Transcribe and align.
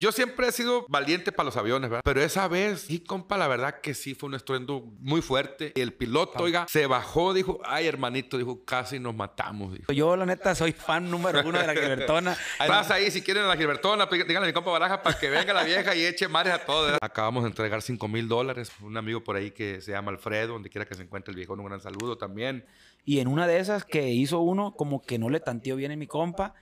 Yo 0.00 0.12
siempre 0.12 0.46
he 0.46 0.52
sido 0.52 0.86
valiente 0.88 1.32
para 1.32 1.46
los 1.46 1.56
aviones, 1.56 1.90
¿verdad? 1.90 2.02
Pero 2.04 2.22
esa 2.22 2.46
vez, 2.46 2.82
sí, 2.82 3.00
compa, 3.00 3.36
la 3.36 3.48
verdad 3.48 3.80
que 3.80 3.94
sí 3.94 4.14
fue 4.14 4.28
un 4.28 4.36
estruendo 4.36 4.84
muy 5.00 5.22
fuerte. 5.22 5.72
Y 5.74 5.80
el 5.80 5.92
piloto, 5.92 6.44
oiga, 6.44 6.66
se 6.68 6.86
bajó, 6.86 7.34
dijo, 7.34 7.58
ay, 7.64 7.88
hermanito, 7.88 8.38
dijo, 8.38 8.64
casi 8.64 9.00
nos 9.00 9.16
matamos. 9.16 9.72
Dijo. 9.72 9.92
Yo, 9.92 10.14
la 10.14 10.24
neta, 10.24 10.54
soy 10.54 10.70
fan 10.70 11.10
número 11.10 11.40
uno 11.44 11.58
de 11.58 11.66
la 11.66 11.74
Gilbertona. 11.74 12.36
Vas 12.68 12.92
ahí, 12.92 13.10
si 13.10 13.22
quieren 13.22 13.42
a 13.42 13.48
la 13.48 13.56
Gilbertona, 13.56 14.06
díganle 14.06 14.36
a 14.36 14.46
mi 14.46 14.52
compa 14.52 14.70
Baraja 14.70 15.02
para 15.02 15.18
que 15.18 15.30
venga 15.30 15.52
la 15.52 15.64
vieja 15.64 15.92
y 15.96 16.04
eche 16.04 16.28
mares 16.28 16.52
a 16.52 16.64
todos. 16.64 16.84
¿verdad? 16.84 16.98
Acabamos 17.02 17.42
de 17.42 17.48
entregar 17.48 17.82
5 17.82 18.06
mil 18.06 18.28
dólares. 18.28 18.70
Un 18.80 18.96
amigo 18.96 19.24
por 19.24 19.34
ahí 19.34 19.50
que 19.50 19.80
se 19.80 19.90
llama 19.90 20.12
Alfredo, 20.12 20.52
donde 20.52 20.70
quiera 20.70 20.86
que 20.86 20.94
se 20.94 21.02
encuentre 21.02 21.32
el 21.32 21.36
viejo, 21.36 21.54
un 21.54 21.64
gran 21.64 21.80
saludo 21.80 22.16
también. 22.16 22.64
Y 23.04 23.18
en 23.18 23.26
una 23.26 23.48
de 23.48 23.58
esas 23.58 23.84
que 23.84 24.10
hizo 24.10 24.38
uno, 24.38 24.76
como 24.76 25.02
que 25.02 25.18
no 25.18 25.28
le 25.28 25.40
tanteó 25.40 25.74
bien 25.74 25.90
en 25.90 25.98
mi 25.98 26.06
compa, 26.06 26.54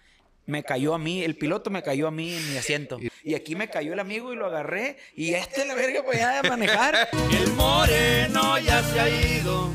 me 0.47 0.63
cayó 0.63 0.95
a 0.95 0.99
mí, 0.99 1.23
el 1.23 1.37
piloto 1.37 1.71
me 1.71 1.83
cayó 1.83 2.07
a 2.07 2.11
mí 2.11 2.35
en 2.35 2.51
mi 2.51 2.57
asiento. 2.57 2.99
Y 3.23 3.35
aquí 3.35 3.57
me 3.57 3.69
cayó 3.69 3.93
el 3.93 4.01
amigo 4.01 4.33
y 4.33 4.37
lo 4.37 4.46
agarré. 4.46 4.96
Y 5.15 5.35
este 5.35 5.64
la 5.67 5.75
verga 5.75 6.03
pues 6.04 6.18
ya 6.18 6.41
de 6.41 6.49
manejar. 6.49 7.09
El 7.32 7.53
moreno 7.53 8.59
ya 8.59 8.82
se 8.82 9.01
ha 9.01 9.09
ido, 9.09 9.71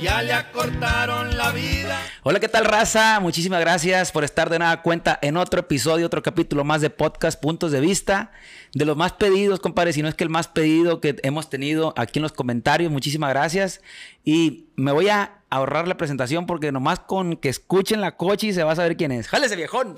ya 0.00 0.22
le 0.22 0.32
acortaron 0.32 1.36
la 1.36 1.52
vida. 1.52 1.98
Hola, 2.22 2.40
¿qué 2.40 2.48
tal, 2.48 2.64
raza? 2.64 3.20
Muchísimas 3.20 3.60
gracias 3.60 4.12
por 4.12 4.24
estar 4.24 4.50
de 4.50 4.58
nueva 4.58 4.82
cuenta 4.82 5.18
en 5.22 5.36
otro 5.36 5.60
episodio, 5.60 6.06
otro 6.06 6.22
capítulo 6.22 6.64
más 6.64 6.80
de 6.80 6.90
podcast 6.90 7.40
Puntos 7.40 7.72
de 7.72 7.80
Vista. 7.80 8.32
De 8.74 8.84
los 8.84 8.96
más 8.96 9.12
pedidos, 9.12 9.60
compadre, 9.60 9.92
si 9.92 10.02
no 10.02 10.08
es 10.08 10.14
que 10.14 10.24
el 10.24 10.30
más 10.30 10.48
pedido 10.48 11.00
que 11.00 11.16
hemos 11.22 11.48
tenido 11.48 11.94
aquí 11.96 12.18
en 12.18 12.24
los 12.24 12.32
comentarios. 12.32 12.90
Muchísimas 12.90 13.30
gracias. 13.30 13.80
Y 14.24 14.66
me 14.76 14.92
voy 14.92 15.08
a 15.08 15.38
ahorrar 15.50 15.88
la 15.88 15.96
presentación 15.96 16.46
porque 16.46 16.72
nomás 16.72 17.00
con 17.00 17.36
que 17.36 17.48
escuchen 17.48 18.00
la 18.00 18.16
coche 18.16 18.52
se 18.52 18.64
va 18.64 18.72
a 18.72 18.76
saber 18.76 18.96
quién 18.96 19.12
es. 19.12 19.28
¡Jálese, 19.28 19.56
viejón! 19.56 19.96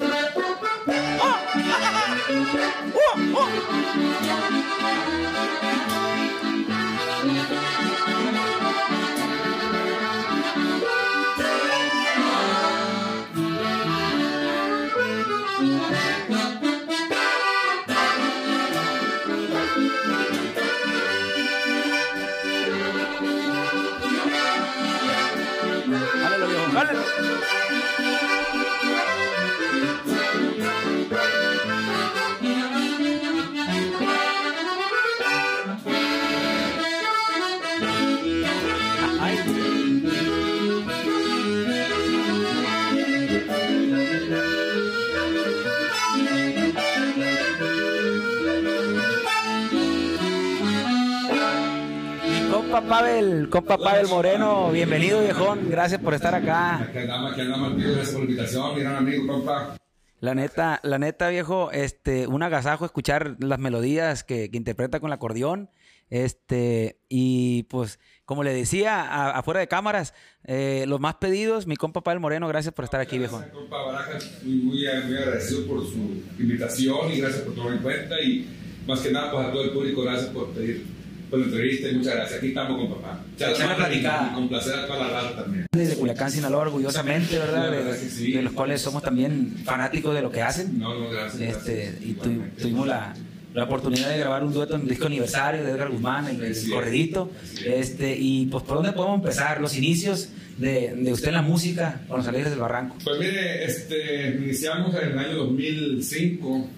Pavel, 53.39 53.51
compa 53.51 53.79
Pavel 53.79 54.09
Moreno, 54.09 54.71
bienvenido 54.73 55.21
viejón, 55.21 55.71
gracias 55.71 56.01
por 56.01 56.13
estar 56.15 56.35
acá. 56.35 56.77
Aquí 56.83 56.99
andamos, 56.99 57.33
aquí 57.33 57.41
andamos, 57.43 57.77
tío. 57.77 57.87
Gracias 57.93 58.11
por 58.11 58.19
la 58.19 58.25
invitación, 58.31 58.75
mi 58.75 58.81
gran 58.81 58.97
amigo, 58.97 59.27
compa. 59.29 59.77
La 60.21 60.35
neta, 60.35 60.81
la 60.83 60.99
neta 60.99 61.29
viejo, 61.29 61.71
este, 61.71 62.27
un 62.27 62.43
agasajo 62.43 62.85
escuchar 62.85 63.37
las 63.39 63.61
melodías 63.61 64.25
que, 64.25 64.51
que 64.51 64.57
interpreta 64.57 64.99
con 64.99 65.11
el 65.11 65.13
acordeón, 65.13 65.71
este, 66.11 66.99
y 67.09 67.63
pues, 67.65 68.01
como 68.25 68.43
le 68.43 68.53
decía, 68.53 69.03
a- 69.03 69.31
afuera 69.39 69.61
de 69.61 69.69
cámaras, 69.69 70.15
eh, 70.45 70.85
los 70.89 70.99
más 70.99 71.15
pedidos, 71.17 71.69
mi 71.69 71.77
compa 71.77 72.01
Pavel 72.03 72.19
Moreno, 72.19 72.49
gracias 72.49 72.75
por 72.75 72.85
estar 72.85 73.01
aquí 73.01 73.19
viejo. 73.19 73.37
Gracias, 73.39 73.55
compa 73.57 73.83
Barajas, 73.83 74.41
muy, 74.43 74.55
muy, 74.57 74.77
muy 74.79 75.17
agradecido 75.17 75.65
por 75.69 75.87
su 75.87 76.23
invitación 76.41 77.13
y 77.13 77.21
gracias 77.21 77.43
por 77.43 77.55
tomar 77.55 77.75
en 77.75 77.83
cuenta. 77.83 78.21
Y 78.21 78.49
más 78.87 78.99
que 79.01 79.13
nada, 79.13 79.31
pues 79.31 79.47
a 79.47 79.53
todo 79.53 79.63
el 79.63 79.71
público, 79.71 80.03
gracias 80.03 80.31
por 80.31 80.49
pedir 80.49 80.98
por 81.31 81.39
la 81.41 81.45
entrevista 81.47 81.89
y 81.89 81.95
muchas 81.95 82.15
gracias. 82.15 82.39
Aquí 82.39 82.49
estamos 82.49 82.77
con 82.79 82.95
papá. 83.01 83.21
Echar 83.37 83.69
la 83.69 83.77
platicada. 83.77 84.29
y 84.31 84.35
con 84.35 84.49
placer 84.49 84.75
a 84.75 84.87
toda 84.87 84.99
la 84.99 85.09
raza 85.21 85.37
también. 85.43 85.67
Desde 85.73 85.97
Culiacán, 85.97 86.31
Sinaloa, 86.31 86.63
orgullosamente, 86.63 87.39
¿verdad? 87.39 87.71
De, 87.71 87.95
sí. 87.97 88.33
de 88.33 88.43
los 88.43 88.53
cuales 88.53 88.81
somos 88.81 89.03
también 89.03 89.55
fanáticos 89.65 90.15
de 90.15 90.23
lo 90.23 90.31
que 90.31 90.43
hacen. 90.43 90.79
No, 90.79 90.99
no, 90.99 91.11
gracias. 91.11 91.57
Este, 91.57 91.75
gracias. 91.85 92.03
y 92.03 92.13
tu- 92.15 92.43
tuvimos 92.61 92.87
la, 92.87 93.15
la 93.55 93.65
oportunidad 93.65 94.11
de 94.11 94.19
grabar 94.19 94.45
un 94.45 94.53
dueto 94.53 94.75
en 94.77 94.83
el 94.83 94.89
disco 94.89 95.07
aniversario 95.07 95.65
de 95.65 95.71
Edgar 95.73 95.91
Guzmán, 95.91 96.27
el, 96.29 96.43
el 96.43 96.71
corredito. 96.71 97.31
es. 97.55 97.67
Este, 97.91 98.17
y 98.19 98.47
pues, 98.47 98.65
¿por 98.65 98.77
dónde 98.77 98.93
podemos 98.93 99.17
empezar? 99.19 99.61
Los 99.61 99.77
inicios 99.77 100.29
de, 100.59 100.95
de 100.97 101.13
usted 101.13 101.29
en 101.29 101.35
la 101.35 101.43
música 101.43 102.01
con 102.09 102.19
los 102.19 102.27
Alegres 102.27 102.51
del 102.51 102.59
Barranco. 102.61 102.97
Pues 103.05 103.19
mire, 103.21 103.65
este, 103.65 104.37
iniciamos 104.43 104.95
en 105.01 105.11
el 105.11 105.19
año 105.19 105.37
2005. 105.37 106.69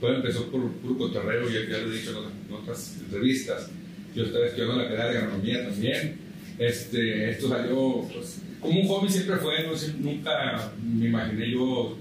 Todo 0.00 0.16
empezó 0.16 0.50
por 0.50 0.70
puro 0.72 0.96
cotorreo, 0.96 1.48
ya, 1.48 1.68
ya 1.68 1.78
lo 1.78 1.92
he 1.92 1.98
dicho 1.98 2.10
en 2.10 2.16
otras, 2.16 2.32
en 2.48 2.54
otras 2.54 2.96
entrevistas. 3.00 3.70
Yo 4.14 4.24
estaba 4.24 4.46
estudiando 4.46 4.76
la 4.76 4.84
carrera 4.84 5.10
de 5.10 5.18
agronomía 5.18 5.68
también. 5.68 6.16
Este, 6.58 7.30
esto 7.30 7.48
salió, 7.48 8.08
pues, 8.12 8.42
como 8.60 8.80
un 8.80 8.88
hobby 8.88 9.08
siempre 9.08 9.36
fue, 9.36 9.54
nunca 9.98 10.72
me 10.82 11.06
imaginé 11.06 11.50
yo 11.50 11.96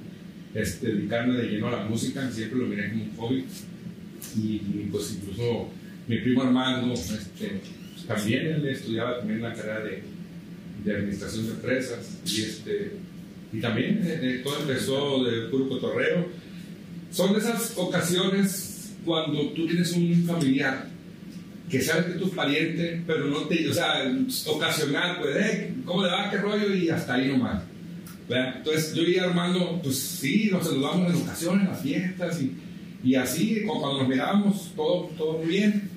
este, 0.54 0.88
dedicarme 0.88 1.36
de 1.36 1.50
lleno 1.50 1.68
a 1.68 1.72
la 1.72 1.84
música, 1.86 2.30
siempre 2.32 2.60
lo 2.60 2.68
miré 2.68 2.90
como 2.90 3.04
un 3.04 3.16
hobby. 3.18 3.46
Y, 4.38 4.58
pues 4.92 5.18
incluso 5.20 5.70
mi 6.08 6.18
primo 6.20 6.44
Armando, 6.44 6.94
este, 6.94 7.62
también 8.08 8.48
él 8.48 8.68
estudiaba 8.68 9.20
también 9.20 9.42
la 9.42 9.54
carrera 9.54 9.82
de, 9.82 10.04
de 10.84 10.96
administración 10.96 11.46
de 11.48 11.52
empresas 11.54 12.20
y 12.26 12.42
este 12.42 12.92
y 13.52 13.60
también 13.60 14.02
eh, 14.04 14.20
eh, 14.22 14.42
todo 14.44 14.60
empezó 14.62 15.24
de 15.24 15.48
puro 15.50 15.68
cotorreo 15.70 16.28
son 17.12 17.36
esas 17.36 17.74
ocasiones 17.76 18.92
cuando 19.06 19.50
tú 19.50 19.66
tienes 19.68 19.92
un 19.94 20.24
familiar 20.26 20.88
que 21.70 21.82
sabe 21.82 22.06
que 22.06 22.12
es 22.14 22.20
tu 22.20 22.30
pariente 22.32 23.04
pero 23.06 23.26
no 23.26 23.42
te 23.42 23.68
o 23.68 23.74
sea 23.74 24.12
ocasional 24.48 25.18
pues 25.20 25.36
eh, 25.38 25.74
cómo 25.86 26.04
le 26.04 26.12
va 26.12 26.30
qué 26.30 26.38
rollo 26.38 26.74
y 26.74 26.90
hasta 26.90 27.16
ahí 27.16 27.28
nomás 27.28 27.64
¿verdad? 28.28 28.56
entonces 28.58 28.94
yo 28.94 29.04
y 29.04 29.18
Armando 29.18 29.80
pues 29.82 29.98
sí 29.98 30.50
nos 30.52 30.66
saludamos 30.66 31.14
en 31.14 31.22
ocasiones 31.22 31.64
en 31.64 31.70
las 31.70 31.82
fiestas 31.82 32.42
y, 32.42 32.56
y 33.04 33.16
así 33.16 33.64
cuando 33.66 34.00
nos 34.00 34.08
mirábamos 34.08 34.72
todo 34.76 35.10
todo 35.18 35.38
muy 35.40 35.48
bien. 35.48 35.90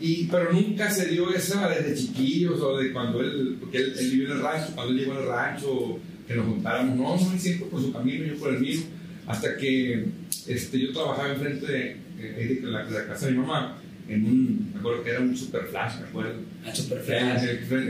Y, 0.00 0.24
pero 0.28 0.50
nunca 0.50 0.90
se 0.90 1.10
dio 1.10 1.30
esa 1.30 1.68
desde 1.68 1.94
chiquillos 1.94 2.58
o 2.62 2.78
de 2.78 2.90
cuando 2.90 3.20
él, 3.20 3.58
porque 3.60 3.76
él, 3.76 3.92
él 3.98 4.10
vivió 4.10 4.26
en 4.28 4.32
el 4.38 4.42
rancho, 4.42 4.72
cuando 4.74 4.94
él 4.94 4.98
llegó 4.98 5.12
al 5.12 5.26
rancho, 5.26 5.98
que 6.26 6.34
nos 6.34 6.46
juntáramos, 6.46 6.96
no, 6.96 7.16
no, 7.16 7.38
siempre 7.38 7.66
por 7.66 7.82
su 7.82 7.92
camino, 7.92 8.24
yo 8.24 8.36
por 8.36 8.54
el 8.54 8.60
mío, 8.60 8.80
hasta 9.26 9.58
que 9.58 10.06
este, 10.48 10.78
yo 10.78 10.92
trabajaba 10.92 11.32
enfrente 11.32 11.66
de, 11.66 11.96
de 12.16 12.60
la, 12.62 12.84
de 12.84 12.90
la 12.90 13.06
casa 13.06 13.26
de 13.26 13.32
mi 13.32 13.38
mamá, 13.38 13.78
en 14.08 14.24
un, 14.24 14.70
me 14.74 14.80
acuerdo 14.80 15.04
que 15.04 15.10
era 15.10 15.20
un 15.20 15.36
super 15.36 15.62
flash, 15.66 16.00
me 16.00 16.08
acuerdo. 16.08 16.32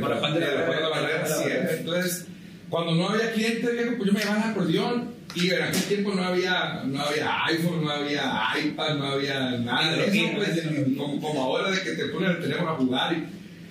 Por 0.00 0.10
la 0.10 0.16
Juan 0.16 0.34
de 0.34 0.40
la 0.40 0.88
Barrera. 0.88 1.26
Sí, 1.26 1.48
entonces, 1.78 2.26
cuando 2.68 2.94
no 2.94 3.08
había 3.08 3.32
cliente, 3.32 3.72
viejo, 3.72 3.92
pues 3.96 4.08
yo 4.08 4.12
me 4.12 4.20
llevaba 4.20 4.44
el 4.44 4.50
acordeón. 4.50 5.20
Y 5.32 5.48
en 5.50 5.62
aquel 5.62 5.82
tiempo 5.84 6.12
no 6.12 6.24
había, 6.24 6.82
no 6.86 7.00
había 7.00 7.44
iPhone, 7.46 7.84
no 7.84 7.90
había 7.90 8.42
iPad, 8.64 8.96
no 8.96 9.06
había 9.06 9.58
nada 9.58 9.92
de 9.92 10.06
eso, 10.06 10.32
pues, 10.34 10.60
como, 10.98 11.20
como 11.20 11.42
ahora 11.42 11.70
de 11.70 11.80
que 11.82 11.92
te 11.92 12.06
ponen 12.06 12.32
el 12.32 12.40
teléfono 12.40 12.70
a 12.70 12.74
jugar. 12.74 13.12
Y, 13.12 13.24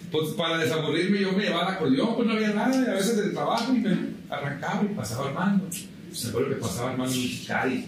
pues 0.10 0.30
para 0.30 0.58
desaburrirme 0.58 1.20
yo 1.20 1.34
me 1.34 1.44
llevaba 1.44 1.70
el 1.70 1.76
acordeón, 1.76 2.16
pues 2.16 2.28
no 2.28 2.34
había 2.34 2.54
nada, 2.54 2.76
y 2.76 2.90
a 2.90 2.94
veces 2.94 3.18
del 3.18 3.34
trabajo 3.34 3.74
y 3.74 3.80
me 3.80 3.98
arrancaba 4.30 4.84
y 4.84 4.96
pasaba 4.96 5.28
armando. 5.28 5.68
Me 5.68 6.30
acuerdo 6.30 6.50
que 6.50 6.56
pasaba 6.56 6.92
armando 6.92 7.14
un 7.14 7.30
Cari, 7.46 7.86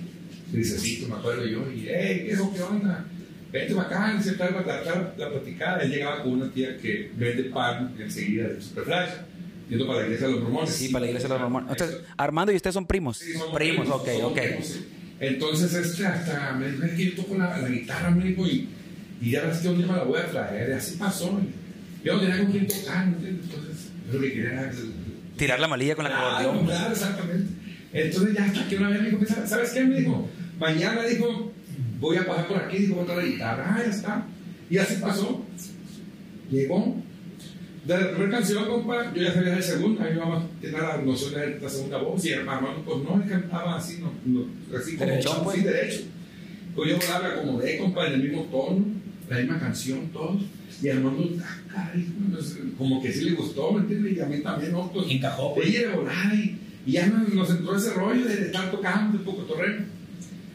grisecito, 0.51 1.07
me 1.07 1.15
acuerdo 1.15 1.45
yo, 1.45 1.59
y 1.71 1.87
hey, 1.87 2.25
¿qué, 2.27 2.35
¿qué 2.55 2.61
onda? 2.61 3.05
Vente 3.51 3.75
para 3.75 3.87
acá, 3.87 4.15
y 4.19 4.23
se 4.23 4.33
para 4.33 4.63
tratar 4.63 5.13
la 5.17 5.29
platicada. 5.29 5.79
Él 5.83 5.91
llegaba 5.91 6.23
con 6.23 6.33
una 6.33 6.49
tía 6.51 6.77
que 6.77 7.11
vende 7.17 7.43
pan 7.45 7.93
enseguida 7.99 8.47
de 8.47 8.61
Superflash, 8.61 9.09
yendo 9.69 9.85
para 9.87 9.99
la 9.99 10.05
iglesia 10.05 10.27
de 10.27 10.33
los 10.33 10.41
mormones. 10.43 10.75
Sí, 10.75 10.87
para 10.89 11.01
la 11.01 11.07
iglesia 11.07 11.27
de 11.27 11.33
los 11.35 11.41
mormones. 11.41 11.69
Entonces, 11.71 11.97
Armando 12.17 12.51
y 12.53 12.55
usted 12.55 12.71
son 12.71 12.85
primos. 12.85 13.17
Sí, 13.17 13.33
somos 13.33 13.53
primos, 13.57 13.89
ok, 13.89 14.07
somos 14.13 14.31
ok. 14.31 14.39
primos. 14.41 14.79
Entonces, 15.19 15.73
este, 15.73 16.05
hasta 16.05 16.53
me 16.53 16.71
dijo, 16.71 16.83
"Es 16.85 16.91
que 16.93 17.05
yo 17.11 17.15
toco 17.15 17.37
la, 17.37 17.57
la 17.57 17.67
guitarra, 17.69 18.09
me 18.11 18.25
dijo, 18.25 18.47
y, 18.47 18.69
y 19.21 19.31
ya 19.31 19.43
ves 19.45 19.57
que 19.59 19.67
un 19.67 19.77
día 19.77 19.87
me 19.87 19.93
la 19.97 20.03
voy 20.03 20.19
a 20.19 20.27
traer, 20.31 20.69
y 20.69 20.73
así 20.73 20.95
pasó. 20.97 21.39
y 21.41 22.05
yo 22.05 22.13
no 22.15 22.21
tenía 22.21 22.37
con 22.37 22.51
quién 22.51 22.67
tocar, 22.67 23.05
¿me 23.07 23.13
entiendes? 23.17 23.45
Entonces, 23.45 23.87
yo 24.07 24.13
lo 24.13 24.21
que 24.21 24.33
quería 24.33 24.51
era... 24.53 24.71
Tirar 25.37 25.59
la 25.59 25.67
malilla 25.67 25.95
con 25.95 26.05
el 26.05 26.11
Claro, 26.11 26.27
acordeón. 26.37 26.65
claro, 26.65 26.91
exactamente. 26.93 27.51
Entonces, 27.93 28.33
ya 28.35 28.45
hasta 28.45 28.67
que 28.67 28.75
una 28.77 28.89
vez 28.89 29.01
me 29.01 29.09
dijo, 29.09 29.25
"¿Sabes- 29.25 29.49
¿sabes 29.49 29.69
qué? 29.71 29.83
Me 29.83 29.99
dijo, 29.99 30.29
mañana, 30.61 31.03
dijo, 31.03 31.51
voy 31.99 32.17
a 32.17 32.25
pasar 32.25 32.47
por 32.47 32.57
aquí, 32.57 32.77
dijo, 32.77 32.95
voy 32.95 33.03
a 33.03 33.07
traer 33.07 33.23
la 33.23 33.29
guitarra, 33.29 33.75
ah, 33.75 33.81
ya 33.83 33.89
está. 33.89 34.25
Y 34.69 34.77
así 34.77 35.01
pasó. 35.01 35.43
Llegó, 36.49 36.95
de 37.85 37.99
la 37.99 38.11
primera 38.11 38.29
canción, 38.29 38.65
compa, 38.67 39.11
yo 39.13 39.23
ya 39.23 39.33
sabía 39.33 39.55
de 39.55 39.61
segunda, 39.61 40.07
mi 40.07 40.19
mamá 40.19 40.47
tenía 40.61 40.81
la 40.81 40.97
noción 40.97 41.33
de 41.33 41.59
la 41.59 41.69
segunda 41.69 41.97
voz, 41.97 42.23
y 42.25 42.29
hermano, 42.29 42.75
pues 42.85 42.97
no, 43.03 43.21
él 43.21 43.27
cantaba 43.27 43.77
así, 43.77 43.99
no, 43.99 44.11
no, 44.25 44.45
así 44.77 44.97
como 44.97 45.09
Derechón, 45.09 45.43
pues. 45.43 45.57
así 45.57 45.65
derecho. 45.65 46.01
Pues 46.75 46.89
yo 46.89 46.97
me 46.97 47.27
acomodé, 47.27 47.77
compa, 47.79 48.07
en 48.07 48.13
el 48.13 48.23
mismo 48.23 48.43
tono, 48.43 48.85
la 49.29 49.37
misma 49.37 49.59
canción, 49.59 50.09
todos. 50.13 50.43
Y 50.81 50.89
Armando, 50.89 51.29
ah, 51.75 51.91
pues, 52.31 52.57
como 52.77 53.01
que 53.01 53.11
sí 53.11 53.25
le 53.25 53.31
gustó, 53.33 53.71
¿me 53.73 53.81
entiendes? 53.81 54.17
Y 54.17 54.19
a 54.19 54.25
mí 54.25 54.39
también, 54.39 54.71
¿no? 54.71 54.91
Pues, 54.91 55.07
Encajó, 55.09 55.53
pues. 55.53 55.95
Volar, 55.95 56.33
y, 56.33 56.57
y 56.85 56.91
ya 56.93 57.07
nos, 57.07 57.29
nos 57.33 57.49
entró 57.49 57.75
ese 57.75 57.93
rollo 57.93 58.25
de 58.25 58.45
estar 58.45 58.71
tocando 58.71 59.17
de 59.17 59.23
poco 59.23 59.43
torreo. 59.43 60.00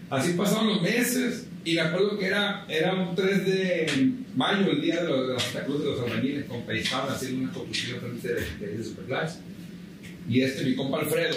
Así 0.08 0.32
pasaron 0.35 0.69
los 0.69 0.82
meses, 0.82 1.49
y 1.64 1.75
me 1.75 1.81
acuerdo 1.81 2.17
que 2.19 2.26
era, 2.26 2.64
era 2.69 2.94
un 2.94 3.14
3 3.14 3.47
de 3.47 4.12
mayo, 4.37 4.70
el 4.70 4.81
día 4.81 5.03
de, 5.03 5.08
los, 5.08 5.26
de 5.29 5.35
la 5.35 5.41
Santa 5.41 5.64
Cruz 5.64 5.82
de 5.82 5.91
los 5.91 6.00
Albañiles, 6.00 6.44
compa, 6.44 6.73
y 6.75 6.79
estaban 6.79 7.08
haciendo 7.12 7.43
una 7.44 7.53
construcción 7.53 8.00
frente 8.00 8.29
de, 8.29 8.56
de, 8.67 8.79
de 8.79 8.85
Superflash. 8.85 9.32
Y 10.29 10.43
este, 10.43 10.64
mi 10.64 10.76
compa 10.76 11.00
Alfredo, 11.00 11.37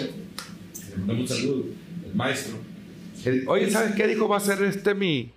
le 0.90 0.96
mandamos 0.98 1.30
un 1.30 1.36
saludo, 1.36 1.64
el 2.06 2.14
maestro. 2.14 2.58
Él, 3.24 3.44
Oye, 3.48 3.70
¿sabes 3.70 3.94
qué 3.96 4.06
dijo? 4.06 4.28
Va 4.28 4.36
a 4.36 4.40
ser 4.40 4.62
este 4.62 4.94
mi, 4.94 5.32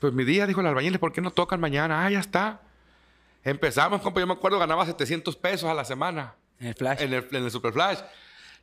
pues 0.00 0.12
mi 0.14 0.24
día, 0.24 0.46
dijo 0.46 0.60
el 0.60 0.66
albañil, 0.66 0.98
¿por 0.98 1.12
qué 1.12 1.20
no 1.20 1.30
tocan 1.30 1.60
mañana? 1.60 2.06
Ah, 2.06 2.10
ya 2.10 2.20
está. 2.20 2.62
Empezamos, 3.44 4.00
compa, 4.00 4.20
yo 4.20 4.26
me 4.26 4.32
acuerdo, 4.32 4.58
ganaba 4.58 4.84
700 4.86 5.36
pesos 5.36 5.70
a 5.70 5.74
la 5.74 5.84
semana 5.84 6.34
En 6.58 6.68
el 6.68 6.74
flash. 6.74 7.02
en 7.02 7.12
el, 7.12 7.24
en 7.30 7.44
el 7.44 7.50
Super 7.50 7.72
Flash. 7.72 7.98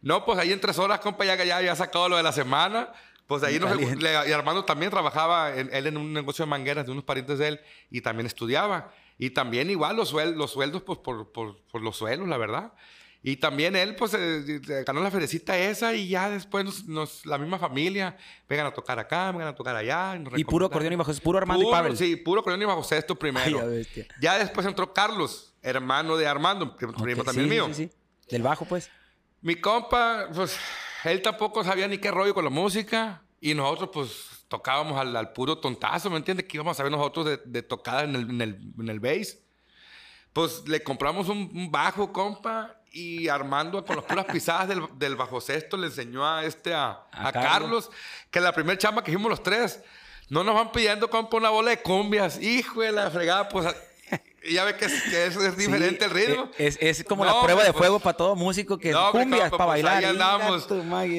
No, 0.01 0.25
pues 0.25 0.37
ahí 0.37 0.51
en 0.51 0.59
tres 0.59 0.77
horas, 0.77 0.99
compa, 0.99 1.25
ya, 1.25 1.41
ya 1.43 1.57
había 1.57 1.75
sacado 1.75 2.09
lo 2.09 2.17
de 2.17 2.23
la 2.23 2.31
semana. 2.31 2.89
Pues 3.27 3.41
ahí 3.43 3.59
nos, 3.59 3.75
le- 3.75 4.29
y 4.29 4.31
Armando 4.31 4.65
también 4.65 4.91
trabajaba, 4.91 5.55
en- 5.55 5.69
él 5.73 5.87
en 5.87 5.97
un 5.97 6.13
negocio 6.13 6.45
de 6.45 6.49
mangueras 6.49 6.85
de 6.85 6.91
unos 6.91 7.03
parientes 7.03 7.39
de 7.39 7.47
él, 7.47 7.59
y 7.89 8.01
también 8.01 8.27
estudiaba. 8.27 8.93
Y 9.17 9.29
también 9.31 9.69
igual 9.69 9.95
los, 9.95 10.13
suel- 10.13 10.35
los 10.35 10.51
sueldos, 10.51 10.83
pues 10.83 10.99
por, 10.99 11.31
por, 11.31 11.57
por 11.65 11.81
los 11.81 11.95
suelos, 11.97 12.27
la 12.27 12.37
verdad. 12.37 12.73
Y 13.23 13.37
también 13.37 13.75
él, 13.75 13.95
pues, 13.95 14.13
eh, 14.13 14.61
ganó 14.85 15.01
la 15.01 15.09
ferecita 15.09 15.57
esa 15.57 15.95
y 15.95 16.09
ya 16.09 16.29
después 16.29 16.63
nos, 16.63 16.83
nos- 16.85 17.25
la 17.25 17.39
misma 17.39 17.57
familia, 17.57 18.15
vengan 18.47 18.67
a 18.67 18.71
tocar 18.71 18.99
acá, 18.99 19.31
vengan 19.31 19.47
a 19.47 19.55
tocar 19.55 19.75
allá. 19.75 20.19
nos 20.19 20.37
Y 20.37 20.43
puro 20.43 20.67
acordeón 20.67 20.93
y 20.93 20.95
bajo, 20.95 21.09
es 21.09 21.19
puro 21.19 21.39
Armando 21.39 21.63
Puro, 21.63 21.75
y 21.75 21.79
Pavel. 21.79 21.97
Sí, 21.97 22.15
puro 22.17 22.41
acordeón 22.41 22.61
y 22.61 22.65
bajo 22.65 22.83
sexto 22.83 23.15
primero. 23.15 23.61
Ay, 23.67 23.87
ya 24.21 24.37
después 24.37 24.67
entró 24.67 24.93
Carlos, 24.93 25.55
hermano 25.63 26.15
de 26.17 26.27
Armando, 26.27 26.75
primo 26.77 26.91
Ok, 26.91 27.25
también 27.25 27.47
sí, 27.47 27.49
mío. 27.55 27.65
sí, 27.69 27.73
sí. 27.73 27.91
Del 28.29 28.43
bajo, 28.43 28.65
pues. 28.65 28.91
Mi 29.41 29.55
compa, 29.55 30.27
pues, 30.31 30.55
él 31.11 31.21
tampoco 31.21 31.63
sabía 31.63 31.87
ni 31.87 31.97
qué 31.97 32.11
rollo 32.11 32.33
con 32.33 32.43
la 32.43 32.49
música. 32.49 33.21
Y 33.41 33.53
nosotros, 33.53 33.89
pues, 33.93 34.45
tocábamos 34.47 34.99
al, 34.99 35.15
al 35.15 35.33
puro 35.33 35.57
tontazo, 35.57 36.09
¿me 36.09 36.17
entiendes? 36.17 36.47
Que 36.47 36.57
íbamos 36.57 36.71
a 36.71 36.77
saber 36.77 36.91
nosotros 36.91 37.25
de, 37.25 37.37
de 37.45 37.61
tocada 37.61 38.03
en 38.03 38.15
el, 38.15 38.29
en, 38.29 38.41
el, 38.41 38.59
en 38.79 38.89
el 38.89 38.99
bass. 38.99 39.37
Pues 40.33 40.67
le 40.67 40.83
compramos 40.83 41.29
un, 41.29 41.49
un 41.53 41.71
bajo, 41.71 42.11
compa, 42.11 42.75
y 42.91 43.27
Armando 43.27 43.85
con 43.85 43.97
las 43.97 44.05
puras 44.05 44.25
pisadas 44.31 44.69
del, 44.69 44.81
del 44.97 45.15
bajo 45.15 45.41
sexto 45.41 45.75
le 45.77 45.87
enseñó 45.87 46.25
a 46.25 46.45
este, 46.45 46.73
a, 46.73 47.03
A 47.11 47.27
a 47.27 47.31
Carlos. 47.31 47.51
Carlos, 47.51 47.91
que 48.31 48.39
la 48.39 48.53
primera 48.53 48.77
chamba 48.77 49.03
que 49.03 49.11
hicimos 49.11 49.29
los 49.29 49.43
tres, 49.43 49.83
no 50.29 50.43
nos 50.43 50.55
van 50.55 50.71
pidiendo, 50.71 51.09
compa, 51.09 51.37
una 51.37 51.49
bola 51.49 51.71
de 51.71 51.81
cumbias. 51.81 52.41
Hijo 52.41 52.81
de 52.81 52.91
la 52.91 53.11
fregada, 53.11 53.47
pues, 53.49 53.67
ya 54.51 54.63
ve 54.65 54.75
que 54.77 54.85
es, 54.85 55.01
que 55.03 55.25
es, 55.27 55.35
es 55.35 55.57
diferente 55.57 55.99
Sí, 55.99 56.05
el 56.05 56.11
ritmo. 56.11 56.43
eh, 56.57 56.67
Es, 56.67 56.77
es 56.81 57.03
como 57.03 57.25
No, 57.25 57.33
la 57.35 57.41
prueba 57.41 57.63
de 57.63 57.71
pues, 57.73 57.77
fuego 57.77 57.99
para 57.99 58.17
todo 58.17 58.35
músico 58.35 58.77
que 58.77 58.91
no, 58.91 59.11
cumbias 59.11 59.49
para 59.51 59.65
pues, 59.65 59.83
bailar. 59.83 59.97
Ahí 59.97 60.05
andamos. 60.05 60.67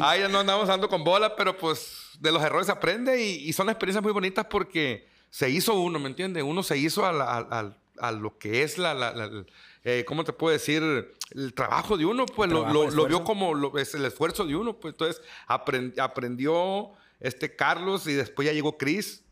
Ahí 0.02 0.22
no 0.30 0.40
andamos 0.40 0.68
dando 0.68 0.88
con 0.88 1.04
bola, 1.04 1.34
pero 1.36 1.56
pues 1.56 2.10
de 2.20 2.32
los 2.32 2.42
errores 2.42 2.66
se 2.66 2.72
aprende 2.72 3.22
y, 3.22 3.48
y 3.48 3.52
son 3.52 3.68
experiencias 3.68 4.02
muy 4.02 4.12
bonitas 4.12 4.46
porque 4.48 5.08
se 5.30 5.50
hizo 5.50 5.74
uno, 5.74 5.98
¿me 5.98 6.08
entiendes? 6.08 6.42
Uno 6.42 6.62
se 6.62 6.78
hizo 6.78 7.04
a, 7.04 7.12
la- 7.12 7.24
a- 7.24 7.60
a- 7.60 7.76
a 7.98 8.12
lo 8.12 8.38
que 8.38 8.62
es 8.62 8.78
la, 8.78 8.94
la- 8.94 9.12
la- 9.12 9.44
eh, 9.84 10.04
¿cómo 10.06 10.24
te 10.24 10.32
puedo 10.32 10.52
decir? 10.52 10.82
El 11.30 11.54
trabajo 11.54 11.96
de 11.96 12.04
uno, 12.06 12.26
pues 12.26 12.50
lo, 12.50 12.60
trabajo, 12.62 12.84
lo- 12.84 12.90
lo 12.90 13.06
vio 13.06 13.24
como 13.24 13.54
lo- 13.54 13.76
es 13.78 13.94
el 13.94 14.04
esfuerzo 14.04 14.44
de 14.44 14.54
uno, 14.56 14.74
pues 14.78 14.94
entonces 14.94 15.22
aprend- 15.48 15.98
aprendió 15.98 16.90
este 17.20 17.54
Carlos 17.56 18.06
y 18.06 18.12
después 18.14 18.46
ya 18.46 18.52
llegó 18.52 18.76
Chris. 18.78 19.22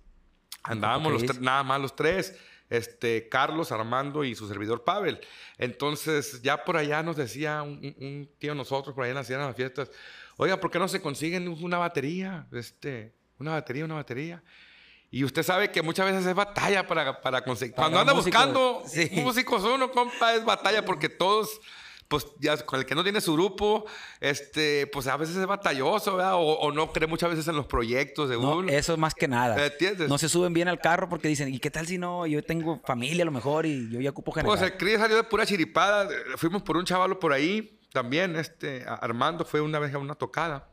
Andábamos 0.63 1.13
los 1.13 1.41
nada 1.41 1.63
más 1.63 1.81
los 1.81 1.95
tres, 1.95 2.35
este, 2.71 3.29
Carlos, 3.29 3.73
Armando 3.73 4.25
y 4.25 4.35
su 4.35 4.49
servidor 4.49 4.85
Pavel. 4.85 5.21
Entonces, 5.59 6.43
ya 6.43 6.65
por 6.65 6.77
allá 6.77 7.03
nos 7.03 7.17
decía 7.17 7.63
un, 7.63 8.31
tío 8.39 8.55
nosotros, 8.55 8.95
por 8.95 9.05
allá 9.05 9.11
en 9.13 9.39
las, 9.39 9.57
fiestas, 9.57 9.91
oiga, 10.37 10.59
¿por 10.59 10.71
qué 10.71 10.79
no 10.79 10.89
se 10.89 11.01
consiguen 11.01 11.49
una 11.49 11.79
batería? 11.79 12.47
Este, 12.53 13.15
una 13.39 13.53
batería, 13.53 13.85
una 13.85 13.95
batería. 13.95 14.43
Y 15.11 15.23
usted 15.23 15.45
sabe 15.45 15.71
que 15.71 15.81
muchas 15.81 16.07
veces 16.07 16.27
es 16.27 16.35
batalla 16.35 16.87
para, 16.87 17.21
para 17.21 17.45
conseguir. 17.45 17.75
Para 17.75 17.85
Cuando 17.85 18.01
anda 18.01 18.15
músicos, 18.15 18.47
buscando 18.47 18.83
sí. 18.87 19.11
músicos 19.23 19.63
uno, 19.63 19.91
compa, 19.93 20.35
es 20.35 20.45
batalla 20.45 20.85
porque 20.85 21.09
todos, 21.09 21.61
pues 22.21 22.27
ya 22.39 22.57
con 22.65 22.79
el 22.79 22.87
que 22.87 22.95
no 22.95 23.03
tiene 23.03 23.21
su 23.21 23.33
grupo, 23.35 23.85
este, 24.21 24.87
pues 24.87 25.07
a 25.07 25.17
veces 25.17 25.37
es 25.37 25.47
batalloso, 25.47 26.17
¿verdad? 26.17 26.35
O, 26.35 26.41
o 26.59 26.71
no 26.73 26.93
cree 26.93 27.07
muchas 27.09 27.31
veces 27.31 27.49
en 27.49 27.57
los 27.57 27.67
proyectos 27.67 28.29
de 28.29 28.37
No, 28.37 28.59
uno. 28.59 28.69
eso 28.71 28.97
más 28.97 29.15
que 29.15 29.27
nada. 29.29 29.65
¿Entiendes? 29.67 30.09
No 30.09 30.17
se 30.19 30.29
suben 30.29 30.53
bien 30.53 30.69
al 30.69 30.79
carro 30.79 31.09
porque 31.09 31.29
dicen, 31.29 31.53
¿y 31.53 31.59
qué 31.59 31.71
tal 31.71 31.87
si 31.87 31.99
no? 31.99 32.27
Yo 32.27 32.43
tengo 32.45 32.81
familia 32.85 33.23
a 33.23 33.27
lo 33.27 33.33
mejor 33.33 33.67
y 33.67 33.91
yo 33.91 34.01
ya 34.01 34.11
ocupo 34.11 34.33
general. 34.33 34.57
Pues 34.57 34.71
el 34.71 34.77
Cris 34.79 34.99
salió 34.99 35.17
de 35.17 35.25
pura 35.25 35.45
chiripada. 35.47 36.05
eh, 36.05 36.17
Fuimos 36.37 36.63
por 36.63 36.77
un 36.77 36.85
chavalo 36.85 37.19
por 37.19 37.33
ahí. 37.33 37.81
También, 37.93 38.37
este, 38.37 38.85
Armando 38.87 39.45
fue 39.45 39.61
una 39.61 39.79
vez 39.79 39.95
a 39.95 39.99
una 39.99 40.15
tocada 40.15 40.69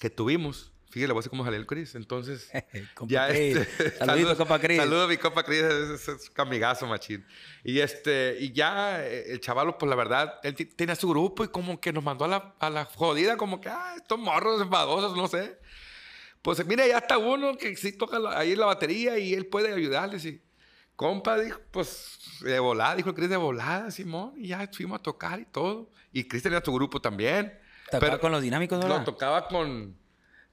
que 0.00 0.10
tuvimos. 0.10 0.72
Fíjate, 0.90 1.12
voy 1.12 1.18
a 1.18 1.20
decir 1.20 1.30
cómo 1.30 1.44
salió 1.44 1.58
el 1.60 1.66
Cris. 1.66 1.94
Entonces, 1.94 2.50
ya 3.06 3.28
este. 3.28 3.90
Saludito, 3.98 4.36
compa 4.36 4.58
Cris. 4.58 4.78
Saludos 4.78 5.04
a 5.04 5.08
mi 5.08 5.16
compa 5.18 5.42
Cris, 5.42 5.60
es, 5.62 5.90
es, 5.90 6.08
es 6.08 6.30
camigazo, 6.30 6.86
machín. 6.86 7.26
Y 7.62 7.80
este, 7.80 8.36
y 8.40 8.52
ya 8.52 9.04
eh, 9.04 9.32
el 9.32 9.40
chavalo, 9.40 9.76
pues 9.76 9.88
la 9.90 9.96
verdad, 9.96 10.34
él 10.42 10.54
tenía 10.74 10.94
su 10.96 11.08
grupo 11.08 11.44
y 11.44 11.48
como 11.48 11.78
que 11.80 11.92
nos 11.92 12.02
mandó 12.02 12.24
a 12.24 12.28
la, 12.28 12.54
a 12.58 12.70
la 12.70 12.84
jodida, 12.86 13.36
como 13.36 13.60
que, 13.60 13.68
ah, 13.68 13.94
estos 13.96 14.18
morros 14.18 14.60
enfadosos, 14.62 15.16
no 15.16 15.28
sé. 15.28 15.58
Pues 16.40 16.64
mira, 16.66 16.86
ya 16.86 16.98
está 16.98 17.18
uno 17.18 17.56
que 17.58 17.76
sí 17.76 17.92
toca 17.92 18.18
la- 18.18 18.38
ahí 18.38 18.54
la 18.56 18.66
batería 18.66 19.18
y 19.18 19.34
él 19.34 19.46
puede 19.46 19.72
ayudarles. 19.74 20.24
Y, 20.24 20.40
compa, 20.96 21.38
dijo, 21.38 21.60
pues 21.70 22.18
de 22.40 22.58
volada, 22.60 22.96
dijo 22.96 23.10
el 23.10 23.14
Cris 23.14 23.28
de 23.28 23.36
volada, 23.36 23.90
Simón, 23.90 24.32
y 24.36 24.48
ya 24.48 24.68
fuimos 24.72 25.00
a 25.00 25.02
tocar 25.02 25.38
y 25.40 25.44
todo. 25.44 25.90
Y 26.12 26.24
Cris 26.24 26.42
tenía 26.42 26.62
su 26.64 26.72
grupo 26.72 27.00
también. 27.00 27.58
Tocaba 27.90 28.18
con 28.18 28.32
los 28.32 28.42
dinámicos, 28.42 28.78
¿verdad? 28.78 28.98
No, 28.98 29.04
tocaba 29.04 29.48
con, 29.48 29.96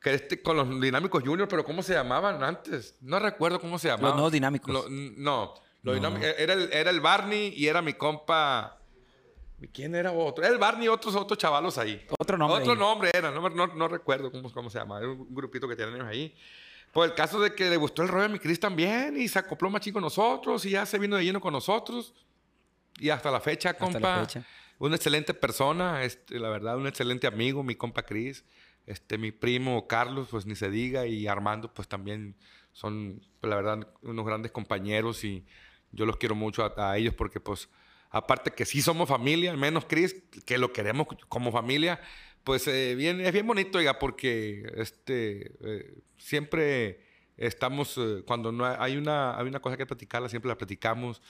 que 0.05 0.13
este, 0.13 0.39
con 0.41 0.55
los 0.55 0.79
dinámicos 0.79 1.23
junior, 1.23 1.47
pero 1.47 1.63
¿cómo 1.65 1.81
se 1.81 1.93
llamaban 1.93 2.43
antes? 2.43 2.95
No 3.01 3.17
recuerdo 3.17 3.59
cómo 3.59 3.79
se 3.79 3.87
llamaban. 3.87 4.13
nuevos 4.13 4.31
dinámicos. 4.31 4.71
Lo- 4.71 4.85
no, 4.87 5.55
los 5.81 5.99
No. 5.99 6.17
era, 6.17 6.53
el, 6.53 6.71
era 6.71 6.91
el 6.91 7.01
Barney 7.01 7.53
y 7.55 7.67
era 7.67 7.81
mi 7.81 7.93
compa. 7.93 8.77
¿Quién 9.73 9.95
era 9.95 10.11
otro? 10.11 10.43
Era 10.43 10.53
el 10.53 10.59
Barney 10.59 10.85
y 10.85 10.89
otros, 10.89 11.15
otros 11.15 11.39
chavalos 11.39 11.77
ahí. 11.79 12.05
Otro 12.19 12.37
nombre 12.37 12.59
Otro 12.59 12.73
ahí. 12.73 12.77
nombre 12.79 13.09
era, 13.13 13.31
no, 13.31 13.49
no, 13.49 13.67
no 13.67 13.87
recuerdo 13.87 14.31
cómo, 14.31 14.51
cómo 14.53 14.69
se 14.69 14.77
llama. 14.77 14.99
Era 14.99 15.07
un 15.09 15.33
grupito 15.33 15.67
que 15.67 15.75
tienen 15.75 15.95
ellos 15.95 16.07
ahí. 16.07 16.35
Pues 16.93 17.09
el 17.09 17.15
caso 17.15 17.39
de 17.41 17.55
que 17.55 17.67
le 17.69 17.77
gustó 17.77 18.03
el 18.03 18.07
rollo 18.09 18.25
a 18.25 18.27
mi 18.29 18.37
Cris 18.37 18.59
también 18.59 19.19
y 19.19 19.27
se 19.27 19.39
acopló 19.39 19.69
machín 19.71 19.91
con 19.93 20.03
nosotros 20.03 20.63
y 20.65 20.69
ya 20.71 20.85
se 20.85 20.99
vino 20.99 21.15
de 21.15 21.23
lleno 21.25 21.41
con 21.41 21.51
nosotros. 21.51 22.13
Y 22.99 23.09
hasta 23.09 23.31
la 23.31 23.41
fecha, 23.41 23.71
Hasta 23.71 23.85
la 23.85 23.91
compa. 23.91 24.19
fecha. 24.21 24.45
Una 24.77 24.97
excelente 24.97 25.33
persona, 25.33 26.03
este, 26.03 26.37
la 26.37 26.49
verdad, 26.49 26.77
un 26.77 26.85
excelente 26.85 27.25
amigo, 27.25 27.63
mi 27.63 27.75
compa 27.75 28.03
Cris. 28.03 28.43
Este, 28.85 29.17
mi 29.17 29.31
primo 29.31 29.87
Carlos, 29.87 30.27
pues 30.29 30.45
ni 30.45 30.55
se 30.55 30.69
diga, 30.69 31.07
y 31.07 31.27
Armando, 31.27 31.73
pues 31.73 31.87
también 31.87 32.35
son, 32.71 33.21
pues, 33.39 33.49
la 33.49 33.55
verdad, 33.55 33.87
unos 34.01 34.25
grandes 34.25 34.51
compañeros 34.51 35.23
y 35.23 35.45
yo 35.91 36.05
los 36.05 36.17
quiero 36.17 36.35
mucho 36.35 36.71
a, 36.77 36.97
ellos 36.97 37.13
porque, 37.13 37.39
pues, 37.39 37.69
aparte 38.09 38.51
que 38.51 38.65
sí 38.65 38.81
somos 38.81 39.09
familia, 39.09 39.51
al 39.51 39.57
menos 39.57 39.85
Cris, 39.85 40.15
que 40.45 40.57
lo 40.57 40.71
queremos 40.71 41.07
como 41.29 41.51
familia, 41.51 41.99
pues 42.43 42.67
eh, 42.67 42.93
bien, 42.95 43.21
es 43.21 43.33
bien 43.33 43.47
bonito, 43.47 43.79
oiga, 43.79 43.97
porque 43.97 44.71
este, 44.75 45.51
eh, 45.61 45.97
siempre 46.17 46.99
estamos, 47.37 47.97
eh, 47.97 48.23
cuando 48.27 48.51
no 48.51 48.65
hay, 48.65 48.75
hay 48.77 48.97
una, 48.97 49.37
hay 49.37 49.47
una 49.47 49.59
cosa 49.59 49.77
que 49.77 49.85
platicarla, 49.85 50.29
siempre 50.29 50.49
la 50.49 50.57
platicamos. 50.57 51.21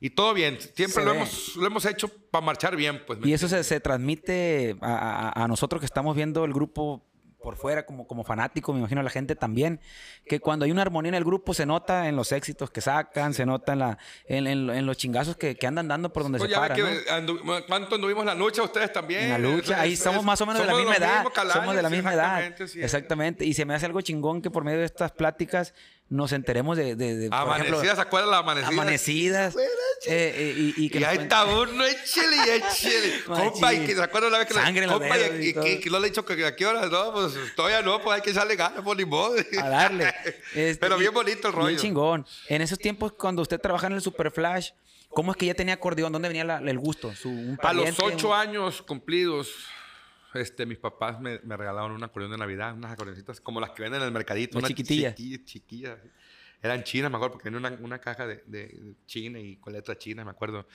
Y 0.00 0.10
todo 0.10 0.32
bien, 0.32 0.58
siempre 0.74 1.04
lo 1.04 1.12
hemos, 1.12 1.56
lo 1.56 1.66
hemos 1.66 1.84
hecho 1.84 2.08
para 2.30 2.44
marchar 2.46 2.76
bien, 2.76 3.02
pues. 3.06 3.18
¿me 3.18 3.28
Y 3.28 3.32
eso 3.32 3.48
se, 3.48 3.64
se 3.64 3.80
transmite 3.80 4.76
a, 4.80 5.32
a- 5.36 5.44
a 5.44 5.48
nosotros 5.48 5.80
que 5.80 5.86
estamos 5.86 6.14
viendo 6.14 6.44
el 6.44 6.52
grupo 6.52 7.04
por 7.42 7.56
fuera 7.56 7.86
como, 7.86 8.06
como 8.08 8.24
fanático, 8.24 8.72
me 8.72 8.80
imagino 8.80 9.00
a 9.00 9.04
la 9.04 9.10
gente 9.10 9.36
también, 9.36 9.80
que 10.26 10.40
cuando 10.40 10.64
hay 10.64 10.72
una 10.72 10.82
armonía 10.82 11.10
en 11.10 11.14
el 11.14 11.24
grupo 11.24 11.54
se 11.54 11.66
nota 11.66 12.08
en 12.08 12.16
los 12.16 12.32
éxitos 12.32 12.68
que 12.70 12.80
sacan, 12.80 13.32
se 13.32 13.46
nota 13.46 13.74
en, 13.74 13.78
la, 13.78 13.98
en, 14.26 14.46
en- 14.48 14.70
en 14.70 14.86
los 14.86 14.96
chingazos 14.96 15.36
que, 15.36 15.54
que 15.54 15.66
andan 15.66 15.86
dando 15.86 16.12
por 16.12 16.24
donde 16.24 16.38
Pues 16.38 16.50
se 16.50 16.56
paran. 16.56 16.78
¿no? 16.78 16.86
andu- 16.86 17.64
¿Cuánto 17.68 17.94
anduvimos 17.94 18.22
en 18.22 18.26
la 18.26 18.34
lucha? 18.34 18.62
Ustedes 18.62 18.92
también. 18.92 19.22
En 19.22 19.30
la 19.30 19.38
lucha, 19.38 19.80
ahí 19.80 19.96
somos 19.96 20.24
más 20.24 20.40
o 20.40 20.46
menos 20.46 20.60
de 20.62 20.66
la 20.66 20.74
misma 20.76 20.96
edad. 20.96 21.24
calaños, 21.32 21.54
somos 21.60 21.76
de 21.76 21.82
la 21.82 21.90
misma 21.90 22.12
edad. 22.14 22.38
exactamente, 22.40 22.68
sí. 22.68 22.82
Exactamente. 22.82 23.44
Y 23.44 23.54
se 23.54 23.64
me 23.64 23.74
hace 23.74 23.86
algo 23.86 24.00
chingón 24.00 24.42
que 24.42 24.50
por 24.50 24.64
medio 24.64 24.80
de 24.80 24.84
estas 24.86 25.12
pláticas 25.12 25.74
nos 26.10 26.32
enteremos 26.32 26.76
de, 26.76 26.96
de, 26.96 27.16
de, 27.16 27.28
por 27.28 27.38
ejemplo, 27.38 27.54
Amanecidas, 27.76 27.96
¿se 27.96 28.00
acuerdan 28.02 28.30
las 28.30 28.40
amanecidas? 28.40 28.72
amanecidas. 28.72 29.56
eh, 29.56 29.62
eh, 30.06 30.54
y, 30.56 30.84
y 30.86 30.90
que 30.90 31.00
Y 31.00 31.04
ahí 31.04 31.18
está 31.18 31.44
uno, 31.44 31.84
échele 31.84 32.36
y 32.36 32.50
échele. 32.50 33.24
Compa, 33.26 33.74
y 33.74 33.84
que 33.84 33.94
se 33.94 34.02
acuerdan 34.02 34.32
la 34.32 34.38
vez 34.38 34.48
que 34.48 34.54
Sangre 34.54 34.84
en 34.84 34.90
los 34.90 34.98
compa, 35.00 35.18
y- 35.18 35.52
que, 35.52 35.80
que 35.80 35.90
no 35.90 35.98
le 36.00 36.06
he 36.06 36.10
dicho 36.10 36.24
que 36.24 36.46
a 36.46 36.56
qué 36.56 36.64
hora, 36.66 36.86
no, 36.86 37.12
pues 37.12 37.34
todavía 37.54 37.82
no, 37.82 38.00
pues 38.00 38.16
hay 38.16 38.22
que 38.22 38.30
echarle 38.30 38.56
ganas, 38.56 38.80
por 38.82 38.96
ni 38.96 39.04
modo. 39.04 39.34
a 39.62 39.68
darle. 39.68 40.12
Este, 40.54 40.76
Pero 40.80 40.96
bien 40.96 41.12
bonito 41.12 41.48
el 41.48 41.54
Bien 41.54 41.64
rollo. 41.66 41.78
chingón. 41.78 42.26
En 42.48 42.62
esos 42.62 42.78
tiempos, 42.78 43.12
cuando 43.12 43.42
usted 43.42 43.60
trabajaba 43.60 43.88
en 43.88 43.96
el 43.96 44.02
Super 44.02 44.30
Flash, 44.30 44.70
¿cómo 45.10 45.32
es 45.32 45.36
que 45.36 45.44
ya 45.46 45.54
tenía 45.54 45.74
acordeón? 45.74 46.10
¿Dónde 46.12 46.28
venía 46.28 46.44
la- 46.44 46.58
el 46.58 46.78
gusto? 46.78 47.14
Su, 47.14 47.28
un 47.28 47.58
A 47.62 47.72
los 47.74 47.84
pariente, 47.84 48.02
ocho 48.02 48.28
un- 48.28 48.34
años 48.34 48.80
cumplidos, 48.82 49.50
este, 50.40 50.66
mis 50.66 50.78
papás 50.78 51.20
me, 51.20 51.40
me 51.40 51.56
regalaron 51.56 51.92
un 51.92 52.02
acordeón 52.04 52.32
de 52.32 52.38
Navidad, 52.38 52.74
unas 52.74 52.92
acordeoncitas 52.92 53.40
como 53.40 53.60
las 53.60 53.70
que 53.70 53.82
venden 53.82 54.00
en 54.00 54.06
el 54.08 54.12
mercadito. 54.12 54.54
Las 54.58 54.62
unas 54.64 54.68
chiquitillas. 54.68 55.14
chiqui- 55.16 55.44
chiquillas. 55.44 55.98
Eran 56.60 56.82
chinas, 56.82 57.08
me 57.08 57.16
acuerdo, 57.18 57.34
porque 57.34 57.50
venía 57.50 57.68
una, 57.68 57.78
una 57.80 58.00
caja 58.00 58.26
de, 58.26 58.42
de- 58.46 58.94
China 59.06 59.38
y 59.38 59.56
con 59.58 59.72
letras 59.72 59.96
chinas, 59.98 60.24
me 60.24 60.32
acuerdo. 60.32 60.66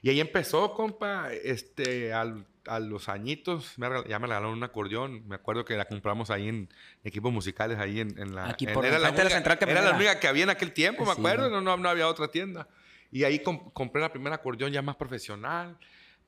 Y 0.00 0.08
ahí 0.10 0.20
empezó, 0.20 0.72
compa, 0.72 1.32
este, 1.32 2.12
al- 2.12 2.46
a 2.66 2.78
los 2.78 3.08
añitos, 3.08 3.76
me 3.76 3.88
regal- 3.88 4.06
ya 4.06 4.20
me 4.20 4.28
regalaron 4.28 4.52
un 4.56 4.62
acordeón. 4.62 5.26
Me 5.26 5.34
acuerdo 5.34 5.64
que 5.64 5.76
la 5.76 5.84
compramos 5.86 6.30
ahí 6.30 6.48
en 6.48 6.68
equipos 7.02 7.32
musicales, 7.32 7.78
ahí 7.78 7.98
en, 7.98 8.16
en 8.20 8.36
la... 8.36 8.50
Aquí 8.50 8.66
en- 8.66 8.72
por 8.72 8.86
era 8.86 9.00
la 9.00 9.10
de 9.10 9.16
la 9.16 9.22
única- 9.22 9.34
central 9.34 9.58
Era 9.68 9.82
la 9.82 9.96
única 9.96 10.20
que 10.20 10.28
había 10.28 10.44
en 10.44 10.50
aquel 10.50 10.72
tiempo, 10.72 11.04
me 11.04 11.12
Sí. 11.12 11.18
acuerdo, 11.18 11.50
no, 11.50 11.60
no, 11.60 11.76
no 11.76 11.88
había 11.88 12.06
otra 12.06 12.28
tienda. 12.28 12.68
Y 13.10 13.24
ahí 13.24 13.40
com- 13.40 13.70
compré 13.72 14.00
la 14.00 14.12
primera 14.12 14.36
acordeón 14.36 14.70
ya 14.70 14.80
más 14.80 14.94
profesional. 14.94 15.76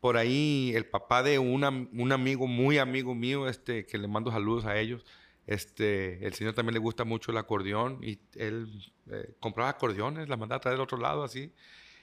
Por 0.05 0.19
ahí 0.19 0.73
el 0.75 0.85
papá 0.85 1.23
de 1.23 1.39
una- 1.39 1.71
un 1.71 2.13
amigo, 2.13 2.47
muy 2.47 2.77
amigo 2.77 3.15
mío, 3.15 3.49
este, 3.49 3.87
que 3.87 3.97
le 3.97 4.07
mando 4.07 4.31
saludos 4.31 4.67
a 4.67 4.79
ellos, 4.79 5.03
este, 5.47 6.27
el 6.27 6.35
señor 6.35 6.53
también 6.53 6.75
le 6.75 6.79
gusta 6.79 7.05
mucho 7.05 7.31
el 7.31 7.39
acordeón 7.39 8.01
y 8.03 8.19
él 8.35 8.93
eh, 9.11 9.33
compraba 9.41 9.71
acordeones, 9.71 10.29
las 10.29 10.39
mandaba 10.39 10.59
a 10.59 10.61
traer 10.61 10.77
del 10.77 10.83
otro 10.85 10.99
lado 10.99 11.25
así. 11.25 11.55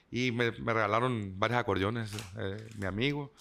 Y 0.09 0.31
me, 0.31 0.49
me 0.49 0.73
regalaron 0.73 1.37
varios 1.37 1.59
acordeones, 1.59 2.11
eh, 2.39 2.57
mi 2.79 2.87
amigo. 2.87 3.31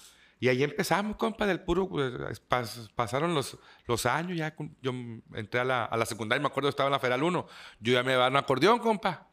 Y 0.42 0.48
ahí 0.48 0.62
empezamos, 0.62 1.16
compa, 1.16 1.46
del 1.46 1.60
puro... 1.60 1.86
pues, 1.86 2.12
pas- 2.48 2.90
pasaron 2.94 3.34
los, 3.34 3.58
los 3.86 4.06
años, 4.06 4.38
ya 4.38 4.54
yo 4.80 4.90
entré 5.34 5.60
a 5.60 5.64
la, 5.64 5.84
a 5.84 5.96
la 5.98 6.06
secundaria, 6.06 6.40
me 6.40 6.46
acuerdo, 6.48 6.70
estaba 6.70 6.86
en 6.86 6.92
la 6.92 6.98
Federal 6.98 7.22
1. 7.22 7.46
Yo 7.80 7.92
ya 7.92 8.02
me 8.02 8.12
daban 8.14 8.32
un 8.32 8.38
acordeón, 8.38 8.78
compa, 8.78 9.28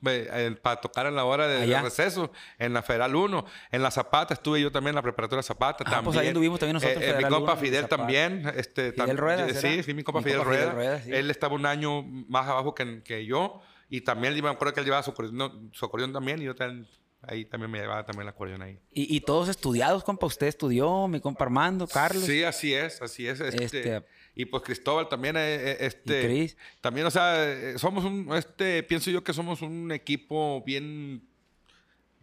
para 0.62 0.82
tocar 0.82 1.06
en 1.08 1.16
la 1.16 1.24
hora 1.24 1.48
de, 1.48 1.66
de 1.66 1.82
receso, 1.82 2.30
en 2.60 2.74
la 2.74 2.82
Federal 2.84 3.16
1. 3.16 3.46
En 3.72 3.82
la 3.82 3.90
Zapata, 3.90 4.34
estuve 4.34 4.60
yo 4.62 4.70
también 4.70 4.90
en 4.92 4.96
la 4.96 5.02
preparatoria 5.02 5.42
Zapata. 5.44 5.86
Ah, 5.88 5.92
también. 5.92 6.04
pues 6.04 6.18
ahí 6.18 6.28
anduvimos 6.28 6.60
también 6.60 6.74
nosotros, 6.74 7.02
Eh, 7.02 7.10
eh, 7.12 7.16
mi 7.18 7.24
compa 7.24 7.38
1, 7.38 7.54
en 7.54 7.60
Fidel 7.60 7.88
también. 7.88 8.52
Este, 8.56 8.92
Fidel 8.92 9.08
tam- 9.12 9.16
Rueda. 9.18 9.50
Sí, 9.54 9.84
sí, 9.84 9.94
mi 9.94 10.04
compa 10.04 10.20
Mi 10.20 10.26
Fidel, 10.26 10.42
Fidel 10.42 10.48
Rueda. 10.50 10.72
Rueda, 10.74 11.02
sí. 11.04 11.12
Él 11.14 11.32
estaba 11.32 11.56
un 11.56 11.66
año 11.66 12.04
más 12.04 12.48
abajo 12.50 12.76
que, 12.76 13.02
que 13.02 13.26
yo. 13.26 13.62
Y 13.90 14.02
también 14.02 14.34
me 14.44 14.50
acuerdo 14.50 14.74
que 14.74 14.82
él 14.82 14.86
llevaba 14.86 15.04
su 15.04 15.12
acordeón, 15.12 15.70
su 15.74 15.86
acordeón 15.86 16.12
también. 16.12 16.42
Y 16.42 16.44
yo 16.44 16.54
también, 16.54 16.86
ahí 17.22 17.46
también 17.46 17.72
me 17.72 17.80
llevaba 17.80 18.06
también 18.06 18.24
el 18.24 18.30
acordeón 18.30 18.62
ahí. 18.62 18.80
Y, 18.92 19.16
y 19.16 19.22
todos 19.22 19.50
estudiados, 19.50 20.04
compa. 20.04 20.26
Usted 20.28 20.48
estudió, 20.48 21.08
mi 21.08 21.20
compa 21.20 21.46
Armando, 21.46 21.88
Carlos. 21.88 22.24
Sí, 22.24 22.44
así 22.44 22.74
es, 22.74 23.02
así 23.02 23.28
es. 23.28 23.40
Este, 23.40 23.64
Este- 23.64 24.04
y 24.36 24.46
pues 24.46 24.62
Cristóbal 24.64 25.10
también, 25.10 25.36
eh, 25.36 25.56
eh, 25.72 25.78
este, 25.82 26.22
Y 26.22 26.26
Cris. 26.26 26.58
también, 26.80 27.08
o 27.08 27.12
sea, 27.12 27.44
eh, 27.52 27.80
somos 27.80 28.06
un, 28.06 28.34
este, 28.36 28.84
pienso 28.84 29.10
yo 29.10 29.24
que 29.24 29.34
somos 29.34 29.62
un 29.64 29.92
equipo 29.92 30.64
bien, 30.64 31.28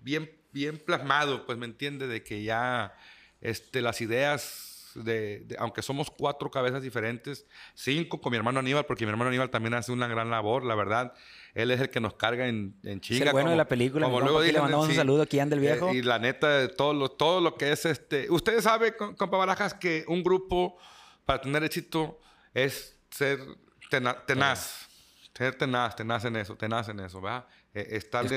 bien, 0.01 0.31
bien 0.53 0.79
plasmado, 0.79 1.45
pues 1.45 1.59
me 1.59 1.67
entiende, 1.67 2.07
de 2.07 2.23
que 2.23 2.45
ya, 2.45 2.97
este, 3.41 3.83
las 3.83 4.01
ideas 4.01 4.74
de, 4.95 5.41
de- 5.47 5.57
aunque 5.59 5.83
somos 5.83 6.11
cuatro 6.11 6.51
cabezas 6.51 6.83
diferentes, 6.83 7.47
cinco 7.75 8.21
con 8.21 8.31
mi 8.31 8.37
hermano 8.37 8.61
Aníbal, 8.61 8.87
porque 8.87 9.05
mi 9.07 9.11
hermano 9.11 9.29
Aníbal 9.29 9.51
también 9.51 9.75
hace 9.75 9.91
una 9.93 10.07
gran 10.07 10.31
labor, 10.31 10.65
la 10.65 10.75
verdad. 10.75 11.13
Él 11.55 11.71
es 11.71 11.81
el 11.81 11.89
que 11.91 12.01
nos 12.01 12.15
carga 12.15 12.49
en, 12.49 12.77
en 12.83 12.97
Es 12.99 13.01
chinga. 13.01 13.27
el 13.27 13.33
bueno 13.33 13.51
de 13.51 13.55
como- 13.55 13.57
la 13.57 13.69
película. 13.69 14.07
como 14.07 14.21
luego 14.21 14.39
aquí 14.39 14.47
le 14.47 14.53
dicen, 14.53 14.63
mandamos 14.63 14.89
un 14.89 14.95
saludo 14.95 15.23
aquí, 15.23 15.39
anda 15.41 15.55
el 15.55 15.61
viejo. 15.61 15.89
Eh, 15.91 15.97
y 15.97 16.03
la 16.03 16.19
neta, 16.19 16.69
todo 16.75 16.93
lo, 16.95 17.11
todo 17.11 17.41
lo 17.41 17.55
que 17.57 17.73
es 17.73 17.85
este. 17.87 18.31
Ustedes 18.31 18.65
saben, 18.65 18.95
com- 18.99 19.15
compa 19.15 19.37
Barajas, 19.37 19.75
que 19.75 20.05
un 20.09 20.23
grupo 20.23 20.77
para 21.25 21.41
tener 21.41 21.63
éxito 21.65 22.21
es 22.53 22.97
ser 23.11 23.39
tena- 23.91 24.25
tenaz. 24.27 24.89
Ser 25.37 25.55
tenaz, 25.57 25.97
tenaz 25.97 26.25
en 26.27 26.37
eso, 26.37 26.55
tenaz 26.57 26.89
en 26.89 27.01
eso, 27.01 27.21
¿verdad? 27.21 27.45
Eh, 27.77 27.97
estar 27.97 28.25
Es 28.25 28.33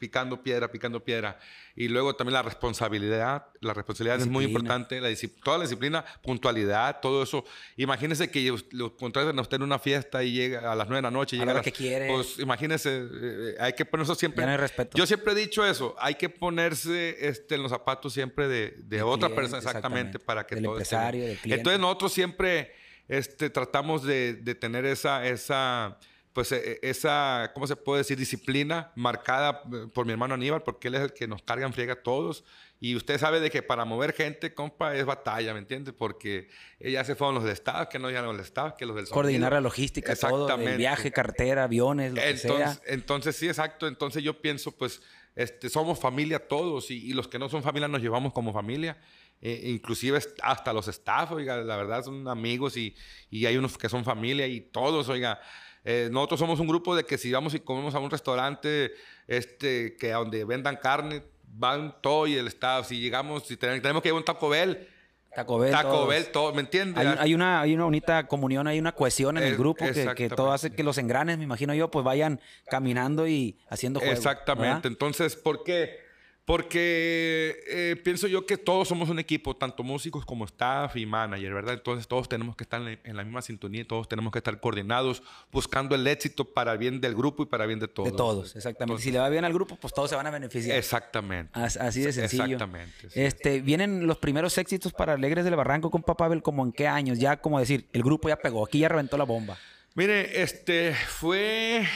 picando 0.00 0.42
piedra, 0.42 0.68
picando 0.68 0.98
piedra. 1.04 1.38
Y 1.76 1.86
luego 1.86 2.16
también 2.16 2.34
la 2.34 2.42
responsabilidad. 2.42 3.46
La 3.60 3.72
responsabilidad 3.72 4.20
es 4.20 4.26
muy 4.26 4.46
importante. 4.46 5.00
La 5.00 5.08
toda 5.44 5.58
la 5.58 5.62
disciplina, 5.64 6.04
puntualidad, 6.24 6.98
todo 7.00 7.22
eso. 7.22 7.44
Imagínense 7.76 8.30
que 8.32 8.52
lo 8.72 8.96
contraten 8.96 9.38
a 9.38 9.42
usted 9.42 9.58
en 9.58 9.62
una 9.62 9.78
fiesta 9.78 10.24
y 10.24 10.32
llega 10.32 10.72
a 10.72 10.74
las 10.74 10.88
nueve 10.88 10.98
de 10.98 11.02
la 11.02 11.10
noche. 11.12 11.36
y 11.36 11.38
A 11.38 11.42
la 11.42 11.44
llega 11.44 11.52
hora 11.52 11.58
las- 11.60 11.64
que 11.64 11.72
quiere. 11.72 12.08
Pues 12.12 12.38
imagínense, 12.40 13.08
eh, 13.12 13.54
hay 13.60 13.74
que 13.74 13.84
poner 13.84 14.02
eso 14.04 14.16
siempre. 14.16 14.44
No 14.44 14.56
respeto. 14.56 14.98
Yo 14.98 15.06
siempre 15.06 15.32
he 15.32 15.36
dicho 15.36 15.64
eso, 15.64 15.94
hay 15.98 16.16
que 16.16 16.28
ponerse 16.28 17.28
este, 17.28 17.54
en 17.54 17.62
los 17.62 17.70
zapatos 17.70 18.12
siempre 18.12 18.48
de, 18.48 18.74
otra 19.02 19.28
cliente, 19.28 19.34
persona, 19.36 19.58
exactamente, 19.58 20.16
exactamente. 20.16 20.18
para 20.18 20.46
que 20.46 20.56
Del 20.56 20.64
todo 20.64 20.78
esté 20.80 20.96
empresario, 20.96 21.20
bien. 21.20 21.28
del 21.30 21.38
cliente. 21.38 21.60
Entonces 21.60 21.80
nosotros 21.80 22.12
siempre 22.12 22.72
este, 23.06 23.50
tratamos 23.50 24.02
de, 24.02 24.34
de 24.34 24.54
tener 24.56 24.84
esa, 24.84 25.24
esa, 25.26 25.96
pues 26.34 26.52
eh, 26.52 26.80
esa, 26.82 27.52
¿cómo 27.54 27.66
se 27.66 27.76
puede 27.76 28.00
decir? 28.00 28.18
Disciplina 28.18 28.92
marcada 28.96 29.62
eh, 29.72 29.86
por 29.94 30.04
mi 30.04 30.12
hermano 30.12 30.34
Aníbal, 30.34 30.62
porque 30.62 30.88
él 30.88 30.96
es 30.96 31.00
el 31.00 31.12
que 31.14 31.26
nos 31.26 31.42
carga 31.42 31.64
en 31.66 31.72
friega 31.72 31.94
a 31.94 32.02
todos. 32.02 32.44
Y 32.80 32.96
usted 32.96 33.18
sabe 33.18 33.40
de 33.40 33.50
que 33.50 33.62
para 33.62 33.84
mover 33.86 34.12
gente, 34.12 34.52
compa, 34.52 34.94
es 34.94 35.06
batalla, 35.06 35.54
¿me 35.54 35.60
entiende? 35.60 35.92
Porque 35.94 36.48
ya 36.80 37.02
se 37.04 37.14
fueron 37.14 37.36
los 37.36 37.44
del 37.44 37.52
Estado, 37.54 37.88
que 37.88 37.98
no 37.98 38.10
ya 38.10 38.20
los 38.20 38.36
del 38.36 38.44
Estado, 38.44 38.74
que 38.76 38.84
los 38.84 38.96
del 38.96 39.08
Coordinar 39.08 39.52
la 39.52 39.58
sonido. 39.58 39.60
logística, 39.62 40.14
todo. 40.16 40.54
El 40.56 40.76
viaje, 40.76 41.10
carretera, 41.12 41.64
aviones, 41.64 42.12
lo 42.12 42.20
que 42.20 42.28
Entonces, 42.30 42.74
sea. 42.74 42.94
entonces, 42.94 43.36
sí, 43.36 43.46
exacto. 43.48 43.86
Entonces 43.86 44.22
yo 44.22 44.42
pienso, 44.42 44.72
pues, 44.72 45.00
este, 45.36 45.70
somos 45.70 45.98
familia 45.98 46.46
todos 46.46 46.90
y, 46.90 46.96
y 47.06 47.12
los 47.14 47.26
que 47.28 47.38
no 47.38 47.48
son 47.48 47.62
familia 47.62 47.88
nos 47.88 48.02
llevamos 48.02 48.32
como 48.32 48.52
familia. 48.52 48.98
Eh, 49.40 49.62
inclusive 49.70 50.18
hasta 50.42 50.72
los 50.72 50.88
staff, 50.88 51.30
oiga, 51.32 51.56
la 51.58 51.76
verdad 51.76 52.02
son 52.04 52.26
amigos 52.28 52.76
y, 52.76 52.94
y 53.30 53.46
hay 53.46 53.56
unos 53.56 53.78
que 53.78 53.88
son 53.88 54.04
familia 54.04 54.46
y 54.46 54.60
todos, 54.60 55.08
oiga. 55.08 55.40
Eh, 55.84 56.08
nosotros 56.10 56.40
somos 56.40 56.60
un 56.60 56.66
grupo 56.66 56.96
de 56.96 57.04
que 57.04 57.18
si 57.18 57.30
vamos 57.30 57.54
y 57.54 57.60
comemos 57.60 57.94
a 57.94 57.98
un 57.98 58.10
restaurante 58.10 58.92
este, 59.26 59.96
que 59.96 60.12
donde 60.12 60.44
vendan 60.44 60.76
carne, 60.76 61.22
van 61.46 61.96
todo 62.00 62.26
y 62.26 62.34
el 62.34 62.46
staff. 62.48 62.88
Si 62.88 63.00
llegamos, 63.00 63.46
si 63.46 63.56
tenemos, 63.56 63.82
tenemos 63.82 64.02
que 64.02 64.08
ir 64.08 64.14
a 64.14 64.16
un 64.16 64.24
Taco 64.24 64.48
Bell, 64.48 64.88
Taco 65.34 65.58
Bell. 65.58 65.72
Taco 65.72 65.90
todos. 65.90 66.08
Bell, 66.08 66.26
todo, 66.26 66.54
¿me 66.54 66.60
entiendes? 66.60 67.04
Hay, 67.04 67.16
hay 67.18 67.34
una, 67.34 67.60
hay 67.60 67.74
una 67.74 67.84
bonita 67.84 68.26
comunión, 68.26 68.66
hay 68.66 68.78
una 68.78 68.92
cohesión 68.92 69.36
en 69.36 69.44
el 69.44 69.56
grupo 69.56 69.84
que, 69.84 70.14
que 70.14 70.28
todo 70.28 70.52
hace 70.52 70.70
que 70.70 70.84
los 70.84 70.96
engranes, 70.98 71.38
me 71.38 71.44
imagino 71.44 71.74
yo, 71.74 71.90
pues 71.90 72.04
vayan 72.04 72.40
caminando 72.70 73.26
y 73.26 73.58
haciendo 73.68 74.00
juego. 74.00 74.14
Exactamente. 74.14 74.66
¿verdad? 74.66 74.86
Entonces, 74.86 75.36
¿por 75.36 75.64
qué? 75.64 76.03
Porque 76.44 77.56
eh, 77.68 77.96
pienso 78.04 78.26
yo 78.26 78.44
que 78.44 78.58
todos 78.58 78.86
somos 78.86 79.08
un 79.08 79.18
equipo, 79.18 79.56
tanto 79.56 79.82
músicos 79.82 80.26
como 80.26 80.44
staff 80.44 80.94
y 80.94 81.06
manager, 81.06 81.54
¿verdad? 81.54 81.72
Entonces 81.72 82.06
todos 82.06 82.28
tenemos 82.28 82.54
que 82.54 82.64
estar 82.64 82.82
en, 82.82 83.16
la 83.16 83.24
misma 83.24 83.40
sintonía, 83.40 83.86
todos 83.86 84.08
tenemos 84.08 84.30
que 84.30 84.40
estar 84.40 84.60
coordinados, 84.60 85.22
buscando 85.50 85.94
el 85.94 86.06
éxito 86.06 86.44
para 86.44 86.72
el 86.72 86.78
bien 86.78 87.00
del 87.00 87.14
grupo 87.14 87.44
y 87.44 87.46
para 87.46 87.64
el 87.64 87.68
bien 87.68 87.80
de 87.80 87.88
todos. 87.88 88.10
De 88.10 88.16
todos, 88.16 88.56
exactamente. 88.56 89.02
si 89.02 89.10
le 89.10 89.20
va 89.20 89.30
bien 89.30 89.46
al 89.46 89.54
grupo, 89.54 89.76
pues 89.76 89.94
todos 89.94 90.10
se 90.10 90.16
van 90.16 90.26
a 90.26 90.30
beneficiar. 90.30 90.76
Exactamente. 90.76 91.58
As- 91.58 91.78
Así 91.78 92.02
de 92.02 92.12
sencillo. 92.12 92.44
Exactamente. 92.44 93.08
sí. 93.08 93.20
Este, 93.22 93.62
vienen 93.62 94.06
los 94.06 94.18
primeros 94.18 94.58
éxitos 94.58 94.92
para 94.92 95.14
Alegres 95.14 95.46
del 95.46 95.56
Barranco 95.56 95.90
con 95.90 96.02
Papá 96.02 96.26
Abel, 96.26 96.42
como 96.42 96.62
en 96.62 96.72
qué 96.72 96.86
años, 96.86 97.18
ya 97.18 97.38
como 97.38 97.58
decir, 97.58 97.88
el 97.94 98.02
grupo 98.02 98.28
ya 98.28 98.36
pegó, 98.36 98.66
aquí 98.66 98.80
ya 98.80 98.88
reventó 98.90 99.16
la 99.16 99.24
bomba. 99.24 99.56
Mire, 99.94 100.42
este 100.42 100.94
fue 100.94 101.86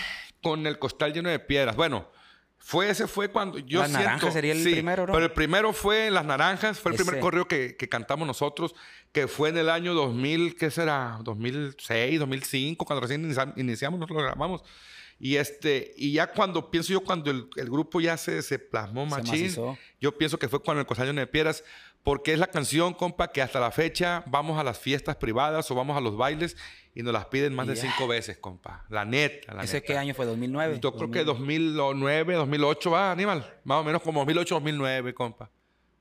con 0.41 0.67
el 0.67 0.79
costal 0.79 1.13
lleno 1.13 1.29
de 1.29 1.39
piedras. 1.39 1.77
Bueno, 1.77 2.09
fue 2.59 2.91
ese 2.91 3.07
fue 3.07 3.29
cuando 3.29 3.59
yo 3.59 3.81
Las 3.81 3.89
siento- 3.91 4.05
Naranjas 4.07 4.33
sería 4.35 4.53
el 4.53 4.63
sí, 4.63 4.73
primero, 4.73 5.07
¿no? 5.07 5.13
Pero 5.13 5.25
el 5.25 5.33
primero 5.33 5.73
fue 5.73 6.11
Las 6.11 6.25
Naranjas, 6.27 6.79
fue 6.81 6.93
el 6.93 6.97
primer 6.97 7.15
Ese. 7.15 7.21
correo 7.23 7.49
que, 7.49 7.77
que 7.77 7.89
cantamos 7.89 8.27
nosotros, 8.27 8.75
que 9.13 9.27
fue 9.27 9.49
en 9.49 9.57
el 9.59 9.71
año 9.71 9.95
2000, 9.95 10.55
¿qué 10.57 10.71
será? 10.71 11.19
2006, 11.23 12.19
2005, 12.19 12.85
cuando 12.85 13.01
recién 13.01 13.25
inicia- 13.25 13.55
iniciamos, 13.57 13.99
nosotros 13.99 14.19
lo 14.23 14.29
grabamos. 14.29 14.63
Y 15.21 15.35
este, 15.37 15.95
y 15.97 16.13
ya 16.13 16.29
cuando 16.29 16.71
pienso 16.71 16.93
yo 16.93 17.01
cuando 17.01 17.31
el, 17.33 17.49
el 17.57 17.69
grupo 17.71 18.01
ya 18.01 18.17
se, 18.17 18.41
se 18.43 18.59
plasmó 18.61 19.05
Se 19.05 19.11
machín, 19.17 19.43
macizó. 19.43 19.77
yo 20.01 20.17
pienso 20.17 20.39
que 20.39 20.49
fue 20.49 20.63
con 20.63 20.79
el 20.79 20.87
lleno 20.87 21.21
de 21.21 21.27
piedras, 21.27 21.65
porque 22.03 22.33
es 22.33 22.39
la 22.39 22.47
canción, 22.47 22.95
compa, 22.95 23.33
que 23.33 23.43
hasta 23.43 23.61
la 23.61 23.71
fecha 23.71 24.23
vamos 24.27 24.59
a 24.59 24.65
las 24.65 24.79
fiestas 24.79 25.17
privadas 25.17 25.71
o 25.71 25.75
vamos 25.75 25.97
a 25.97 26.01
los 26.01 26.17
bailes 26.17 26.57
y 26.95 27.03
nos 27.03 27.13
las 27.13 27.27
piden 27.27 27.55
más 27.55 27.67
de 27.67 27.77
cinco 27.77 28.09
veces, 28.09 28.39
compa. 28.39 28.85
La 28.89 29.05
neta, 29.05 29.55
la 29.55 29.63
¿Ese 29.65 29.75
neta. 29.75 29.87
qué 29.87 29.99
año 29.99 30.15
fue? 30.15 30.27
¿2009? 30.27 30.81
Yo 30.81 30.95
creo 30.95 31.11
que 31.11 31.23
2009, 31.25 32.35
2008 32.35 32.91
va, 32.91 33.13
Aníbal. 33.13 33.61
Más 33.65 33.79
o 33.81 33.85
menos 33.85 34.03
como 34.03 34.21
2008, 34.21 34.55
2009, 34.57 35.15
compa. 35.15 35.51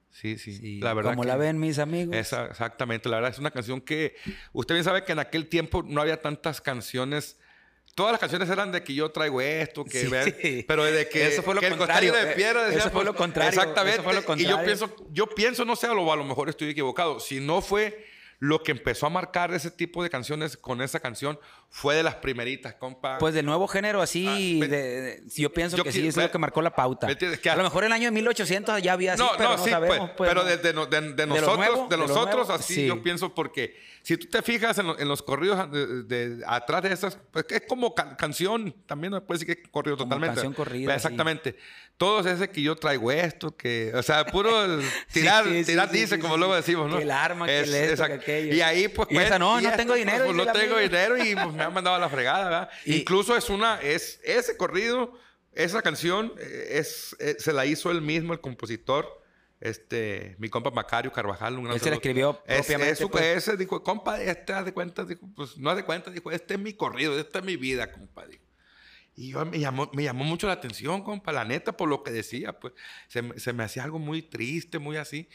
Sí, 0.10 0.38
sí. 0.38 0.54
Sí, 0.58 0.80
la 0.80 0.94
verdad. 0.96 1.12
como 1.12 1.26
la 1.26 1.36
ven 1.36 1.60
mis 1.60 1.78
amigos. 1.78 2.16
Esa- 2.16 2.46
exactamente. 2.48 3.08
La 3.10 3.18
verdad 3.18 3.32
es 3.32 3.40
una 3.40 3.52
canción 3.52 3.82
que 3.82 4.16
usted 4.54 4.74
bien 4.76 4.84
sabe 4.84 5.04
que 5.04 5.12
en 5.12 5.20
aquel 5.20 5.48
tiempo 5.48 5.84
no 5.84 6.02
había 6.02 6.22
tantas 6.22 6.60
canciones. 6.62 7.38
Todas 7.98 8.12
las 8.12 8.20
canciones 8.20 8.48
eran 8.52 8.72
de 8.72 8.84
que 8.84 8.94
yo 8.94 9.10
traigo 9.10 9.42
esto, 9.42 9.84
que 9.84 10.02
Sí. 10.02 10.08
ver- 10.08 10.66
pero 10.68 10.84
de 10.84 11.10
que, 11.10 11.30
Eso 11.30 11.42
fue 11.42 11.56
lo 11.56 11.62
que 11.62 11.70
contrario, 11.72 12.14
de 12.14 12.32
eh, 12.32 12.36
piedra 12.36 12.62
decía, 12.66 12.78
eso 12.78 12.90
fue 12.92 13.02
pues, 13.02 13.06
lo 13.08 13.16
contrario, 13.16 13.50
Exactamente. 13.60 14.04
fue 14.04 14.14
lo 14.14 14.20
Y 14.20 14.22
yo 14.22 14.28
contrario. 14.28 14.64
pienso, 14.64 14.96
yo 15.12 15.26
pienso, 15.26 15.66
no 15.66 15.76
sé, 15.76 15.88
a 15.88 15.96
lo, 15.96 16.14
a 16.14 16.16
lo 16.16 16.24
mejor 16.24 16.48
estoy 16.48 16.70
equivocado. 16.70 17.20
Si 17.20 17.40
no 17.40 17.60
fue 17.60 18.06
lo 18.40 18.62
que 18.62 18.72
empezó 18.72 19.08
a 19.08 19.10
marcar 19.10 19.52
ese 19.54 19.72
tipo 19.72 20.04
de 20.04 20.10
canciones 20.12 20.58
con 20.58 20.82
esa 20.84 21.00
canción, 21.00 21.40
fue 21.70 21.96
de 21.96 22.04
las 22.04 22.16
primeritas, 22.16 22.76
compa. 22.76 23.18
Pues 23.18 23.34
del 23.34 23.46
nuevo 23.46 23.68
género 23.68 24.02
así, 24.02 24.28
Ah, 24.28 24.62
ve- 24.62 24.68
de- 24.68 25.02
de- 25.02 25.24
yo 25.36 25.52
pienso 25.52 25.76
yo 25.76 25.84
que 25.84 25.92
sí, 25.92 26.08
eso 26.08 26.22
es 26.22 26.28
lo 26.28 26.32
que 26.32 26.38
marcó 26.38 26.62
la 26.62 26.74
pauta. 26.76 27.08
Que 27.16 27.50
a 27.50 27.54
a- 27.54 27.56
lo 27.56 27.64
mejor 27.64 27.84
el 27.84 27.92
año 27.92 28.06
de 28.06 28.12
1800 28.12 28.82
ya 28.82 28.94
había 28.94 29.14
así, 29.14 29.24
no, 29.24 29.32
pero 29.38 29.50
no, 29.52 29.58
no, 29.58 29.64
sí, 29.64 29.70
sabemos. 29.72 29.98
pues, 29.98 30.12
pues, 30.18 30.30
pero 30.30 30.44
de, 30.46 30.56
nosotros, 31.28 31.58
nuevo, 31.58 31.88
de 31.90 31.98
nosotros, 31.98 32.50
así 32.52 32.76
sí. 32.76 32.86
yo 32.88 33.02
pienso 33.02 33.34
porque 33.34 33.76
si 34.04 34.16
tú 34.18 34.28
te 34.30 34.42
fijas 34.44 34.78
en, 34.78 34.88
lo- 34.88 35.00
en 35.00 35.08
los 35.08 35.24
corridos 35.24 35.70
de, 35.72 36.04
de- 36.04 36.44
atrás 36.46 36.84
de 36.84 36.94
esas, 36.94 37.18
pues 37.32 37.46
es 37.50 37.64
como 37.68 37.96
ca- 37.96 38.16
canción, 38.16 38.72
también 38.86 39.12
no 39.12 39.24
puede 39.26 39.40
decir 39.40 39.56
que 39.56 39.62
es 39.64 39.68
corrido 39.70 39.98
Como 39.98 40.10
totalmente. 40.10 40.36
canción 40.36 40.54
corrida, 40.54 40.94
Exactamente. 40.96 41.58
Todos 41.98 42.28
ese 42.28 42.50
que 42.52 42.62
yo 42.62 42.76
traigo 42.76 43.12
esto, 43.12 43.58
que, 43.58 43.92
o 43.96 44.04
sea, 44.04 44.24
puro 44.28 44.52
tirar, 45.12 45.44
sí, 45.46 45.64
sí, 45.64 45.72
tirar 45.72 45.90
sí, 45.90 45.98
dice, 45.98 46.16
sí, 46.16 46.22
como 46.22 46.36
sí. 46.36 46.40
luego 46.40 46.56
decimos, 46.56 46.90
¿no? 46.92 46.98
Que 46.98 47.04
el 47.04 47.12
arma, 47.12 47.48
que 47.48 47.60
Es- 47.62 47.68
el 47.70 47.74
esto, 47.76 48.06
que 48.06 48.20
aquello. 48.34 48.54
Y 48.56 48.62
ahí, 48.62 48.88
pues. 48.88 49.08
Y 49.12 49.18
esa, 49.18 49.40
no, 49.40 49.60
no 49.62 49.72
tengo 49.76 49.94
dinero, 49.94 50.26
Pues, 50.26 50.36
no 50.38 50.46
tengo 50.52 50.76
amigo. 50.76 50.80
dinero 50.80 51.18
y 51.18 51.34
pues, 51.36 51.54
me 51.54 51.64
han 51.64 51.74
mandado 51.74 51.96
a 51.96 52.00
la 52.00 52.10
fregada, 52.10 52.44
¿verdad? 52.46 52.70
Y- 52.86 52.96
Incluso 52.98 53.36
es 53.36 53.50
una. 53.50 53.80
es 53.82 54.20
Ese 54.24 54.58
corrido, 54.58 55.14
esa 55.54 55.82
canción, 55.82 56.34
eh, 56.40 56.68
es, 56.80 57.16
eh, 57.20 57.36
se 57.40 57.54
la 57.54 57.66
hizo 57.66 57.90
él 57.92 58.02
mismo, 58.02 58.34
el 58.34 58.42
compositor. 58.42 59.24
Este, 59.60 60.36
mi 60.38 60.50
compa 60.50 60.70
Macario 60.70 61.12
Carvajal, 61.12 61.58
un 61.58 61.64
gran 61.64 61.74
Él 61.76 61.82
se 61.82 61.90
la 61.90 61.96
escribió 61.96 62.40
Es- 62.46 62.58
propiamente, 62.58 63.04
es 63.04 63.10
pues. 63.10 63.24
ese 63.38 63.58
dijo, 63.58 63.82
compa, 63.82 64.22
este 64.22 64.54
haz 64.54 64.66
de 64.66 64.72
cuenta, 64.72 65.04
dijo, 65.04 65.28
pues 65.36 65.58
no 65.58 65.72
haz 65.72 65.78
de 65.78 65.84
cuenta, 65.84 66.12
dijo, 66.12 66.30
este 66.32 66.54
es 66.54 66.60
mi 66.60 66.74
corrido, 66.74 67.20
esta 67.20 67.40
es 67.40 67.46
mi 67.46 67.56
vida, 67.56 67.92
compa, 67.92 68.28
dijo. 68.28 68.44
Y 69.16 69.32
yo 69.32 69.44
me 69.48 69.58
llamó, 69.58 69.90
me 69.96 70.04
llamó 70.04 70.26
mucho 70.26 70.46
la 70.46 70.54
atención, 70.54 71.02
compa, 71.04 71.32
la 71.32 71.44
neta, 71.44 71.76
por 71.76 71.90
lo 71.90 72.04
que 72.04 72.12
decía, 72.12 72.54
pues 72.60 72.74
se, 73.08 73.24
se 73.40 73.52
me 73.52 73.64
hacía 73.64 73.84
algo 73.84 73.98
muy 73.98 74.22
triste, 74.22 74.78
muy 74.78 74.98
así. 74.98 75.28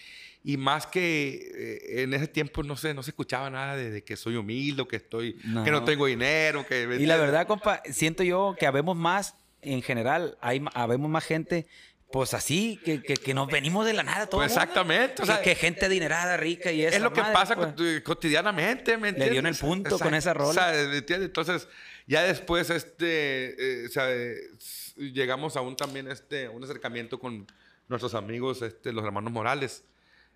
Y 0.44 0.56
más 0.56 0.87
que 0.88 1.50
eh, 1.54 2.02
en 2.02 2.14
ese 2.14 2.26
tiempo, 2.26 2.62
no 2.64 2.76
sé, 2.76 2.94
no 2.94 3.02
se 3.04 3.11
escuchaba 3.11 3.49
nada 3.49 3.76
de, 3.76 3.90
de 3.90 4.02
que 4.02 4.16
soy 4.16 4.34
humilde, 4.37 4.87
que 4.88 4.96
estoy, 4.96 5.37
No. 5.44 5.62
que 5.62 5.70
no 5.70 5.84
tengo 5.84 6.06
dinero, 6.06 6.66
que... 6.66 6.82
Y 6.99 7.06
la 7.06 7.16
verdad, 7.16 7.46
compa, 7.46 7.80
siento 7.90 8.25
yo 8.25 8.56
que 8.58 8.66
habemos 8.66 8.96
más, 8.96 9.37
en 9.61 9.82
general, 9.82 10.37
hay, 10.40 10.61
habemos 10.75 11.08
más 11.08 11.25
gente, 11.25 11.66
pues 12.11 12.34
así, 12.34 12.80
que, 12.84 13.00
que, 13.02 13.14
que 13.14 13.34
nos 13.34 13.46
venimos 13.46 13.87
de 13.87 13.92
la 13.92 14.02
nada 14.02 14.26
todos. 14.26 14.42
Pues 14.42 14.52
exactamente, 14.52 15.22
o 15.22 15.26
sea, 15.26 15.40
que, 15.40 15.54
gente 15.54 15.87
adinerada, 15.87 16.37
rica 16.37 16.72
y 16.72 16.82
eso. 16.84 16.96
es 16.96 17.02
lo 17.02 17.12
que 17.12 17.22
pasa 17.22 17.54
coti- 17.54 18.02
cotidianamente, 18.02 18.99
¿me 18.99 19.12
Le 19.12 19.30
dio 19.30 19.38
en 19.38 19.46
el 19.46 19.54
entiendes? 19.54 19.61
punto 19.61 19.99
con 20.00 20.12
esa 20.12 20.34
rola. 20.34 20.50
O 20.50 20.54
sea, 20.54 20.72
¿me 20.88 20.96
entiendes? 20.99 21.28
Entonces, 21.28 21.68
ya 22.08 22.22
después, 22.25 22.68
este, 22.70 23.84
eh, 23.84 23.87
o 23.87 23.90
sea, 23.90 24.08
llegamos 24.96 25.56
a 25.56 25.61
un 25.61 25.76
también, 25.76 26.11
este, 26.11 26.49
un 26.49 26.64
acercamiento 26.64 27.18
con 27.20 27.46
nuestros 27.88 28.14
amigos, 28.14 28.61
este, 28.62 28.92
los 28.92 29.04
hermanos 29.04 29.32
Morales. 29.32 29.84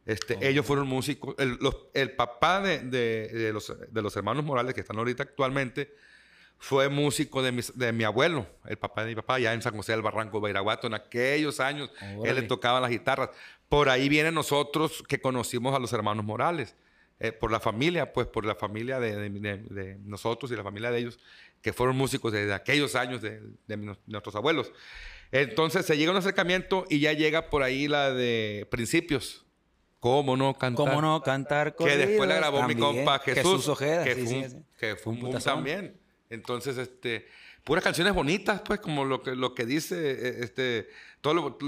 Este, 0.07 0.39
Ellos 0.49 0.65
fueron 0.65 0.87
músicos. 0.87 1.35
El, 1.39 1.59
los- 1.61 1.77
el 1.93 2.13
papá 2.13 2.61
de, 2.63 2.79
de- 2.79 3.29
de 3.29 3.53
los, 3.53 3.73
de 3.91 4.03
los 4.03 4.17
hermanos 4.17 4.45
Morales, 4.45 4.73
que 4.75 4.81
están 4.81 4.97
ahorita 4.99 5.25
actualmente, 5.25 5.93
fue 6.59 6.89
músico 6.89 7.43
de, 7.43 7.53
mis- 7.53 7.77
de 7.77 7.93
mi 7.93 8.05
abuelo, 8.05 8.47
el 8.67 8.79
papá 8.79 9.03
de 9.03 9.09
mi 9.11 9.15
papá, 9.17 9.39
ya 9.39 9.53
en 9.53 9.61
San 9.63 9.77
José 9.77 9.93
del 9.93 10.03
Barranco, 10.03 10.41
Bairaguato, 10.41 10.87
en 10.87 10.95
aquellos 10.95 11.61
años. 11.61 11.91
Él 12.01 12.19
Órale. 12.21 12.41
le 12.43 12.47
tocaba 12.47 12.81
las 12.81 12.91
guitarras. 12.91 13.31
Por 13.69 13.89
ahí 13.89 14.09
vienen 14.09 14.33
nosotros 14.35 15.03
que 15.09 15.21
conocimos 15.21 15.75
a 15.75 15.79
los 15.79 15.93
hermanos 15.93 16.25
Morales. 16.25 16.75
eh, 17.19 17.33
por 17.33 17.51
la 17.51 17.61
familia, 17.61 18.13
pues 18.13 18.27
por 18.27 18.45
la 18.45 18.55
familia 18.55 19.01
de, 19.01 19.17
de- 19.31 19.59
de- 19.59 19.97
nosotros 20.05 20.53
y 20.53 20.55
la 20.57 20.63
familia 20.63 20.91
de 20.91 20.99
ellos, 20.99 21.19
que 21.63 21.73
fueron 21.73 21.97
músicos 21.97 22.31
desde 22.31 22.53
aquellos 22.53 22.95
años 22.95 23.23
de, 23.23 23.41
de 23.67 23.97
nuestros 24.07 24.37
abuelos. 24.37 24.71
Entonces 25.33 25.87
se 25.87 25.97
llega 25.97 26.11
un 26.11 26.19
acercamiento 26.19 26.85
y 26.91 27.01
ya 27.01 27.15
llega 27.15 27.49
por 27.49 27.63
ahí 27.63 27.89
la 27.89 28.13
de 28.13 28.69
principios. 28.71 29.46
¿Cómo 30.01 30.37
no 30.37 30.55
cantar? 30.55 30.87
¿Cómo 30.87 31.01
no 31.01 31.23
cantar 31.23 31.75
que 31.75 31.85
después 31.97 32.29
la 32.29 32.37
corridos? 32.37 32.39
grabó 32.39 32.63
mi 32.69 32.75
También. 32.75 33.05
compa 33.05 33.19
Jesús, 33.21 33.69
Ojeda. 33.69 34.05
que, 34.05 34.15
sí, 34.15 34.21
fue 34.23 34.29
sí, 34.29 34.37
un, 34.37 34.51
sí. 34.51 34.57
que 34.79 34.97
fue 34.97 35.13
un 35.15 35.21
boom 35.21 35.39
también. 35.43 35.97
Entonces, 36.31 36.77
este, 36.79 37.27
puras 37.65 37.83
canciones 37.83 38.13
bonitas, 38.15 38.61
pues, 38.65 38.81
como 38.81 39.05
lo 39.05 39.23
que, 39.23 39.35
lo 39.35 39.55
que 39.55 39.65
dice, 39.65 39.97
eh, 40.13 40.37
este, 40.41 40.89
todo 41.21 41.35
lo, 41.35 41.59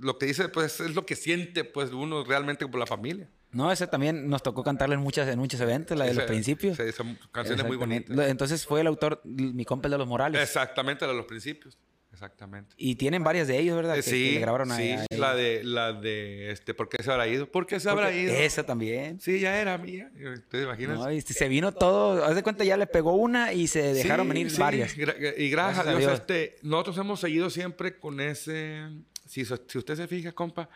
lo 0.00 0.18
que 0.18 0.26
dice, 0.26 0.48
pues, 0.48 0.80
es 0.80 0.94
lo 0.94 1.06
que 1.06 1.16
siente, 1.16 1.64
pues, 1.64 1.92
uno 1.92 2.24
realmente 2.24 2.66
por 2.66 2.80
la 2.80 2.86
familia. 2.86 3.28
No, 3.52 3.70
ese 3.72 3.86
también 3.88 4.28
nos 4.28 4.42
tocó 4.42 4.62
cantarle 4.62 4.94
en, 4.94 5.00
muchas, 5.00 5.28
en 5.28 5.38
muchos 5.38 5.60
eventos, 5.60 5.96
la 5.98 6.04
de 6.04 6.14
los 6.14 6.22
Ese- 6.24 6.28
principios. 6.32 6.76
sí, 6.76 6.92
son 6.92 7.18
canciones 7.32 7.66
muy 7.66 7.76
bonitas. 7.76 8.16
Entonces 8.28 8.64
fue 8.64 8.80
el 8.80 8.86
autor, 8.86 9.20
mi 9.24 9.64
compa 9.64 9.88
el 9.88 9.92
de 9.92 9.98
los 9.98 10.06
Morales. 10.06 10.40
Exactamente, 10.40 11.04
la 11.04 11.12
de 11.12 11.18
los 11.18 11.26
principios. 11.26 11.76
Exactamente. 12.12 12.74
Y 12.76 12.96
tienen 12.96 13.22
varias 13.22 13.46
de 13.48 13.58
ellos, 13.58 13.76
¿verdad? 13.76 13.94
Eh, 13.96 14.02
Que- 14.02 14.10
sí, 14.10 14.30
que 14.34 14.40
grabaron 14.40 14.72
a- 14.72 14.76
sí, 14.76 14.90
a 14.92 14.96
la 15.16 15.32
ellos. 15.32 15.36
de, 15.36 15.64
la 15.64 15.92
de, 15.92 16.50
este, 16.50 16.74
¿por 16.74 16.88
qué 16.88 17.02
se 17.02 17.10
habrá 17.10 17.26
ido? 17.28 17.50
¿Por 17.50 17.66
qué 17.66 17.78
se 17.80 17.88
habrá 17.88 18.12
ido? 18.12 18.34
Esa 18.34 18.64
también. 18.64 19.20
Sí, 19.20 19.38
ya 19.40 19.60
era 19.60 19.78
mía. 19.78 20.10
¿Te 20.50 20.62
imaginas? 20.62 20.98
No, 20.98 21.10
y 21.10 21.20
se 21.20 21.48
vino 21.48 21.72
todo, 21.72 22.24
haz 22.24 22.34
de 22.34 22.42
cuenta 22.42 22.64
ya 22.64 22.76
le 22.76 22.86
pegó 22.86 23.14
una 23.14 23.52
y 23.52 23.68
se 23.68 23.94
dejaron 23.94 24.26
Sí, 24.26 24.28
venir 24.32 24.50
sí, 24.50 24.58
varias. 24.60 24.96
gra- 24.96 25.34
Y 25.38 25.50
gracias, 25.50 25.86
a 25.86 25.88
a 25.88 25.92
Dios, 25.92 26.00
Dios. 26.00 26.12
este, 26.14 26.56
nosotros 26.62 26.98
hemos 26.98 27.20
seguido 27.20 27.48
siempre 27.48 27.96
con 27.98 28.20
ese, 28.20 28.82
si 29.26 29.42
usted 29.42 29.94
se 29.94 30.06
fija, 30.08 30.32
compa, 30.32 30.68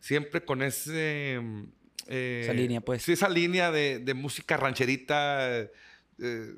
siempre 0.00 0.44
con 0.44 0.62
ese... 0.62 1.38
mm, 1.40 1.62
eh, 2.08 2.40
Esa 2.42 2.52
línea, 2.54 2.80
pues. 2.80 3.02
Sí, 3.02 3.12
esa 3.12 3.28
línea 3.28 3.70
de, 3.70 4.00
de 4.00 4.14
música 4.14 4.56
rancherita, 4.56 5.68
eh, 6.22 6.54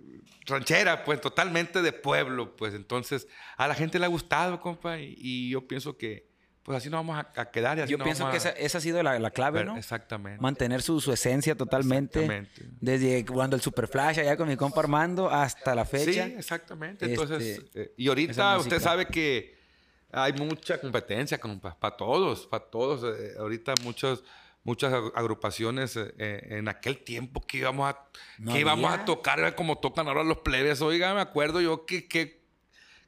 ranchera, 0.47 1.05
pues 1.05 1.21
totalmente 1.21 1.81
de 1.83 1.93
pueblo, 1.93 2.55
pues 2.57 2.75
entonces 2.75 3.27
a 3.57 3.67
la 3.67 3.75
gente 3.75 3.99
le 3.99 4.05
ha 4.05 4.09
gustado, 4.09 4.61
compa, 4.61 4.99
y, 4.99 5.15
y 5.19 5.51
yo 5.51 5.67
pienso 5.67 5.97
que 5.97 6.33
pues 6.63 6.79
así 6.79 6.89
nos 6.89 6.99
vamos 7.07 7.19
a, 7.19 7.41
a 7.43 7.51
quedar 7.51 7.77
y 7.77 7.83
así 7.83 7.91
Yo 7.93 7.99
nos 7.99 8.07
pienso 8.07 8.25
vamos 8.25 8.43
que 8.43 8.49
a- 8.49 8.53
esa, 8.53 8.59
esa 8.59 8.79
ha 8.79 8.81
sido 8.81 9.03
la, 9.03 9.19
la 9.19 9.31
clave, 9.31 9.61
Pero- 9.61 9.73
¿no? 9.73 9.79
Exactamente. 9.79 10.41
Mantener 10.41 10.81
su, 10.81 10.99
su 10.99 11.13
esencia 11.13 11.55
totalmente. 11.55 12.21
Exactamente. 12.25 12.77
Desde 12.81 13.25
cuando 13.27 13.55
el 13.55 13.61
Super 13.61 13.87
Flash 13.87 14.21
allá 14.21 14.35
con 14.39 14.49
mi 14.49 14.57
compa 14.57 14.81
Armando 14.81 15.29
hasta 15.29 15.75
la 15.75 15.85
fecha. 15.85 16.25
Sí, 16.27 16.35
exactamente. 16.39 17.05
Entonces, 17.05 17.59
Este, 17.59 17.83
eh, 17.83 17.95
y 17.99 18.09
ahorita 18.09 18.57
usted 18.59 18.81
sabe 18.81 19.05
que 19.07 19.59
hay 20.11 20.33
mucha 20.33 20.81
competencia 20.81 21.39
para 21.79 21.97
todos, 21.99 22.47
para 22.47 22.65
todos. 22.65 23.15
Eh, 23.21 23.35
ahorita 23.39 23.75
muchos, 23.83 24.25
muchas 24.65 24.93
ag- 24.93 25.13
agrupaciones 25.15 25.97
eh, 25.97 26.13
eh, 26.19 26.47
en 26.59 26.69
aquel 26.69 26.99
tiempo 27.05 27.41
que 27.47 27.59
íbamos 27.59 27.89
a, 27.95 27.99
No 28.39 28.53
que 28.53 28.61
íbamos 28.61 28.93
a 28.93 29.05
tocar 29.05 29.55
como 29.55 29.79
tocan 29.79 30.09
ahora 30.09 30.25
los 30.25 30.39
plebes. 30.39 30.81
Oiga, 30.83 31.15
me 31.15 31.21
acuerdo 31.21 31.61
yo 31.61 31.87
que, 31.87 32.09
que 32.09 32.43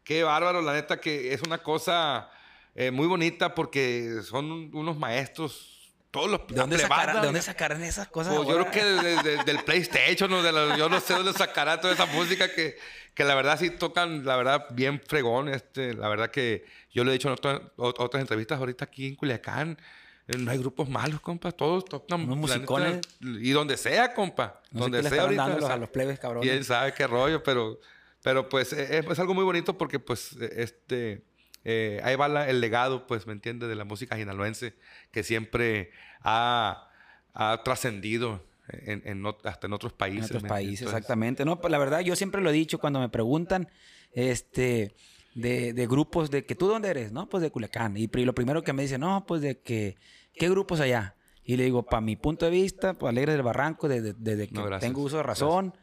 qué 0.04 0.22
bárbaro, 0.22 0.62
la 0.62 0.74
neta 0.74 1.00
que 1.00 1.32
es 1.32 1.42
una 1.42 1.58
cosa 1.58 2.30
eh, 2.74 2.90
muy 2.90 3.06
bonita 3.06 3.54
porque 3.54 4.20
son 4.22 4.52
un- 4.52 4.70
unos 4.74 4.96
maestros, 4.98 5.72
todos 6.10 6.30
los 6.30 6.46
¿De 6.46 6.54
dónde, 6.54 6.78
sacarán, 6.78 7.16
¿De 7.20 7.26
dónde 7.26 7.42
sacarán 7.42 7.82
esas 7.82 8.08
cosas? 8.08 8.34
Pues 8.36 8.48
yo 8.48 8.54
creo 8.54 8.70
que 8.70 8.84
de- 8.84 9.22
de- 9.22 9.44
del 9.44 9.58
PlayStation 9.64 10.32
o 10.32 10.42
de 10.42 10.52
la- 10.52 10.76
yo 10.76 10.88
no 10.88 11.00
sé 11.00 11.14
dónde 11.14 11.32
sacará 11.32 11.80
toda 11.80 11.92
esa 11.94 12.06
música 12.06 12.54
que, 12.54 12.76
que 13.14 13.24
la 13.24 13.34
verdad 13.34 13.58
sí 13.58 13.70
tocan, 13.70 14.24
la 14.24 14.36
verdad, 14.36 14.66
bien 14.70 15.00
fregón. 15.06 15.48
Este, 15.48 15.94
la 15.94 16.08
verdad 16.08 16.30
que 16.30 16.64
yo 16.92 17.02
lo 17.04 17.10
he 17.10 17.14
dicho 17.14 17.28
en 17.28 17.32
otras, 17.34 17.60
ot- 17.76 17.94
otras 17.98 18.20
entrevistas 18.20 18.58
ahorita 18.58 18.84
aquí 18.84 19.08
en 19.08 19.14
Culiacán. 19.16 19.78
No 20.26 20.50
hay 20.50 20.58
grupos 20.58 20.88
malos, 20.88 21.20
compa. 21.20 21.52
Todos 21.52 21.84
tocan. 21.84 22.26
Musicones. 22.26 23.00
y 23.20 23.50
donde 23.50 23.76
sea, 23.76 24.12
compa. 24.12 24.60
No 24.72 24.80
donde 24.82 25.02
sea 25.08 25.22
ahorita. 25.22 25.42
dando 25.42 25.56
a 25.56 25.60
los- 25.60 25.68
sa- 25.68 25.74
a 25.74 25.78
los 25.78 25.88
plebes, 25.90 26.18
cabrones. 26.18 26.50
Quién 26.50 26.64
sabe 26.64 26.92
qué 26.94 27.06
rollo, 27.06 27.42
pero, 27.42 27.78
pero 28.22 28.48
pues 28.48 28.72
eh, 28.72 28.98
es, 28.98 29.06
es 29.06 29.18
algo 29.20 29.34
muy 29.34 29.44
bonito 29.44 29.78
porque 29.78 29.98
pues 30.00 30.32
eh, 30.40 30.50
este... 30.56 31.22
eh, 31.64 32.00
ahí 32.02 32.16
va 32.16 32.26
la- 32.28 32.48
el 32.48 32.60
legado, 32.60 33.06
pues, 33.06 33.26
¿me 33.26 33.32
entiendes? 33.32 33.68
De 33.68 33.76
la 33.76 33.84
música 33.84 34.16
jinaloense 34.16 34.74
que 35.12 35.22
siempre 35.22 35.90
ha, 36.22 36.88
ha 37.32 37.62
trascendido 37.64 38.42
en, 38.68 39.02
en 39.04 39.24
hasta 39.44 39.68
en 39.68 39.72
otros 39.74 39.92
En 39.92 39.98
países. 39.98 40.24
otros 40.26 40.42
¿me 40.42 40.48
países? 40.48 40.80
Entonces, 40.80 40.98
exactamente. 40.98 41.44
No, 41.44 41.60
pues 41.60 41.70
la 41.70 41.78
verdad, 41.78 42.00
yo 42.00 42.16
siempre 42.16 42.40
lo 42.42 42.50
he 42.50 42.52
dicho 42.52 42.78
cuando 42.80 42.98
me 42.98 43.08
preguntan, 43.08 43.68
este, 44.12 44.92
de, 45.36 45.72
de 45.74 45.86
grupos, 45.86 46.30
de 46.30 46.44
que 46.44 46.54
tú 46.54 46.66
dónde 46.66 46.88
eres, 46.88 47.12
¿no? 47.12 47.28
Pues 47.28 47.42
de 47.42 47.50
Culiacán. 47.50 47.96
Y 47.96 48.08
lo 48.24 48.34
primero 48.34 48.62
que 48.62 48.72
me 48.72 48.82
dicen, 48.82 49.02
no, 49.02 49.24
pues 49.26 49.42
de 49.42 49.60
que, 49.60 49.96
¿qué 50.34 50.48
grupos 50.48 50.80
allá? 50.80 51.14
Y 51.44 51.56
le 51.56 51.64
digo, 51.64 51.84
para 51.84 52.00
mi 52.00 52.16
punto 52.16 52.44
de 52.46 52.50
vista, 52.50 52.94
pues 52.94 53.10
Alegres 53.10 53.34
del 53.34 53.42
Barranco, 53.42 53.86
desde, 53.88 54.14
desde 54.18 54.48
que 54.48 54.54
No, 54.54 54.64
gracias. 54.64 54.90
tengo 54.90 55.02
uso 55.02 55.18
de 55.18 55.22
razón, 55.22 55.74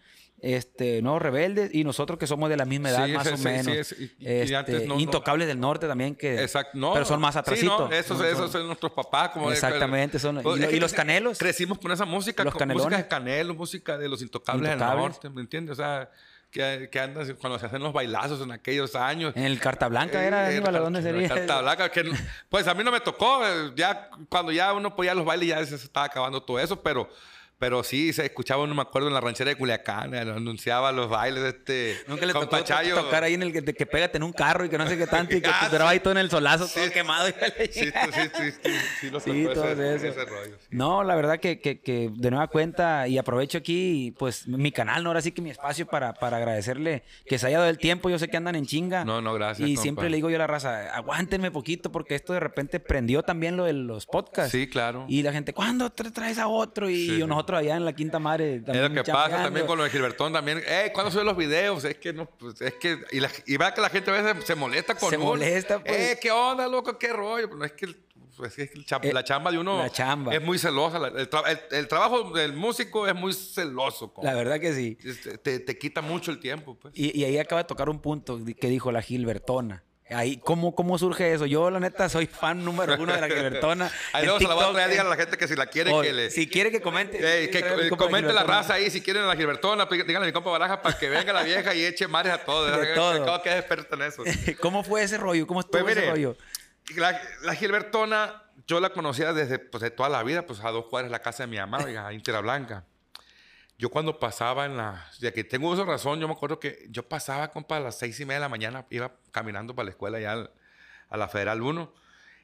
este, 0.41 1.01
no 1.01 1.19
rebeldes, 1.19 1.73
y 1.73 1.85
nosotros 1.85 2.19
que 2.19 2.27
somos 2.27 2.49
de 2.49 2.57
la 2.57 2.65
misma 2.65 2.89
edad, 2.89 3.05
Sí, 3.05 3.11
más 3.13 3.27
sí, 3.27 3.33
o 3.33 3.37
sí, 3.37 3.43
menos. 3.45 3.65
sí, 3.65 3.71
es- 3.71 3.91
y- 3.97 4.03
y 4.19 4.27
Este, 4.27 4.55
antes 4.57 4.87
no- 4.87 4.95
no- 4.95 4.99
Intocables 4.99 5.47
del 5.47 5.59
Norte 5.59 5.87
también, 5.87 6.15
que, 6.15 6.41
Exacto. 6.41 6.77
No, 6.77 6.91
pero 6.91 7.05
son 7.05 7.21
más 7.21 7.35
atrasitos. 7.37 7.89
no, 7.89 7.95
esos, 7.95 8.17
No 8.19 8.25
esos 8.25 8.51
son- 8.51 8.65
nuestros 8.67 8.91
papás. 8.91 9.29
Como 9.29 9.51
Exactamente, 9.51 10.19
son- 10.19 10.41
Pues, 10.43 10.59
y 10.59 10.63
es 10.65 10.73
y 10.73 10.79
los 10.81 10.91
canelos. 10.91 11.37
Crecimos 11.37 11.77
con 11.77 11.91
esa 11.93 12.03
música. 12.05 12.43
Los 12.43 12.55
con 12.55 12.67
música 12.67 12.97
de 12.97 13.07
canelo, 13.07 13.53
música 13.53 13.97
de 13.97 14.09
los 14.09 14.21
intocables, 14.21 14.63
del 14.63 14.73
Intocables. 14.79 15.03
norte, 15.13 15.29
¿me 15.29 15.41
entiendes? 15.41 15.73
O 15.73 15.75
sea, 15.81 16.09
que, 16.53 16.87
que 16.91 16.99
andan 16.99 17.33
cuando 17.41 17.57
se 17.57 17.65
hacen 17.65 17.81
los 17.81 17.91
bailazos 17.91 18.39
en 18.41 18.51
aquellos 18.51 18.95
años. 18.95 19.33
En 19.35 19.43
el 19.43 19.59
Carta 19.59 19.87
Blanca 19.87 20.23
era, 20.23 20.49
Eh, 20.51 20.57
Aníbal, 20.57 20.75
¿a 20.75 20.79
¿dónde 20.79 21.01
sería? 21.01 21.27
Carta 21.27 21.61
Blanca, 21.61 21.89
que 21.89 22.09
pues 22.47 22.67
a 22.67 22.75
mí 22.75 22.83
no 22.83 22.91
me 22.91 22.99
tocó, 23.01 23.45
eh, 23.45 23.71
ya 23.75 24.09
cuando 24.29 24.51
ya 24.51 24.71
uno 24.71 24.95
podía 24.95 25.15
los 25.15 25.25
bailes 25.25 25.49
ya 25.49 25.65
se 25.65 25.75
estaba 25.75 26.05
acabando 26.05 26.43
todo 26.43 26.59
eso, 26.59 26.79
pero, 26.81 27.09
pero 27.63 27.81
sí 27.81 28.11
se 28.11 28.25
escuchaba, 28.25 28.67
no 28.67 28.75
me 28.75 28.81
acuerdo, 28.81 29.07
en 29.07 29.13
la 29.13 29.21
ranchera 29.21 29.49
de 29.51 29.55
Culiacán, 29.55 30.13
eh, 30.13 30.19
anunciaba 30.19 30.91
los 30.91 31.07
bailes 31.09 31.43
de 31.43 31.49
este 31.49 31.97
Nunca 32.09 32.25
le 32.25 32.33
tocó 32.33 32.57
tocar 32.61 33.23
ahí 33.23 33.35
en 33.35 33.43
el 33.43 33.53
que, 33.53 33.63
que 33.63 33.85
pégate 33.85 34.17
en 34.17 34.23
un 34.23 34.33
carro 34.33 34.65
y 34.65 34.69
que 34.69 34.77
no 34.77 34.85
sé 34.85 34.97
qué 34.97 35.07
tanto 35.07 35.33
y 35.37 35.39
que 35.41 35.47
Ah, 35.53 35.59
te 35.61 35.65
esperaba 35.67 35.91
ahí 35.91 36.01
todo 36.01 36.11
en 36.11 36.17
el 36.17 36.29
solazo, 36.29 36.67
Sí. 36.67 36.81
todo 36.81 36.91
quemado. 36.91 37.29
y 37.29 37.31
Sí, 37.31 37.85
sí, 37.85 37.91
sí, 37.91 38.21
sí, 38.35 38.51
sí, 38.63 38.71
sí, 38.99 39.09
lo 39.11 39.19
Sí, 39.21 39.45
todo 39.53 39.69
ese, 39.69 39.95
eso. 39.95 40.07
ese 40.07 40.25
rollo. 40.25 40.57
sí. 40.59 40.67
No, 40.71 41.05
la 41.05 41.15
verdad 41.15 41.39
que, 41.39 41.61
que, 41.61 41.79
que 41.79 42.09
de 42.13 42.31
nueva 42.31 42.47
cuenta 42.47 43.07
y 43.07 43.17
aprovecho 43.17 43.59
aquí 43.59 44.13
pues 44.19 44.45
mi 44.45 44.73
canal, 44.73 45.01
no 45.03 45.11
ahora 45.11 45.21
sí 45.21 45.31
que 45.31 45.41
mi 45.41 45.49
espacio 45.49 45.85
para, 45.85 46.13
para 46.15 46.35
agradecerle 46.37 47.03
que 47.25 47.39
se 47.39 47.47
haya 47.47 47.59
dado 47.59 47.69
el 47.69 47.77
tiempo, 47.77 48.09
yo 48.09 48.19
sé 48.19 48.27
que 48.27 48.35
andan 48.35 48.55
en 48.55 48.65
chinga. 48.65 49.05
No, 49.05 49.21
no, 49.21 49.33
gracias, 49.35 49.69
Y 49.69 49.75
compa. 49.75 49.81
siempre 49.83 50.09
le 50.09 50.17
digo 50.17 50.29
yo 50.29 50.35
a 50.35 50.39
la 50.39 50.47
raza, 50.47 50.93
aguántenme 50.93 51.49
poquito 51.49 51.93
porque 51.93 52.15
esto 52.15 52.33
de 52.33 52.41
repente 52.41 52.81
prendió 52.81 53.23
también 53.23 53.55
lo 53.55 53.63
de 53.63 53.71
los 53.73 54.05
podcasts. 54.05 54.51
Sí, 54.51 54.67
claro. 54.67 55.05
Y 55.07 55.21
la 55.23 55.31
gente, 55.31 55.53
¿cuándo 55.53 55.89
tra- 55.93 56.11
traes 56.11 56.39
a 56.39 56.47
otro? 56.49 56.89
Y 56.89 57.07
Sí, 57.07 57.15
sí. 57.17 57.21
Nosotros 57.53 57.59
allá 57.71 57.77
en 57.77 57.85
la 57.85 57.93
Quinta 57.93 58.19
Madre 58.19 58.55
Es 58.55 58.65
también 58.65 58.95
lo 58.95 59.03
que 59.03 59.11
pasa 59.11 59.43
también 59.43 59.65
con 59.65 59.77
lo 59.77 59.83
de 59.83 59.89
Gilbertón 59.89 60.33
también. 60.33 60.61
Eh, 60.65 60.91
¿cuándo 60.93 61.11
suben 61.11 61.25
los 61.25 61.37
videos? 61.37 61.83
Es 61.85 61.97
que 61.97 62.13
no, 62.13 62.25
pues, 62.25 62.59
es 62.61 62.73
que. 62.75 62.97
Y, 63.11 63.19
la, 63.19 63.29
y 63.45 63.57
va 63.57 63.73
que 63.73 63.81
la 63.81 63.89
gente 63.89 64.11
a 64.11 64.21
veces 64.21 64.43
se 64.45 64.55
molesta 64.55 64.95
con 64.95 65.09
Se 65.09 65.17
uno. 65.17 65.25
molesta, 65.27 65.79
pues. 65.83 65.95
Eh, 65.95 66.19
¿qué 66.21 66.31
onda, 66.31 66.67
loco? 66.67 66.97
¿Qué 66.97 67.13
rollo? 67.13 67.47
Pues 67.47 67.59
no 67.59 67.65
es 67.65 67.71
que 67.73 67.87
pues, 68.35 68.57
es 68.57 68.71
que 68.71 68.79
el 68.79 68.85
cha- 68.85 68.99
la 69.03 69.23
chamba 69.23 69.51
de 69.51 69.59
uno 69.59 69.77
la 69.77 69.91
chamba. 69.91 70.33
es 70.33 70.41
muy 70.41 70.57
celosa. 70.57 70.97
El, 70.97 71.29
tra- 71.29 71.43
el- 71.47 71.77
el 71.77 71.87
trabajo 71.87 72.31
del 72.31 72.53
músico 72.53 73.07
es 73.07 73.13
muy 73.13 73.31
celoso. 73.31 74.11
La 74.23 74.33
verdad 74.33 74.59
que 74.59 74.73
sí. 74.73 74.97
Te, 75.43 75.59
te 75.59 75.77
quita 75.77 76.01
mucho 76.01 76.31
el 76.31 76.39
tiempo, 76.39 76.75
pues. 76.79 76.93
Y, 76.97 77.17
y 77.19 77.25
ahí 77.25 77.37
acaba 77.37 77.61
de 77.61 77.67
tocar 77.67 77.89
un 77.89 77.99
punto 77.99 78.39
que 78.59 78.67
dijo 78.69 78.91
la 78.91 79.01
Gilbertona. 79.03 79.83
Ahí, 80.09 80.37
¿cómo, 80.37 80.75
¿Cómo 80.75 80.97
surge 80.97 81.33
eso? 81.33 81.45
Yo, 81.45 81.71
la 81.71 81.79
neta, 81.79 82.09
soy 82.09 82.27
fan 82.27 82.63
número 82.63 82.95
uno 82.99 83.13
de 83.13 83.21
la 83.21 83.27
Gilbertona. 83.27 83.89
Ahí 84.13 84.25
luego 84.25 84.39
se 84.39 84.47
la 84.47 84.53
voy 84.53 84.63
a 84.65 84.71
traer, 84.71 84.89
eh, 84.89 84.91
díganle 84.91 85.07
a 85.13 85.15
la 85.15 85.21
gente 85.21 85.37
que 85.37 85.47
si 85.47 85.55
la 85.55 85.65
quiere, 85.67 85.91
o- 85.91 86.01
que 86.01 86.13
le... 86.13 86.29
Si 86.29 86.47
quiere 86.47 86.71
que 86.71 86.81
comente. 86.81 87.17
Ey, 87.17 87.49
que 87.49 87.59
eh, 87.59 87.89
compa 87.89 88.05
comente 88.05 88.33
la 88.33 88.43
raza 88.43 88.75
ahí 88.75 88.91
si 88.91 89.01
quieren 89.01 89.23
a 89.23 89.27
la 89.27 89.35
Gilbertona, 89.35 89.85
díganle 89.85 90.17
a 90.17 90.27
mi 90.27 90.33
compa 90.33 90.51
Baraja 90.51 90.81
para 90.81 90.97
que 90.97 91.09
venga 91.09 91.31
la 91.33 91.43
vieja 91.43 91.73
y 91.73 91.85
eche 91.85 92.07
mares 92.07 92.33
a 92.33 92.39
todos. 92.39 92.79
De 92.79 92.93
todo. 92.93 93.23
Acabo 93.23 93.41
que 93.41 93.49
es 93.49 93.55
experto 93.55 93.95
en 93.95 94.01
eso. 94.03 94.23
¿Cómo 94.59 94.83
fue 94.83 95.03
ese 95.03 95.17
rollo? 95.17 95.47
¿Cómo 95.47 95.61
estuvo 95.61 95.81
Pues 95.81 95.97
ese 95.97 96.01
mire, 96.01 96.11
rollo? 96.11 96.37
La, 96.97 97.19
la 97.43 97.55
Gilbertona, 97.55 98.43
yo 98.67 98.79
la 98.81 98.89
conocía 98.89 99.31
desde 99.33 99.57
pues, 99.57 99.81
de 99.81 99.89
toda 99.89 100.09
la 100.09 100.21
vida, 100.23 100.45
pues 100.45 100.59
a 100.63 100.69
dos 100.71 100.85
cuadras 100.89 101.09
de 101.09 101.11
la 101.13 101.21
casa 101.21 101.43
de 101.43 101.47
mi 101.47 101.57
mamá, 101.57 101.79
oiga, 101.85 102.09
Tierra 102.21 102.41
Blanca. 102.41 102.83
Yo 103.83 103.89
cuando 103.89 104.17
pasaba 104.17 104.65
en 104.65 104.77
la... 104.77 105.05
Ya 105.19 105.33
que 105.33 105.43
tengo 105.43 105.73
esa 105.73 105.83
razón, 105.83 106.17
yo 106.21 106.25
me 106.29 106.33
acuerdo 106.33 106.57
que 106.57 106.85
yo 106.89 107.03
pasaba, 107.05 107.51
compa, 107.51 107.75
a 107.75 107.79
las 107.81 107.99
seis 107.99 108.17
y 108.17 108.23
media 108.23 108.35
de 108.35 108.45
la 108.45 108.47
mañana, 108.47 108.85
iba 108.89 109.11
caminando 109.31 109.75
para 109.75 109.83
la 109.87 109.89
escuela 109.91 110.21
ya 110.21 110.31
al- 110.31 110.51
a 111.09 111.17
la 111.17 111.27
Federal 111.27 111.61
1 111.61 111.93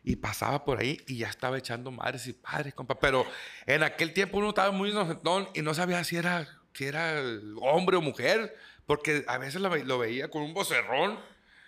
y 0.04 0.17
pasaba 0.17 0.65
por 0.65 0.82
ahí 0.82 1.02
y 1.08 1.19
ya 1.19 1.30
estaba 1.30 1.58
echando 1.58 1.91
madres 1.91 2.28
y 2.28 2.34
padres, 2.34 2.73
compa. 2.73 2.99
Pero 2.99 3.25
en 3.67 3.84
aquel 3.84 4.12
tiempo 4.12 4.38
uno 4.38 4.49
estaba 4.49 4.71
muy 4.71 4.89
inocentón 4.89 5.47
y 5.54 5.62
no 5.62 5.73
sabía 5.73 6.04
si 6.04 6.17
era, 6.17 6.45
si 6.73 6.84
era 6.88 7.21
hombre 7.62 7.95
o 7.95 8.02
mujer, 8.02 8.58
porque 8.86 9.23
a 9.30 9.38
veces 9.38 9.62
lo, 9.62 9.73
lo 9.73 9.97
veía 9.97 10.30
con 10.30 10.41
un 10.41 10.54
vocerrón 10.54 11.17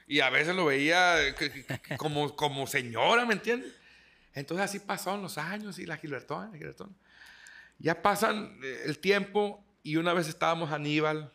y 0.05 0.19
a 0.19 0.29
veces 0.29 0.53
lo 0.53 0.65
veía 0.65 1.15
como, 1.95 2.35
como 2.35 2.67
señora, 2.67 3.25
¿me 3.25 3.35
entiendes? 3.35 3.71
Entonces 4.33 4.65
así 4.65 4.79
pasaron 4.79 5.21
los 5.21 5.37
años 5.37 5.79
y 5.79 5.85
la 5.85 5.95
Gilbertona, 5.95 6.49
la 6.51 6.57
Gilbertona. 6.57 6.91
Ya 7.81 8.01
pasan 8.01 8.59
eh, 8.63 8.83
el 8.85 8.99
tiempo 8.99 9.63
y 9.83 9.95
una 9.97 10.13
vez 10.13 10.27
estábamos 10.27 10.71
Aníbal, 10.71 11.31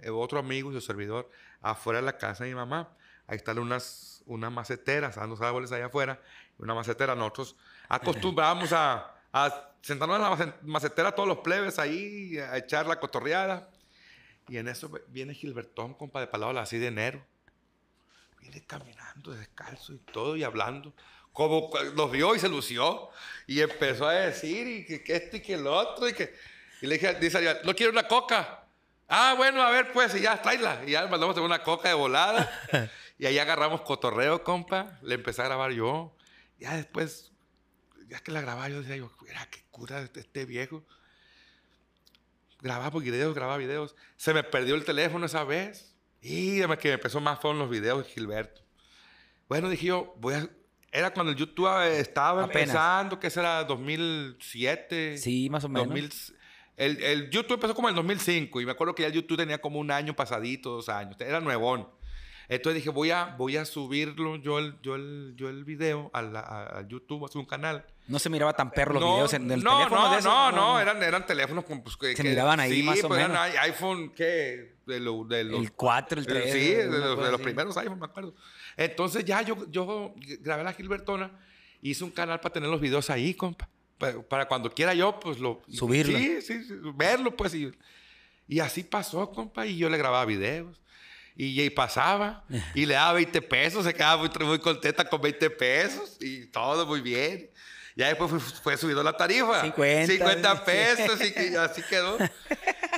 eh, 0.00 0.10
otro 0.10 0.38
amigo 0.38 0.70
y 0.70 0.74
su 0.74 0.80
servidor, 0.80 1.28
afuera 1.60 2.00
de 2.00 2.06
la 2.06 2.16
casa 2.18 2.44
de 2.44 2.50
mi 2.50 2.56
mamá. 2.56 2.96
Ahí 3.26 3.36
están 3.36 3.58
unas, 3.58 4.22
unas 4.26 4.52
maceteras, 4.52 5.18
a 5.18 5.26
los 5.26 5.40
árboles 5.40 5.72
allá 5.72 5.86
afuera, 5.86 6.20
una 6.58 6.74
macetera. 6.74 7.14
Nosotros 7.14 7.56
acostumbrábamos 7.88 8.72
a, 8.72 9.14
a 9.32 9.70
sentarnos 9.80 10.16
en 10.16 10.22
la 10.22 10.30
mace- 10.30 10.54
macetera 10.62 11.12
todos 11.14 11.28
los 11.28 11.38
plebes 11.38 11.78
ahí, 11.78 12.38
a 12.38 12.56
echar 12.58 12.86
la 12.86 13.00
cotorreada. 13.00 13.68
Y 14.48 14.58
en 14.58 14.68
eso 14.68 14.90
viene 15.08 15.34
Gilbertón, 15.34 15.94
compa, 15.94 16.20
de 16.20 16.26
palabra 16.26 16.62
así 16.62 16.78
de 16.78 16.88
enero. 16.88 17.24
Viene 18.40 18.64
caminando 18.64 19.32
descalzo 19.32 19.92
y 19.94 19.98
todo 19.98 20.36
y 20.36 20.42
hablando. 20.42 20.92
Como 21.32 21.70
los 21.94 22.10
vio 22.10 22.34
y 22.34 22.38
se 22.38 22.48
lució. 22.48 23.10
Y 23.46 23.60
empezó 23.60 24.06
a 24.06 24.12
decir 24.12 24.66
y 24.66 24.84
que, 24.84 25.02
que 25.02 25.16
esto 25.16 25.36
y 25.36 25.40
que 25.40 25.54
el 25.54 25.66
otro. 25.66 26.08
Y, 26.08 26.12
que, 26.12 26.34
y 26.80 26.86
le 26.86 26.94
dije, 26.94 27.14
dice, 27.14 27.38
Ariel, 27.38 27.58
¿no 27.64 27.74
quiere 27.74 27.92
una 27.92 28.06
coca? 28.06 28.64
Ah, 29.08 29.34
bueno, 29.36 29.62
a 29.62 29.70
ver, 29.70 29.92
pues, 29.92 30.14
y 30.14 30.20
ya, 30.20 30.40
tráela. 30.40 30.82
Y 30.86 30.92
ya 30.92 31.06
mandamos 31.06 31.36
a 31.36 31.42
una 31.42 31.62
coca 31.62 31.88
de 31.88 31.94
volada. 31.94 32.50
y 33.18 33.26
ahí 33.26 33.38
agarramos 33.38 33.82
cotorreo, 33.82 34.42
compa. 34.42 34.98
Le 35.02 35.14
empecé 35.14 35.42
a 35.42 35.46
grabar 35.46 35.72
yo. 35.72 36.16
Ya 36.58 36.76
después, 36.76 37.32
ya 38.08 38.20
que 38.20 38.32
la 38.32 38.40
grababa, 38.40 38.68
yo 38.68 38.80
decía, 38.80 38.96
yo, 38.96 39.12
mira, 39.22 39.46
qué 39.50 39.62
cura 39.70 40.00
este, 40.00 40.44
viejo. 40.44 40.84
Grababa 42.60 43.00
videos, 43.00 43.34
grababa 43.34 43.58
videos. 43.58 43.96
Se 44.16 44.32
me 44.32 44.44
perdió 44.44 44.76
el 44.76 44.84
teléfono 44.84 45.26
esa 45.26 45.44
vez. 45.44 45.94
Y 46.22 46.60
además 46.60 46.78
que 46.78 46.88
me 46.88 46.94
empezó 46.94 47.20
más 47.20 47.40
fueron 47.40 47.58
los 47.58 47.68
videos 47.68 48.06
de 48.06 48.10
Gilberto. 48.10 48.62
Bueno, 49.48 49.68
dije 49.68 49.86
yo, 49.86 50.14
voy 50.18 50.34
a... 50.34 50.48
Era 50.92 51.10
cuando 51.12 51.32
el 51.32 51.38
YouTube 51.38 51.68
eh, 51.84 52.00
estaba 52.00 52.44
Apenas. 52.44 52.62
empezando, 52.68 53.18
que 53.18 53.26
era 53.28 53.64
2007. 53.64 55.18
Sí, 55.18 55.48
más 55.50 55.64
o 55.64 55.68
menos. 55.68 55.88
2000 55.88 56.10
el, 56.76 57.02
el 57.02 57.30
YouTube 57.30 57.54
empezó 57.54 57.74
como 57.74 57.88
en 57.88 57.92
el 57.92 57.96
2005 57.96 58.60
y 58.60 58.66
me 58.66 58.72
acuerdo 58.72 58.94
que 58.94 59.02
ya 59.02 59.08
el 59.08 59.14
YouTube 59.14 59.36
tenía 59.36 59.58
como 59.60 59.78
un 59.78 59.90
año 59.90 60.16
pasadito, 60.16 60.70
dos 60.70 60.88
años. 60.88 61.16
Era 61.20 61.38
nuevón. 61.40 61.86
Entonces 62.48 62.76
dije, 62.76 62.90
voy 62.90 63.10
a, 63.10 63.34
voy 63.38 63.56
a 63.56 63.64
subirlo 63.64 64.36
yo 64.36 64.58
el, 64.58 64.80
yo 64.82 64.96
el, 64.96 65.34
yo 65.36 65.48
el 65.48 65.64
video 65.64 66.10
a, 66.12 66.22
la- 66.22 66.40
a- 66.40 66.78
a 66.80 66.88
YouTube, 66.88 67.24
a 67.24 67.28
su 67.28 67.46
canal. 67.46 67.86
No 68.08 68.18
se 68.18 68.28
miraba 68.30 68.52
tan 68.54 68.70
perro 68.70 68.94
los 68.94 69.02
no, 69.02 69.14
videos 69.14 69.32
en 69.34 69.50
el 69.50 69.62
no, 69.62 69.76
teléfono 69.78 70.02
no, 70.02 70.12
de 70.12 70.18
esos, 70.18 70.32
no, 70.32 70.52
no, 70.52 70.80
eran, 70.80 71.02
eran 71.02 71.24
teléfonos 71.24 71.64
con, 71.64 71.82
pues, 71.82 71.96
que, 71.96 72.16
Se 72.16 72.22
que- 72.22 72.28
miraban 72.30 72.58
ahí 72.58 72.72
sí, 72.72 72.82
más 72.82 73.04
o 73.04 73.08
pues, 73.08 73.20
eran 73.20 73.32
menos. 73.32 73.54
i- 73.54 73.58
iPhone, 73.58 74.12
¿qué? 74.14 74.74
De, 74.86 74.98
lo- 74.98 75.24
de 75.24 75.44
los, 75.44 75.60
El 75.60 75.72
4, 75.72 76.18
el 76.20 76.26
3. 76.26 76.52
Sí, 76.52 76.58
de 76.72 76.86
los, 76.88 77.22
de 77.24 77.30
los 77.30 77.40
primeros 77.40 77.76
iPhone, 77.76 78.00
me 78.00 78.06
acuerdo. 78.06 78.34
Entonces 78.76 79.24
ya 79.24 79.42
yo, 79.42 79.70
yo 79.70 80.14
grabé 80.40 80.64
la 80.64 80.72
Gilbertona, 80.72 81.30
hice 81.80 82.04
un 82.04 82.10
canal 82.10 82.40
para 82.40 82.52
tener 82.52 82.68
los 82.68 82.80
videos 82.80 83.10
ahí, 83.10 83.34
compa. 83.34 83.68
Pa- 83.98 84.20
Para, 84.22 84.46
cuando 84.48 84.70
quiera 84.72 84.94
yo, 84.94 85.18
pues 85.20 85.38
lo... 85.38 85.62
Subirlo. 85.70 86.18
Sí, 86.18 86.42
sí, 86.42 86.64
sí, 86.64 86.74
verlo, 86.94 87.36
pues. 87.36 87.54
Y, 87.54 87.70
y 88.48 88.60
así 88.60 88.82
pasó, 88.82 89.30
compa, 89.30 89.66
y 89.66 89.76
yo 89.76 89.88
le 89.88 89.96
grababa 89.98 90.24
videos. 90.24 90.80
Y, 91.36 91.60
y 91.62 91.70
pasaba, 91.70 92.44
y 92.74 92.84
le 92.86 92.94
daba 92.94 93.14
20 93.14 93.40
pesos, 93.42 93.84
se 93.84 93.94
quedaba 93.94 94.16
muy, 94.22 94.30
muy 94.46 94.58
contenta 94.58 95.08
con 95.08 95.20
20 95.20 95.48
pesos, 95.50 96.16
y 96.20 96.46
todo 96.46 96.86
muy 96.86 97.00
bien. 97.00 97.48
Ya 97.94 98.08
después 98.08 98.30
fue, 98.30 98.40
fue 98.40 98.76
subido 98.76 99.02
la 99.02 99.16
tarifa. 99.16 99.60
50. 99.62 100.06
50 100.12 100.64
pesos, 100.64 101.20
y 101.20 101.54
así 101.56 101.82
quedó. 101.88 102.16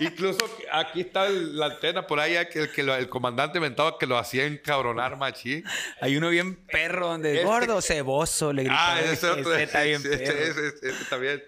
Incluso 0.00 0.38
aquí 0.72 1.00
está 1.00 1.26
el- 1.26 1.56
la 1.58 1.66
antena 1.66 2.06
por 2.06 2.20
ahí, 2.20 2.34
el, 2.36 2.70
que 2.72 2.82
lo- 2.82 2.94
el 2.94 3.08
comandante 3.08 3.58
inventaba 3.58 3.98
que 3.98 4.06
lo 4.06 4.16
hacía 4.18 4.44
encabronar 4.46 5.16
machín. 5.16 5.64
Hay 6.00 6.16
uno 6.16 6.30
bien 6.30 6.56
perro 6.66 7.08
donde 7.08 7.34
Este- 7.34 7.44
gordo, 7.44 7.80
ceboso, 7.80 8.52
le 8.52 8.64
grita. 8.64 8.94
Ah, 8.94 9.00
ese 9.00 9.28
otro. 9.28 9.54
está 9.54 9.82
bien 9.82 10.00
ese- 10.04 10.22
ese- 10.24 10.48
ese- 10.68 10.88
ese 10.88 11.04
también. 11.10 11.42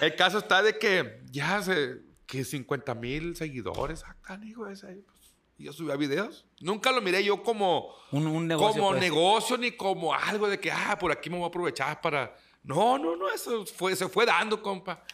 El 0.00 0.14
caso 0.16 0.38
está 0.38 0.62
de 0.62 0.78
que 0.78 1.20
ya 1.30 1.62
se, 1.62 1.98
que 2.26 2.44
50 2.44 2.94
mil 2.94 3.36
seguidores 3.36 4.02
acá, 4.04 4.38
hijo 4.44 4.66
ese. 4.66 4.86
ahí, 4.88 5.02
pues, 5.06 5.18
yo 5.58 5.72
subía 5.74 5.96
videos. 5.96 6.46
Nunca 6.60 6.90
lo 6.92 7.02
miré 7.02 7.22
yo 7.22 7.42
como, 7.42 7.94
Un, 8.12 8.26
un 8.26 8.46
negocio. 8.46 8.80
como 8.80 8.90
pues. 8.92 9.00
negocio 9.02 9.58
ni 9.58 9.72
como 9.72 10.14
algo 10.14 10.48
de 10.48 10.58
que, 10.58 10.70
ah, 10.72 10.96
por 10.98 11.12
aquí 11.12 11.28
me 11.28 11.36
voy 11.36 11.44
a 11.44 11.48
aprovechar 11.48 12.00
para. 12.00 12.34
No, 12.62 12.98
no, 12.98 13.16
no, 13.16 13.30
eso 13.30 13.64
fue, 13.66 13.96
se 13.96 14.08
fue 14.08 14.26
dando, 14.26 14.62
compa. 14.62 15.04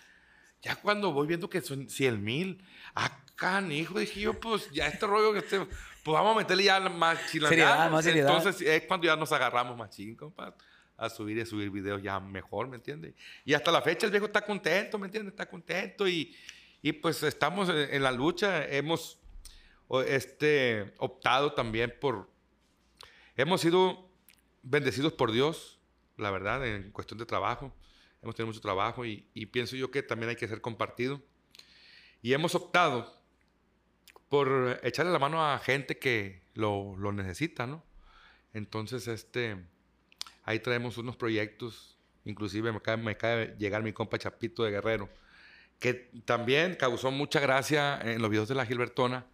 Ya 0.62 0.76
cuando 0.76 1.12
voy 1.12 1.26
viendo 1.26 1.48
que 1.48 1.60
son 1.60 1.88
100 1.88 2.22
mil, 2.22 2.64
acá, 2.94 3.60
hijo, 3.70 3.98
dije 3.98 4.20
yo, 4.20 4.38
pues 4.38 4.70
ya 4.70 4.86
este 4.86 5.06
rollo 5.06 5.32
que 5.32 5.40
este, 5.40 5.58
pues 5.58 6.14
vamos 6.14 6.34
a 6.34 6.38
meterle 6.38 6.64
ya 6.64 6.80
más. 6.80 7.18
Seriedad, 7.30 7.90
más 7.90 8.04
seriedad. 8.04 8.36
Entonces 8.36 8.66
es 8.66 8.82
cuando 8.86 9.06
ya 9.06 9.16
nos 9.16 9.30
agarramos 9.32 9.76
machín, 9.76 10.16
compa, 10.16 10.54
a 10.96 11.10
subir 11.10 11.36
y 11.38 11.46
subir 11.46 11.70
videos 11.70 12.02
ya 12.02 12.18
mejor, 12.18 12.68
¿me 12.68 12.76
entiendes? 12.76 13.14
Y 13.44 13.54
hasta 13.54 13.70
la 13.70 13.82
fecha 13.82 14.06
el 14.06 14.12
viejo 14.12 14.26
está 14.26 14.40
contento, 14.42 14.98
¿me 14.98 15.06
entiendes? 15.06 15.32
Está 15.32 15.46
contento 15.46 16.08
y, 16.08 16.34
y 16.82 16.92
pues 16.92 17.22
estamos 17.22 17.68
en, 17.68 18.02
la 18.02 18.12
lucha, 18.12 18.66
hemos 18.66 19.18
este, 20.06 20.94
optado 20.98 21.52
también 21.52 21.94
por, 22.00 22.30
hemos 23.36 23.60
sido 23.60 24.08
bendecidos 24.62 25.12
por 25.12 25.32
Dios, 25.32 25.75
la 26.16 26.30
verdad, 26.30 26.66
en 26.66 26.90
cuestión 26.90 27.18
de 27.18 27.26
trabajo. 27.26 27.74
Hemos 28.22 28.34
tenido 28.34 28.48
mucho 28.48 28.60
trabajo 28.60 29.04
y, 29.04 29.28
y 29.34 29.46
pienso 29.46 29.76
yo 29.76 29.90
que 29.90 30.02
también 30.02 30.30
hay 30.30 30.36
que 30.36 30.48
ser 30.48 30.60
compartido. 30.60 31.22
Y 32.22 32.32
hemos 32.32 32.54
optado 32.54 33.14
por 34.28 34.80
echarle 34.82 35.12
la 35.12 35.18
mano 35.18 35.44
a 35.44 35.58
gente 35.58 35.98
que 35.98 36.42
lo, 36.54 36.96
lo 36.96 37.12
necesita, 37.12 37.66
¿no? 37.66 37.84
Entonces, 38.52 39.06
este, 39.06 39.64
ahí 40.42 40.58
traemos 40.60 40.98
unos 40.98 41.16
proyectos, 41.16 41.98
inclusive 42.24 42.72
me 42.72 42.78
acaba, 42.78 42.96
me 42.96 43.12
acaba 43.12 43.36
de 43.36 43.56
llegar 43.58 43.82
mi 43.82 43.92
compa 43.92 44.18
Chapito 44.18 44.64
de 44.64 44.70
Guerrero, 44.70 45.08
que 45.78 46.10
también 46.24 46.74
causó 46.74 47.10
mucha 47.10 47.38
gracia 47.38 48.00
en 48.00 48.20
los 48.20 48.30
videos 48.30 48.48
de 48.48 48.54
la 48.54 48.66
Gilbertona 48.66 49.26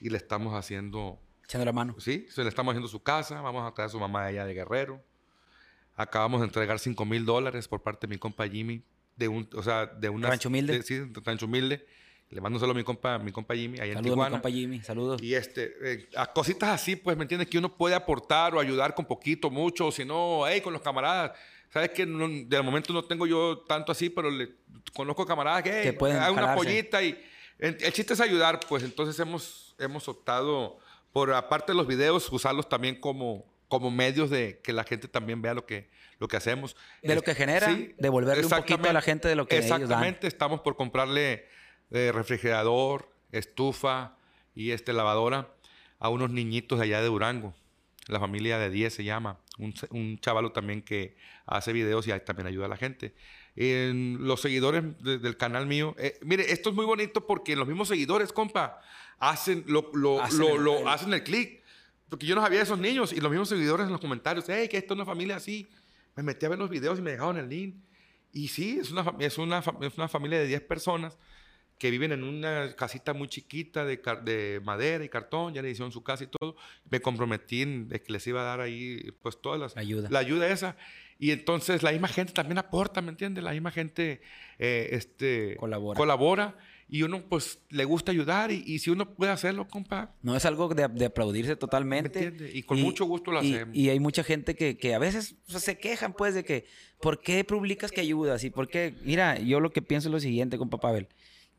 y 0.00 0.08
le 0.08 0.16
estamos 0.16 0.54
haciendo 0.54 1.20
Echando 1.44 1.66
la 1.66 1.72
mano. 1.72 1.96
Sí, 1.98 2.26
le 2.34 2.48
estamos 2.48 2.72
haciendo 2.72 2.88
su 2.88 3.02
casa, 3.02 3.40
vamos 3.40 3.70
a 3.70 3.74
traer 3.74 3.88
a 3.88 3.90
su 3.90 4.00
mamá 4.00 4.22
de 4.22 4.28
allá 4.30 4.46
de 4.46 4.54
Guerrero. 4.54 5.02
Acabamos 5.94 6.40
de 6.40 6.46
entregar 6.46 6.78
5 6.78 7.04
mil 7.04 7.24
dólares 7.24 7.68
por 7.68 7.82
parte 7.82 8.06
de 8.06 8.14
mi 8.14 8.18
compa 8.18 8.48
Jimmy, 8.48 8.82
de 9.16 9.28
un, 9.28 9.48
o 9.54 9.62
sea, 9.62 9.86
de 9.86 10.08
una... 10.08 10.28
Rancho 10.28 10.48
Humilde. 10.48 10.78
de- 10.78 10.82
sí, 10.82 10.94
de 10.98 11.20
Rancho 11.24 11.46
Humilde. 11.46 11.86
Le 12.30 12.40
mando 12.40 12.58
solo 12.58 12.72
a 12.72 12.74
mi 12.74 12.82
compa, 12.82 13.18
mi 13.18 13.30
compa 13.30 13.54
Jimmy, 13.54 13.76
en 13.78 13.84
Saludos, 13.84 14.02
mi 14.02 14.08
Tijuana. 14.10 14.30
compa 14.36 14.50
Jimmy. 14.50 14.80
Saludos. 14.80 15.22
Y 15.22 15.34
este, 15.34 15.70
eh, 15.82 16.08
a 16.16 16.32
cositas 16.32 16.70
así, 16.70 16.96
pues, 16.96 17.14
¿me 17.14 17.24
entiendes? 17.24 17.46
Que 17.48 17.58
uno 17.58 17.76
puede 17.76 17.94
aportar 17.94 18.54
o 18.54 18.60
ayudar 18.60 18.94
con 18.94 19.04
poquito, 19.04 19.50
mucho, 19.50 19.88
o 19.88 19.92
si 19.92 20.04
no, 20.06 20.46
hey, 20.46 20.62
con 20.62 20.72
los 20.72 20.80
camaradas. 20.80 21.32
Sabes 21.68 21.90
que 21.90 22.06
no- 22.06 22.26
de 22.28 22.62
momento 22.62 22.94
no 22.94 23.04
tengo 23.04 23.26
yo 23.26 23.58
tanto 23.68 23.92
así, 23.92 24.08
pero 24.08 24.30
le, 24.30 24.48
conozco 24.94 25.26
camaradas 25.26 25.62
que, 25.62 25.82
hey, 25.84 25.92
pueden 25.92 26.18
hay 26.22 26.32
una 26.32 26.54
pollita 26.54 27.02
y 27.02 27.22
el, 27.58 27.76
el 27.80 27.92
chiste 27.92 28.14
es 28.14 28.20
ayudar, 28.20 28.60
pues. 28.66 28.82
Entonces 28.82 29.18
hemos, 29.20 29.74
hemos 29.78 30.08
optado 30.08 30.78
por, 31.12 31.34
aparte 31.34 31.72
de 31.72 31.76
los 31.76 31.86
videos, 31.86 32.32
usarlos 32.32 32.66
también 32.66 32.98
como, 32.98 33.44
como 33.72 33.90
medios 33.90 34.28
de 34.28 34.60
que 34.62 34.74
la 34.74 34.84
gente 34.84 35.08
también 35.08 35.40
vea 35.40 35.54
lo 35.54 35.64
que, 35.64 35.88
lo 36.18 36.28
que 36.28 36.36
hacemos. 36.36 36.76
De 37.02 37.14
lo 37.14 37.22
que 37.22 37.34
genera, 37.34 37.74
devolverle 37.96 38.44
un 38.44 38.50
poquito 38.50 38.86
a 38.86 38.92
la 38.92 39.00
gente 39.00 39.28
de 39.28 39.34
lo 39.34 39.48
que 39.48 39.56
ellos 39.56 39.70
dan. 39.70 39.80
Exactamente, 39.80 40.26
estamos 40.26 40.60
por 40.60 40.76
comprarle 40.76 41.46
eh, 41.90 42.12
refrigerador, 42.12 43.08
estufa 43.30 44.14
y 44.54 44.72
este 44.72 44.92
lavadora 44.92 45.54
a 45.98 46.10
unos 46.10 46.28
niñitos 46.28 46.80
de 46.80 46.84
allá 46.84 47.00
de 47.00 47.06
Durango. 47.06 47.54
La 48.08 48.20
familia 48.20 48.58
de 48.58 48.68
10 48.68 48.92
se 48.92 49.04
llama. 49.04 49.38
Un, 49.58 49.72
un 49.88 50.18
chavalo 50.18 50.52
también 50.52 50.82
que 50.82 51.16
hace 51.46 51.72
videos 51.72 52.06
y 52.06 52.10
también 52.26 52.46
ayuda 52.48 52.66
a 52.66 52.68
la 52.68 52.76
gente. 52.76 53.14
En 53.56 54.18
los 54.20 54.42
seguidores 54.42 54.82
de- 55.02 55.18
del 55.18 55.38
canal 55.38 55.66
mío. 55.66 55.94
eh, 55.98 56.18
mire, 56.20 56.52
esto 56.52 56.68
es 56.68 56.74
muy 56.76 56.84
bonito 56.84 57.26
porque 57.26 57.56
los 57.56 57.66
mismos 57.66 57.88
seguidores, 57.88 58.34
compa, 58.34 58.80
hacen, 59.18 59.64
lo, 59.66 59.90
lo, 59.94 60.20
Hacen 60.20 60.40
lo- 60.40 60.76
el- 60.76 60.82
el- 60.82 60.88
hacen 60.88 61.14
el 61.14 61.22
clic. 61.22 61.61
Porque 62.12 62.26
yo 62.26 62.34
no 62.34 62.42
sabía 62.42 62.58
de 62.58 62.64
esos 62.64 62.78
niños 62.78 63.10
y 63.14 63.22
los 63.22 63.30
mismos 63.30 63.48
seguidores 63.48 63.86
en 63.86 63.92
los 63.92 64.00
comentarios, 64.02 64.44
hey, 64.46 64.68
que 64.68 64.76
esto 64.76 64.92
es 64.92 64.96
una 64.96 65.06
familia 65.06 65.36
así. 65.36 65.66
Me 66.14 66.22
metí 66.22 66.44
a 66.44 66.50
ver 66.50 66.58
los 66.58 66.68
videos 66.68 66.98
y 66.98 67.02
me 67.02 67.12
dejaron 67.12 67.38
el 67.38 67.48
link. 67.48 67.76
Y 68.34 68.48
sí, 68.48 68.80
es 68.82 68.90
una, 68.90 69.14
es 69.18 69.38
una, 69.38 69.60
es 69.80 69.96
una 69.96 70.08
familia 70.08 70.38
de 70.38 70.46
10 70.46 70.60
personas 70.60 71.16
que 71.78 71.90
viven 71.90 72.12
en 72.12 72.22
una 72.22 72.76
casita 72.76 73.14
muy 73.14 73.28
chiquita 73.28 73.86
de, 73.86 73.98
de 74.24 74.60
madera 74.62 75.02
y 75.02 75.08
cartón, 75.08 75.54
ya 75.54 75.62
le 75.62 75.70
hicieron 75.70 75.90
su 75.90 76.02
casa 76.02 76.24
y 76.24 76.26
todo. 76.26 76.54
Me 76.90 77.00
comprometí 77.00 77.62
en 77.62 77.88
de 77.88 78.02
que 78.02 78.12
les 78.12 78.26
iba 78.26 78.42
a 78.42 78.44
dar 78.44 78.60
ahí 78.60 79.10
pues 79.22 79.40
todas 79.40 79.58
las... 79.58 79.74
La 79.74 79.80
ayuda. 79.80 80.10
La 80.10 80.18
ayuda 80.18 80.48
esa. 80.48 80.76
Y 81.18 81.30
entonces 81.30 81.82
la 81.82 81.92
misma 81.92 82.08
gente 82.08 82.34
también 82.34 82.58
aporta, 82.58 83.00
¿me 83.00 83.08
entiendes? 83.08 83.42
La 83.42 83.52
misma 83.52 83.70
gente 83.70 84.20
eh, 84.58 84.90
este, 84.92 85.56
Colabora. 85.56 85.96
colabora 85.96 86.58
y 86.94 87.04
uno 87.04 87.22
pues 87.26 87.58
le 87.70 87.86
gusta 87.86 88.12
ayudar 88.12 88.52
y, 88.52 88.62
y 88.66 88.78
si 88.78 88.90
uno 88.90 89.14
puede 89.14 89.32
hacerlo, 89.32 89.66
compa, 89.66 90.14
No 90.20 90.36
es 90.36 90.44
algo 90.44 90.68
de, 90.68 90.86
de 90.88 91.06
aplaudirse 91.06 91.56
totalmente. 91.56 92.20
¿Me 92.20 92.26
entiende? 92.26 92.52
Y 92.58 92.62
con 92.64 92.78
mucho 92.82 93.06
gusto 93.06 93.30
lo 93.32 93.42
y- 93.42 93.54
hacemos. 93.54 93.74
Y 93.74 93.88
hay 93.88 93.98
mucha 93.98 94.22
gente 94.22 94.54
que, 94.54 94.76
que 94.76 94.94
a 94.94 94.98
veces 94.98 95.36
o 95.48 95.52
sea, 95.52 95.60
se 95.60 95.78
quejan, 95.78 96.12
pues, 96.12 96.34
de 96.34 96.44
que, 96.44 96.66
¿por 97.00 97.22
qué 97.22 97.44
publicas 97.44 97.90
que 97.92 98.02
ayudas? 98.02 98.44
Y 98.44 98.50
por 98.50 98.68
qué, 98.68 98.94
mira, 99.04 99.38
yo 99.38 99.58
lo 99.58 99.72
que 99.72 99.80
pienso 99.80 100.08
es 100.08 100.12
lo 100.12 100.20
siguiente, 100.20 100.58
compa 100.58 100.78
Pavel. 100.80 101.08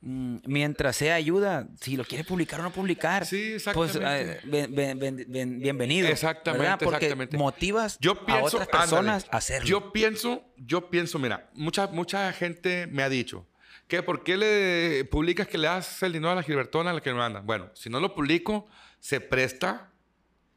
Mm, 0.01 0.37
mientras 0.45 0.97
sea 0.97 1.15
ayuda, 1.15 1.67
si 1.81 1.97
lo 1.97 2.03
quiere 2.03 2.23
publicar 2.25 2.59
o 2.59 2.63
no 2.63 2.71
publicar, 2.71 3.25
Sí, 3.25 3.55
pues 3.73 3.97
ben- 3.97 4.75
ben- 4.75 5.25
ben- 5.27 5.59
bienvenido. 5.59 6.09
Exactamente, 6.09 6.61
¿verdad? 6.63 6.79
Porque 6.83 7.05
exactamente. 7.05 7.37
motivas 7.37 7.97
Yo 7.99 8.23
pienso, 8.23 8.43
a 8.43 8.47
otras 8.61 8.67
personas 8.67 9.23
ándale. 9.23 9.29
a 9.31 9.37
hacerlo. 9.37 9.67
Yo 9.67 9.91
pienso, 9.91 10.43
yo 10.57 10.91
pienso, 10.91 11.17
mira, 11.17 11.49
mucha, 11.55 11.87
mucha 11.87 12.31
gente 12.33 12.85
me 12.87 13.01
ha 13.01 13.09
dicho 13.09 13.47
que 13.93 14.01
por 14.01 14.23
qué 14.23 14.37
le 14.37 15.05
publicas 15.05 15.47
que 15.47 15.55
le 15.55 15.67
das 15.67 16.01
el 16.01 16.13
dinero 16.13 16.31
a 16.31 16.35
la 16.35 16.41
Gilbertona 16.41 16.89
a 16.89 16.93
la 16.93 17.01
que 17.01 17.11
me 17.11 17.19
mandan. 17.19 17.45
Bueno, 17.45 17.69
si 17.75 17.91
no 17.91 17.99
lo 17.99 18.15
publico, 18.15 18.67
se 18.99 19.21
presta 19.21 19.91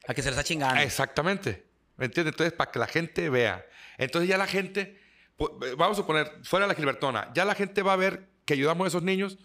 a 0.09 0.15
que 0.15 0.23
se 0.23 0.31
les 0.31 0.39
está 0.39 0.43
chingando. 0.43 0.81
Exactamente. 0.81 1.67
¿Me 1.99 2.07
entiendes? 2.07 2.33
Entonces, 2.33 2.55
para 2.55 2.71
que 2.71 2.79
la 2.79 2.87
gente 2.87 3.29
vea. 3.29 3.67
Entonces 3.99 4.31
ya 4.31 4.39
la 4.39 4.47
gente, 4.47 4.99
eh, 5.39 5.75
vamos 5.77 5.99
a 5.99 6.01
suponer, 6.01 6.33
fuera 6.45 6.67
la 6.67 6.75
Gilbertona, 6.75 7.31
ya 7.35 7.45
la 7.45 7.55
gente 7.55 7.83
va 7.83 7.93
a 7.93 7.97
ver 7.97 8.27
que 8.47 8.55
ayudamos 8.55 8.87
a 8.87 8.89
esos 8.89 9.03
niños. 9.03 9.37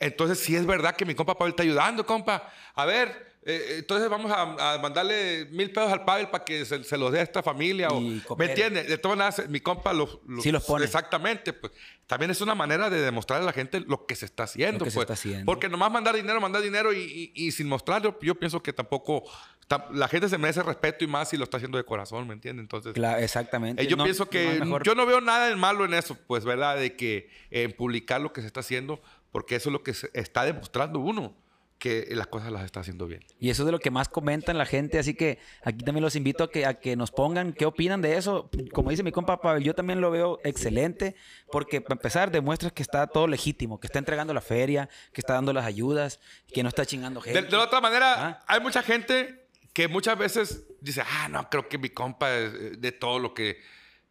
Entonces, 0.00 0.40
si 0.40 0.56
es 0.56 0.66
verdad 0.66 0.96
que 0.96 1.04
mi 1.04 1.14
compa 1.14 1.38
Pavel 1.38 1.52
está 1.52 1.62
ayudando, 1.62 2.04
compa. 2.04 2.52
A 2.74 2.84
ver, 2.84 3.33
eh, 3.46 3.76
entonces 3.78 4.08
vamos 4.08 4.32
a, 4.32 4.74
a 4.74 4.78
mandarle 4.78 5.46
mil 5.50 5.70
pesos 5.70 5.92
al 5.92 6.04
Pavel 6.04 6.28
para 6.28 6.44
que 6.44 6.64
se, 6.64 6.82
se 6.84 6.96
los 6.98 7.12
dé 7.12 7.20
a 7.20 7.22
esta 7.22 7.42
familia. 7.42 7.88
O, 7.88 8.00
¿Me 8.36 8.46
entiendes? 8.46 8.88
De 8.88 8.96
todas 8.98 9.18
maneras, 9.18 9.48
mi 9.48 9.60
compa 9.60 9.92
los, 9.92 10.18
Sí 10.42 10.50
los 10.50 10.64
pone. 10.64 10.84
Exactamente. 10.84 11.52
Pues, 11.52 11.72
también 12.06 12.30
es 12.30 12.40
una 12.40 12.54
manera 12.54 12.90
de 12.90 13.00
demostrarle 13.00 13.44
a 13.44 13.46
la 13.46 13.52
gente 13.52 13.80
lo 13.80 14.06
que 14.06 14.14
se 14.16 14.24
está 14.26 14.44
haciendo. 14.44 14.80
Lo 14.80 14.84
que 14.86 14.90
se 14.90 14.94
pues. 14.96 15.04
está 15.04 15.14
haciendo. 15.14 15.44
Porque 15.46 15.68
nomás 15.68 15.90
mandar 15.92 16.14
dinero, 16.16 16.40
mandar 16.40 16.62
dinero 16.62 16.92
y, 16.92 17.32
y- 17.34 17.46
y 17.46 17.52
sin 17.52 17.68
mostrarlo, 17.68 18.18
yo 18.22 18.34
pienso 18.34 18.62
que 18.62 18.72
tampoco... 18.72 19.24
ta- 19.68 19.88
La 19.92 20.08
gente 20.08 20.28
se 20.28 20.38
merece 20.38 20.62
respeto 20.62 21.04
y 21.04 21.06
más 21.06 21.28
si 21.30 21.36
lo 21.36 21.44
está 21.44 21.56
haciendo 21.58 21.78
de 21.78 21.84
corazón, 21.84 22.26
¿me 22.26 22.34
entiendes? 22.34 22.62
Entonces, 22.64 22.94
Cla- 22.94 23.22
exactamente. 23.22 23.82
eh, 23.82 23.86
yo 23.86 23.96
No- 23.96 24.04
pienso 24.04 24.24
no 24.24 24.30
que 24.30 24.60
mejor- 24.60 24.82
yo 24.84 24.94
no 24.94 25.06
veo 25.06 25.20
nada 25.20 25.48
de 25.48 25.56
malo 25.56 25.84
en 25.84 25.94
eso, 25.94 26.16
pues, 26.26 26.44
¿verdad? 26.44 26.76
De 26.76 26.94
que 26.96 27.28
en 27.50 27.72
publicar 27.72 28.20
lo 28.20 28.32
que 28.32 28.40
se 28.40 28.46
está 28.46 28.60
haciendo, 28.60 29.00
porque 29.32 29.56
eso 29.56 29.68
es 29.68 29.72
lo 29.72 29.82
que 29.82 29.94
se 29.94 30.10
está 30.14 30.44
demostrando 30.44 30.98
uno, 30.98 31.34
que 31.78 32.06
las 32.12 32.26
cosas 32.28 32.50
las 32.50 32.64
está 32.64 32.80
haciendo 32.80 33.06
bien. 33.06 33.22
Y 33.38 33.50
eso 33.50 33.62
es 33.62 33.66
de 33.66 33.72
lo 33.72 33.78
que 33.78 33.90
más 33.90 34.08
comentan 34.08 34.56
la 34.56 34.64
gente, 34.64 34.98
así 34.98 35.14
que 35.14 35.38
aquí 35.62 35.84
también 35.84 36.02
los 36.02 36.16
invito 36.16 36.44
a 36.44 36.50
que, 36.50 36.64
a 36.64 36.74
que 36.74 36.96
nos 36.96 37.10
pongan 37.10 37.52
qué 37.52 37.66
opinan 37.66 38.00
de 38.00 38.16
eso. 38.16 38.48
Como 38.72 38.90
dice 38.90 39.02
mi 39.02 39.12
compa 39.12 39.40
Pavel, 39.40 39.62
yo 39.62 39.74
también 39.74 40.00
lo 40.00 40.10
veo 40.10 40.40
excelente, 40.44 41.14
porque 41.52 41.80
para 41.80 41.94
empezar 41.94 42.30
demuestra 42.30 42.70
que 42.70 42.82
está 42.82 43.06
todo 43.06 43.26
legítimo, 43.26 43.80
que 43.80 43.86
está 43.86 43.98
entregando 43.98 44.32
la 44.32 44.40
feria, 44.40 44.88
que 45.12 45.20
está 45.20 45.34
dando 45.34 45.52
las 45.52 45.66
ayudas, 45.66 46.20
que 46.52 46.62
no 46.62 46.68
está 46.70 46.86
chingando 46.86 47.20
gente. 47.20 47.42
de 47.42 47.50
la 47.50 47.64
otra 47.64 47.80
manera, 47.80 48.14
Ah. 48.26 48.44
hay 48.46 48.60
mucha 48.60 48.82
gente 48.82 49.46
que 49.74 49.88
muchas 49.88 50.16
veces 50.16 50.64
dice, 50.80 51.02
ah, 51.02 51.28
no, 51.28 51.50
creo 51.50 51.68
que 51.68 51.76
mi 51.78 51.90
compa 51.90 52.32
es 52.34 52.54
eh, 52.54 52.72
de 52.78 52.92
todo 52.92 53.18
lo 53.18 53.34
que, 53.34 53.60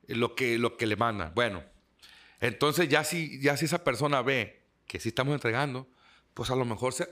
lo 0.08 0.36
que, 0.36 0.58
lo 0.58 0.76
que 0.78 0.86
le 0.86 0.96
mandan. 0.98 1.32
Bueno, 1.34 1.64
entonces 2.40 2.90
ya 2.90 3.04
si, 3.04 3.40
ya 3.42 3.56
si 3.58 3.66
esa 3.66 3.84
persona 3.84 4.22
ve 4.22 4.62
que 4.86 5.00
sí 5.00 5.10
estamos 5.10 5.34
entregando, 5.34 5.88
pues 6.34 6.50
a 6.50 6.56
lo 6.56 6.66
mejor 6.66 6.94
se, 6.94 7.04
eh, 7.04 7.08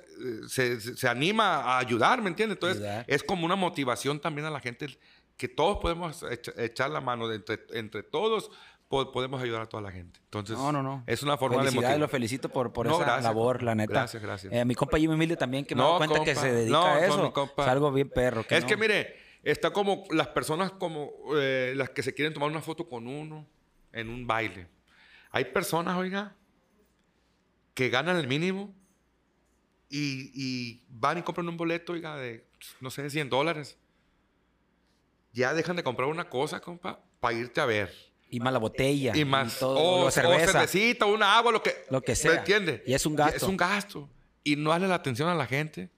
se, 0.47 0.79
se- 0.81 0.97
se 0.97 1.07
anima 1.07 1.57
a 1.57 1.77
ayudar, 1.79 2.21
¿me 2.21 2.29
entiendes? 2.29 2.55
Entonces 2.57 2.77
Ayudar. 2.83 3.05
es 3.07 3.23
como 3.23 3.45
una 3.45 3.55
motivación 3.55 4.19
también 4.19 4.45
a 4.47 4.49
la 4.49 4.59
gente 4.59 4.87
que 5.37 5.47
todos 5.47 5.77
podemos 5.79 6.23
echa- 6.23 6.53
echar 6.57 6.89
la 6.89 7.01
mano, 7.01 7.27
de 7.27 7.35
entre, 7.37 7.59
entre 7.73 8.03
todos 8.03 8.51
po- 8.87 9.11
podemos 9.11 9.41
ayudar 9.41 9.61
a 9.61 9.65
toda 9.67 9.81
la 9.83 9.91
gente. 9.91 10.19
Entonces 10.25 10.57
No, 10.57 10.71
no, 10.71 10.81
no. 10.83 11.03
es 11.07 11.23
una 11.23 11.37
forma 11.37 11.63
de 11.63 11.71
motivar. 11.71 11.97
lo 11.99 12.07
felicito 12.07 12.49
por, 12.49 12.73
por 12.73 12.87
No, 12.87 12.95
esa 12.95 13.03
gracias, 13.05 13.23
labor, 13.23 13.63
la 13.63 13.75
neta. 13.75 13.93
Gracias, 13.93 14.21
gracias. 14.21 14.53
Eh, 14.53 14.65
mi 14.65 14.75
compa 14.75 14.97
Jimmy 14.97 15.13
Humilde 15.13 15.37
también, 15.37 15.65
que 15.65 15.75
me 15.75 15.81
No, 15.81 15.93
da 15.93 15.97
cuenta 15.97 16.19
que 16.23 16.33
compa. 16.33 16.41
se 16.41 16.51
dedica 16.53 16.71
No, 16.77 16.85
a 16.85 16.99
eso. 17.05 17.33
Es 17.57 17.67
algo 17.67 17.91
bien 17.91 18.09
perro. 18.09 18.43
es 18.49 18.65
que 18.65 18.75
mire, 18.77 19.15
está 19.43 19.71
como 19.71 20.03
las 20.11 20.27
personas 20.27 20.71
como 20.71 21.11
eh, 21.35 21.73
las 21.75 21.89
que 21.91 22.03
se 22.03 22.13
quieren 22.13 22.33
tomar 22.33 22.49
una 22.49 22.61
foto 22.61 22.87
con 22.89 23.07
uno 23.07 23.47
en 23.93 24.09
un 24.09 24.25
baile. 24.27 24.67
Hay 25.31 25.45
personas, 25.45 25.95
oiga, 25.97 26.35
que 27.73 27.89
ganan 27.89 28.17
el 28.17 28.27
mínimo 28.27 28.73
y, 29.91 30.31
y 30.33 30.83
van 30.89 31.17
y 31.17 31.21
compran 31.21 31.47
un 31.49 31.57
boleto, 31.57 31.91
oiga, 31.93 32.15
de, 32.15 32.45
no 32.79 32.89
sé, 32.89 33.09
100 33.09 33.29
dólares. 33.29 33.77
Ya 35.33 35.53
dejan 35.53 35.75
de 35.75 35.83
comprar 35.83 36.07
una 36.07 36.29
cosa, 36.29 36.61
compa, 36.61 37.03
para 37.19 37.35
irte 37.37 37.59
a 37.59 37.65
ver. 37.65 37.93
Y 38.29 38.39
más 38.39 38.53
la 38.53 38.59
botella. 38.59 39.15
Y 39.15 39.25
más, 39.25 39.59
todo, 39.59 39.77
o, 39.77 40.01
o 40.03 40.05
o 40.05 40.11
cerveza. 40.11 40.53
cervecita, 40.53 41.05
una 41.05 41.37
agua, 41.37 41.51
lo 41.51 41.61
que, 41.61 41.75
Lo 41.89 42.01
que 42.01 42.13
¿Me 42.13 42.15
sea. 42.15 42.35
entiendes? 42.35 42.81
Y 42.85 42.93
es 42.93 43.05
un 43.05 43.15
gasto. 43.15 43.35
Es 43.35 43.43
un 43.43 43.57
gasto. 43.57 44.09
Y 44.43 44.55
no 44.55 44.69
darle 44.69 44.87
la 44.87 44.95
atención 44.95 45.27
a 45.27 45.35
la 45.35 45.45
gente. 45.45 45.89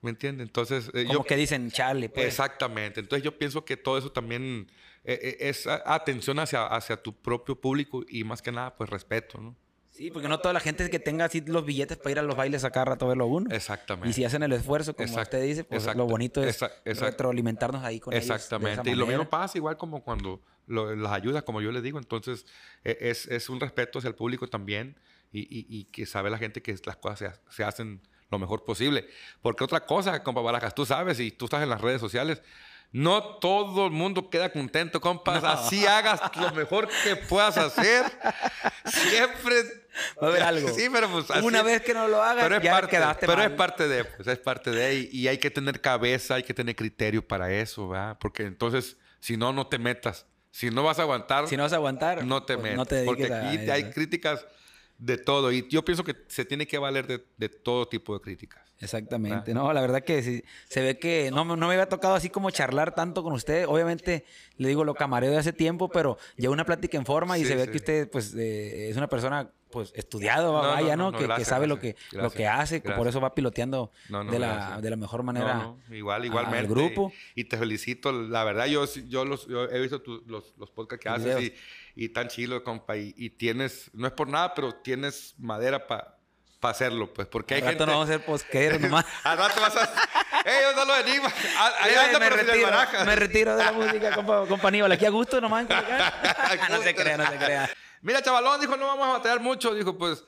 ¿Me 0.00 0.10
entiendes? 0.10 0.46
Entonces, 0.46 0.88
eh, 0.94 1.04
Como 1.06 1.12
yo, 1.20 1.24
que 1.24 1.36
dicen, 1.36 1.70
chale, 1.70 2.08
pues. 2.08 2.26
Exactamente. 2.26 3.00
Entonces 3.00 3.24
yo 3.24 3.36
pienso 3.36 3.64
que 3.64 3.76
todo 3.76 3.98
eso 3.98 4.10
también 4.12 4.70
eh, 5.04 5.18
eh, 5.22 5.36
es 5.48 5.66
atención 5.66 6.38
hacia, 6.38 6.66
hacia 6.66 6.96
tu 7.00 7.12
propio 7.12 7.60
público 7.60 8.04
y 8.08 8.22
más 8.24 8.40
que 8.42 8.52
nada, 8.52 8.76
pues 8.76 8.88
respeto, 8.90 9.38
¿no? 9.38 9.56
Sí, 9.92 10.10
porque 10.10 10.26
no 10.26 10.40
toda 10.40 10.54
la 10.54 10.60
gente 10.60 10.88
que 10.88 10.98
tenga 10.98 11.26
así 11.26 11.42
los 11.42 11.66
billetes 11.66 11.98
para 11.98 12.10
ir 12.12 12.18
a 12.18 12.22
los 12.22 12.34
bailes 12.34 12.64
a 12.64 12.70
cada 12.70 12.86
rato 12.86 13.04
a 13.04 13.08
verlo 13.08 13.26
uno. 13.26 13.54
Exactamente. 13.54 14.08
Y 14.08 14.12
si 14.14 14.24
hacen 14.24 14.42
el 14.42 14.52
esfuerzo, 14.52 14.94
como 14.94 15.06
Exacto, 15.06 15.36
usted 15.36 15.46
dice, 15.46 15.64
pues 15.64 15.84
lo 15.94 16.06
bonito 16.06 16.42
es 16.42 16.62
exacto. 16.62 17.04
retroalimentarnos 17.04 17.84
ahí 17.84 18.00
con 18.00 18.14
ellos 18.14 18.22
de 18.26 18.34
esa 18.34 18.34
Exactamente. 18.36 18.90
Y 18.90 18.94
lo 18.94 19.06
mismo 19.06 19.28
pasa 19.28 19.58
igual 19.58 19.76
como 19.76 20.02
cuando 20.02 20.40
lo- 20.66 20.96
las 20.96 21.12
ayudas, 21.12 21.42
como 21.42 21.60
yo 21.60 21.70
les 21.72 21.82
digo. 21.82 21.98
Entonces, 21.98 22.46
eh, 22.84 22.96
es, 23.02 23.26
es 23.26 23.50
un 23.50 23.60
respeto 23.60 23.98
hacia 23.98 24.08
el 24.08 24.14
público 24.14 24.48
también 24.48 24.96
y, 25.30 25.40
y- 25.40 25.66
y 25.68 25.84
que 25.84 26.06
sabe 26.06 26.30
la 26.30 26.38
gente 26.38 26.62
que 26.62 26.74
las 26.86 26.96
cosas 26.96 27.18
se, 27.18 27.54
se 27.54 27.62
hacen 27.64 28.00
lo 28.30 28.38
mejor 28.38 28.64
posible. 28.64 29.06
Porque 29.42 29.62
otra 29.62 29.84
cosa, 29.84 30.22
compa 30.22 30.40
Barajas, 30.40 30.74
tú 30.74 30.86
sabes 30.86 31.20
y 31.20 31.30
tú 31.32 31.44
estás 31.44 31.62
en 31.62 31.68
las 31.68 31.82
redes 31.82 32.00
sociales, 32.00 32.40
no 32.92 33.22
todo 33.36 33.86
el 33.86 33.92
mundo 33.92 34.30
queda 34.30 34.50
contento, 34.50 35.02
compas. 35.02 35.44
Así 35.44 35.84
hagas 35.86 36.20
lo 36.40 36.50
mejor 36.52 36.88
que 37.04 37.16
puedas 37.16 37.58
hacer. 37.58 38.04
Siempre... 38.86 39.81
Va 40.22 40.26
a 40.28 40.30
haber 40.30 40.42
algo. 40.42 40.68
Sí, 40.74 40.86
pero 40.92 41.08
pues 41.10 41.30
así- 41.30 41.46
Una 41.46 41.62
vez 41.62 41.82
que 41.82 41.94
no 41.94 42.08
lo 42.08 42.22
hagas, 42.22 42.44
pero 42.44 42.56
es 42.56 42.62
ya 42.62 42.72
parte, 42.72 42.90
quedaste 42.90 43.26
pero 43.26 43.38
mal. 43.38 43.50
es 43.50 43.56
parte 43.56 43.88
de, 43.88 44.04
pues 44.04 44.26
es 44.28 44.38
parte 44.38 44.70
de 44.70 44.94
y, 44.94 45.08
y 45.12 45.28
hay 45.28 45.38
que 45.38 45.50
tener 45.50 45.80
cabeza, 45.80 46.34
hay 46.36 46.42
que 46.42 46.54
tener 46.54 46.74
criterio 46.76 47.26
para 47.26 47.52
eso, 47.52 47.88
¿verdad? 47.88 48.16
Porque 48.20 48.44
entonces, 48.44 48.96
si 49.20 49.36
no, 49.36 49.52
no 49.52 49.66
te 49.66 49.78
metas. 49.78 50.26
Si 50.50 50.70
no 50.70 50.82
vas 50.82 50.98
a 50.98 51.02
aguantar, 51.02 51.48
Si 51.48 51.56
no 51.56 51.62
vas 51.62 51.72
a 51.72 51.76
aguantar, 51.76 52.24
no 52.24 52.42
te 52.44 52.54
pues, 52.54 52.62
metas. 52.64 52.76
no 52.76 52.86
te 52.86 52.94
dediques 52.96 53.16
porque 53.30 53.32
a 53.34 53.48
aquí 53.50 53.70
hay 53.70 53.90
críticas 53.90 54.46
de 54.98 55.16
todo 55.18 55.50
y 55.50 55.66
yo 55.68 55.84
pienso 55.84 56.04
que 56.04 56.14
se 56.28 56.44
tiene 56.44 56.66
que 56.66 56.78
valer 56.78 57.06
de, 57.06 57.24
de 57.38 57.48
todo 57.48 57.88
tipo 57.88 58.14
de 58.14 58.20
críticas. 58.20 58.62
Exactamente, 58.78 59.54
no, 59.54 59.72
la 59.72 59.80
verdad 59.80 60.02
que 60.02 60.22
sí, 60.22 60.44
se 60.68 60.82
ve 60.82 60.98
que 60.98 61.30
no, 61.30 61.44
me- 61.44 61.56
no 61.56 61.68
me 61.68 61.74
había 61.74 61.88
tocado 61.88 62.14
así 62.14 62.28
como 62.30 62.50
charlar 62.50 62.94
tanto 62.94 63.22
con 63.22 63.32
usted. 63.32 63.64
Obviamente, 63.66 64.24
le 64.58 64.68
digo, 64.68 64.84
lo 64.84 64.94
camareo 64.94 65.30
de 65.30 65.38
hace 65.38 65.52
tiempo, 65.52 65.88
pero 65.88 66.18
lleva 66.36 66.52
una 66.52 66.64
plática 66.66 66.98
en 66.98 67.06
forma 67.06 67.38
y 67.38 67.42
Sí, 67.42 67.48
se 67.48 67.56
ve 67.56 67.64
sí. 67.64 67.70
que 67.70 67.76
usted, 67.78 68.10
pues, 68.10 68.34
eh, 68.34 68.90
es 68.90 68.96
una 68.96 69.08
persona, 69.08 69.50
pues, 69.72 69.90
estudiado, 69.96 70.52
No, 70.52 70.62
no, 70.62 70.68
vaya, 70.68 70.94
¿no? 70.96 71.04
no, 71.06 71.10
no, 71.10 71.18
que, 71.18 71.24
que 71.24 71.26
gracias, 71.26 71.48
sabe 71.48 71.66
lo 71.66 71.74
gracias, 71.76 71.94
que, 72.10 72.16
lo 72.16 72.22
gracias, 72.22 72.36
que 72.38 72.46
hace, 72.46 72.82
que 72.82 72.90
por 72.92 73.08
eso 73.08 73.20
va 73.20 73.34
piloteando 73.34 73.90
No, 74.08 74.22
no, 74.22 74.30
de, 74.30 74.38
la, 74.38 74.80
de 74.80 74.90
la 74.90 74.96
mejor 74.96 75.24
manera. 75.24 75.54
No, 75.54 75.78
no, 75.88 75.94
igual, 75.96 76.24
igualmente. 76.24 76.58
Al 76.60 76.66
grupo. 76.68 77.12
Y, 77.34 77.40
y 77.40 77.44
te 77.44 77.56
felicito. 77.58 78.12
La 78.12 78.44
verdad, 78.44 78.66
yo, 78.66 78.84
yo, 79.08 79.24
los, 79.24 79.48
yo 79.48 79.64
he 79.64 79.80
visto 79.80 80.00
tu- 80.00 80.22
los, 80.28 80.54
los 80.56 80.70
podcasts 80.70 81.02
que 81.02 81.08
haces 81.08 81.40
y, 81.42 81.54
y 82.04 82.08
tan 82.10 82.28
chido, 82.28 82.62
compa. 82.62 82.96
Y, 82.96 83.12
y 83.16 83.30
tienes, 83.30 83.90
no 83.94 84.06
es 84.06 84.12
por 84.12 84.28
nada, 84.28 84.54
pero 84.54 84.72
tienes 84.76 85.34
madera 85.38 85.86
para 85.88 86.14
hacerlo, 86.62 87.12
pues. 87.12 87.26
Porque 87.26 87.54
hay 87.54 87.60
Al 87.62 87.66
rato 87.68 87.78
gente... 87.78 87.86
no 87.86 87.92
vamos 87.98 88.08
a 88.10 88.12
ser 88.12 88.24
posqueros 88.24 88.80
nomás. 88.80 89.04
Al 89.24 89.36
rato 89.38 89.60
vas 89.60 89.76
a... 89.76 89.82
¡Ey, 90.44 90.62
yo 90.62 90.78
solo 90.80 90.96
enigma! 90.96 91.32
Ah, 91.56 91.72
Ahí 91.80 91.92
Eh, 91.94 91.98
anda, 91.98 92.18
me, 92.18 92.30
retiro, 92.30 92.68
me 93.06 93.16
retiro 93.16 93.56
de 93.56 93.64
la 93.64 93.72
música, 93.72 94.14
compa, 94.14 94.44
compa 94.46 94.68
Aníbal. 94.68 94.92
Aquí 94.92 95.06
a 95.06 95.10
gusto 95.10 95.40
nomás. 95.40 95.66
no 96.70 96.82
se 96.82 96.94
crea, 96.94 97.16
no 97.16 97.26
se 97.30 97.36
crea. 97.36 97.70
Mira, 98.02 98.20
chavalón, 98.22 98.60
dijo, 98.60 98.76
no 98.76 98.86
vamos 98.86 99.06
a 99.06 99.12
batallar 99.14 99.40
mucho. 99.40 99.74
Dijo, 99.74 99.96
pues, 99.96 100.24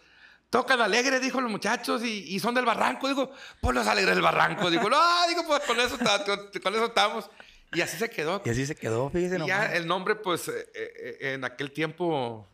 tocan 0.51 0.81
alegres, 0.81 1.21
dijo 1.21 1.41
los 1.41 1.51
muchachos, 1.51 2.03
y, 2.05 2.35
y 2.35 2.41
son 2.41 2.55
del 2.55 2.65
barranco. 2.65 3.09
Digo, 3.09 3.31
pues 3.61 3.75
los 3.75 3.87
alegres 3.87 4.15
del 4.15 4.23
barranco. 4.25 4.71
Digo, 4.71 4.89
no, 4.89 4.99
digo, 5.29 5.43
pues 5.47 5.61
con 5.65 5.79
eso, 5.81 5.99
con 6.63 6.75
eso 6.75 6.85
estamos. 6.87 7.31
Y 7.73 7.81
así 7.81 7.97
se 7.97 8.09
quedó. 8.09 8.41
Y 8.45 8.51
así 8.51 8.65
se 8.67 8.77
quedó, 8.77 9.11
fíjese 9.11 9.35
Y 9.37 9.39
nomás. 9.39 9.49
ya 9.49 9.75
el 9.75 9.87
nombre, 9.87 10.15
pues, 10.15 10.47
eh, 10.49 10.67
eh, 10.75 11.19
en 11.35 11.45
aquel 11.45 11.73
tiempo, 11.73 12.47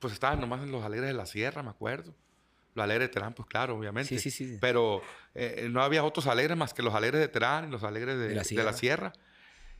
pues 0.00 0.12
estaban 0.12 0.40
nomás 0.40 0.62
en 0.62 0.72
los 0.72 0.82
alegres 0.84 1.08
de 1.08 1.14
la 1.14 1.26
sierra, 1.26 1.62
me 1.62 1.70
acuerdo. 1.70 2.12
Los 2.74 2.82
alegres 2.82 3.08
de 3.08 3.12
Terán, 3.12 3.34
pues 3.34 3.48
claro, 3.48 3.76
obviamente. 3.76 4.18
Sí, 4.18 4.30
sí, 4.32 4.48
sí. 4.48 4.58
Pero 4.60 5.00
eh, 5.36 5.68
no 5.70 5.80
había 5.80 6.02
otros 6.02 6.26
alegres 6.26 6.56
más 6.58 6.74
que 6.74 6.82
los 6.82 6.92
alegres 6.92 7.20
de 7.20 7.28
Terán 7.28 7.68
y 7.68 7.70
los 7.70 7.84
alegres 7.84 8.18
de, 8.18 8.28
De 8.30 8.34
la 8.34 8.42
de 8.42 8.48
sierra. 8.48 8.64
la 8.64 8.72
sierra. 8.72 9.12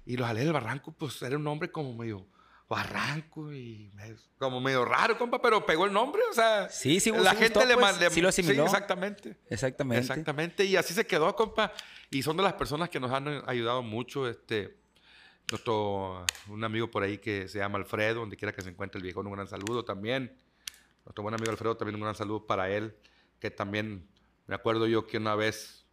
Y 0.06 0.16
los 0.16 0.28
alegres 0.28 0.44
del 0.46 0.52
barranco, 0.52 0.92
pues 0.92 1.20
era 1.22 1.36
un 1.36 1.42
nombre 1.42 1.72
como 1.72 1.92
medio 1.92 2.24
barranco 2.68 3.52
y 3.52 3.90
medio- 3.94 4.16
como 4.38 4.60
medio 4.60 4.84
raro, 4.84 5.16
compa, 5.18 5.40
pero 5.40 5.64
pegó 5.66 5.84
el 5.86 5.92
nombre, 5.92 6.22
o 6.30 6.32
sea. 6.32 6.68
Sí, 6.68 6.98
sí, 7.00 7.10
la 7.12 7.32
sí 7.32 7.36
gente 7.36 7.54
gustó, 7.58 7.66
le, 7.68 7.76
pues, 7.76 8.00
le- 8.00 8.10
sí 8.10 8.20
lo 8.20 8.28
asimiló. 8.28 8.64
exactamente. 8.64 9.36
Exactamente. 9.50 10.00
Exactamente, 10.00 10.64
y 10.64 10.76
así 10.76 10.94
se 10.94 11.06
quedó, 11.06 11.34
compa. 11.36 11.72
Y 12.10 12.22
son 12.22 12.36
de 12.36 12.42
las 12.42 12.54
personas 12.54 12.88
que 12.88 12.98
nos 13.00 13.12
han 13.12 13.42
ayudado 13.48 13.82
mucho. 13.82 14.28
Este, 14.28 14.76
nuestro, 15.50 16.24
un 16.48 16.64
amigo 16.64 16.90
por 16.90 17.02
ahí 17.02 17.18
que 17.18 17.48
se 17.48 17.58
llama 17.58 17.78
Alfredo, 17.78 18.20
donde 18.20 18.36
quiera 18.36 18.52
que 18.52 18.62
se 18.62 18.70
encuentre 18.70 18.98
el 18.98 19.02
viejo, 19.04 19.20
un 19.20 19.30
gran 19.32 19.46
saludo 19.46 19.84
también. 19.84 20.34
Nuestro 21.04 21.22
buen 21.22 21.34
amigo 21.34 21.50
Alfredo, 21.50 21.76
también 21.76 21.96
un 21.96 22.00
gran 22.02 22.14
saludo 22.14 22.46
para 22.46 22.70
él, 22.70 22.96
que 23.40 23.50
también, 23.50 24.08
me 24.46 24.54
acuerdo 24.54 24.86
yo 24.86 25.06
que 25.06 25.18
una 25.18 25.34
vez 25.34 25.83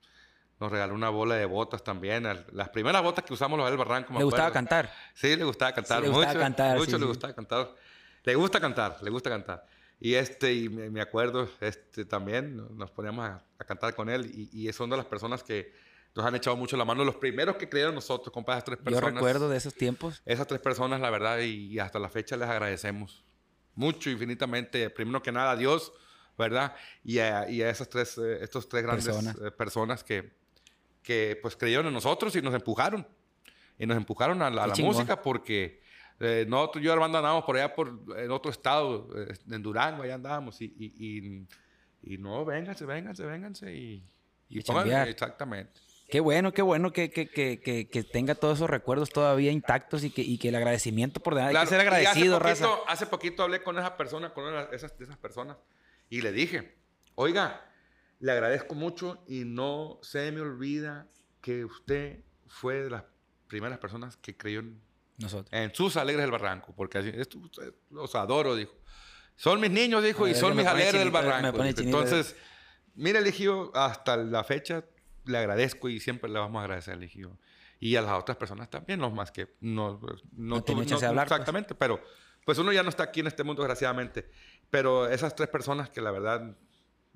nos 0.62 0.72
regaló 0.72 0.94
una 0.94 1.10
bola 1.10 1.36
de 1.36 1.46
botas 1.46 1.84
también. 1.84 2.24
Las 2.54 2.70
primeras 2.70 3.02
botas 3.04 3.26
que 3.26 3.34
usamos 3.34 3.58
los 3.60 3.68
del 3.68 3.78
Barranco. 3.78 4.14
me 4.14 4.20
Le 4.20 4.26
gustaba 4.26 4.48
acuerdo. 4.48 4.70
cantar. 4.70 4.94
Sí, 5.14 5.36
le 5.36 5.44
gustaba 5.44 5.74
cantar. 5.74 5.98
Sí, 5.98 6.04
le 6.04 6.10
gustaba 6.10 6.34
mucho, 6.34 6.40
cantar, 6.40 6.78
Mucho 6.78 6.92
sí, 6.92 7.00
le 7.00 7.06
gustaba 7.08 7.34
cantar. 7.34 7.76
Le 8.24 8.36
gusta 8.36 8.60
cantar, 8.62 8.98
le 9.02 9.10
gusta 9.10 9.30
cantar. 9.32 9.66
Y 10.00 10.14
este, 10.14 10.54
y 10.54 10.70
me, 10.70 11.02
acuerdo, 11.02 11.50
este, 11.60 12.06
también 12.06 12.56
nos 12.78 12.90
poníamos 12.92 13.26
a, 13.26 13.44
a 13.60 13.64
cantar 13.66 13.94
con 13.96 14.10
él 14.10 14.32
y, 14.34 14.68
y 14.70 14.72
son 14.74 14.90
de 14.90 14.98
las 14.98 15.06
personas 15.06 15.44
que 15.44 15.74
nos 16.16 16.26
han 16.26 16.36
echado 16.36 16.56
mucho 16.56 16.78
la 16.78 16.86
mano. 16.86 17.04
Los 17.04 17.16
primeros 17.16 17.56
que 17.56 17.68
creyeron 17.70 17.96
nosotros, 17.96 18.32
compa, 18.34 18.54
esas 18.54 18.66
tres 18.66 18.78
Yo 18.80 18.84
personas. 18.86 19.14
recuerdo 19.16 19.50
de 19.50 19.58
esos 19.58 19.74
tiempos. 19.74 20.22
Esas 20.26 20.46
tres 20.48 20.60
personas, 20.62 21.02
la 21.02 21.10
verdad, 21.10 21.40
y, 21.40 21.68
y 21.74 21.80
hasta 21.80 21.98
la 22.00 22.10
fecha 22.10 22.38
les 22.38 22.48
agradecemos 22.50 23.24
mucho, 23.76 24.10
infinitamente. 24.10 24.90
Primero 24.92 25.22
que 25.24 25.32
nada 25.32 25.52
a 25.52 25.56
Dios, 25.56 25.94
¿verdad? 26.38 26.76
Y 27.04 27.20
a, 27.20 27.50
y 27.50 27.62
a 27.62 27.70
esas 27.70 27.88
tres, 27.90 28.18
eh, 28.18 28.40
estos 28.42 28.68
tres 28.70 28.84
grandes 28.84 29.06
Personas. 29.06 29.34
personas, 29.36 29.54
personas 29.54 30.04
que, 30.04 30.41
que 31.04 31.38
pues 31.42 31.56
creyeron 31.56 31.88
en 31.88 31.94
nosotros 31.94 32.36
y 32.36 32.42
nos 32.42 32.54
empujaron. 32.54 33.08
Y 33.78 33.86
nos 33.86 33.98
empujaron 33.98 34.42
a 34.42 34.50
la, 34.50 34.64
a 34.64 34.68
la 34.68 34.76
música 34.76 35.22
porque 35.22 35.82
eh, 36.20 36.46
nosotros, 36.48 36.84
yo 36.84 36.92
y 36.92 36.94
Armando 36.94 37.18
andábamos 37.18 37.46
por 37.46 37.58
allá, 37.58 37.74
por, 37.74 38.00
en 38.16 38.30
otro 38.30 38.52
estado, 38.52 39.10
eh, 39.16 39.34
en 39.50 39.64
Durango, 39.64 40.04
allá 40.04 40.16
andábamos. 40.16 40.62
Y, 40.62 40.66
y, 40.78 40.94
y, 41.00 41.48
y 42.14 42.18
no, 42.20 42.46
vénganse, 42.46 42.86
vénganse, 42.86 43.26
vénganse. 43.26 43.74
Y, 43.74 44.04
y 44.50 44.60
exactamente. 44.60 45.80
Qué 46.12 46.20
bueno, 46.20 46.52
qué 46.52 46.62
bueno 46.62 46.92
que, 46.92 47.10
que, 47.10 47.30
que, 47.30 47.60
que, 47.90 48.04
tenga 48.04 48.36
todos 48.36 48.58
esos 48.58 48.70
recuerdos 48.70 49.10
todavía 49.10 49.50
intactos 49.50 50.04
y 50.04 50.12
que, 50.12 50.22
y 50.22 50.38
que 50.38 50.50
el 50.50 50.56
agradecimiento 50.56 51.22
por 51.22 51.38
Hay 51.40 51.52
Claro, 51.52 51.66
que 51.66 51.70
ser 51.70 51.80
agradecido, 51.80 52.36
hace 52.36 52.44
raza. 52.44 52.66
poquito, 52.66 52.90
hace 52.90 53.06
poquito 53.06 53.44
hablé 53.44 53.64
con 53.64 53.80
esa 53.80 53.96
persona, 53.96 54.34
con 54.34 54.44
una 54.44 54.64
esas, 54.74 54.94
esas 55.00 55.16
personas, 55.16 55.56
y 56.10 56.22
le 56.22 56.34
dije, 56.34 56.76
oiga, 57.16 57.66
le 58.22 58.32
agradezco 58.32 58.74
mucho 58.76 59.24
y 59.28 59.44
no 59.46 60.00
se 60.02 60.32
me 60.32 60.40
olvida 60.42 61.08
que 61.42 61.66
usted 61.66 62.24
fue 62.48 62.84
de 62.84 62.90
las 62.90 63.04
primeras 63.48 63.78
personas 63.80 64.16
que 64.18 64.38
creyó 64.38 64.60
en, 64.62 64.82
Nosotros. 65.18 65.50
en 65.52 65.74
sus 65.76 65.98
alegres 65.98 66.24
del 66.24 66.32
barranco, 66.32 66.74
porque 66.76 67.00
así, 67.00 67.12
esto, 67.14 67.40
usted- 67.40 67.74
los 67.90 68.16
adoro, 68.16 68.56
dijo. 68.56 68.74
Son 69.36 69.60
mis 69.60 69.72
niños, 69.72 70.04
dijo, 70.04 70.28
y 70.28 70.36
son 70.36 70.56
mis 70.56 70.66
alegres 70.66 70.94
del 71.02 71.12
barranco. 71.12 71.64
Entonces, 71.64 72.36
mire, 72.96 73.20
elegido, 73.20 73.72
hasta 73.76 74.16
la 74.18 74.44
fecha 74.44 74.86
le 75.26 75.38
agradezco 75.38 75.90
y 75.90 76.00
siempre 76.00 76.30
le 76.30 76.40
vamos 76.40 76.60
a 76.60 76.64
agradecer, 76.64 76.94
elegido. 76.96 77.38
Y 77.80 77.96
a 77.96 78.02
las 78.04 78.12
otras 78.20 78.38
personas 78.38 78.70
también, 78.70 79.00
no 79.00 79.10
más 79.10 79.32
que 79.32 79.56
no, 79.60 80.00
no, 80.34 80.58
No 80.58 80.64
tuve- 80.64 80.86
de 80.86 81.06
hablar, 81.08 81.28
pues. 81.28 81.40
Exactamente, 81.40 81.74
pero 81.74 82.00
pues 82.46 82.58
uno 82.60 82.72
ya 82.72 82.84
no 82.84 82.90
está 82.90 83.04
aquí 83.04 83.22
en 83.22 83.28
este 83.28 83.44
mundo, 83.44 83.64
desgraciadamente. 83.64 84.30
Pero 84.70 85.08
esas 85.10 85.36
tres 85.36 85.50
personas 85.50 85.90
que 85.90 86.02
la 86.02 86.12
verdad, 86.12 86.56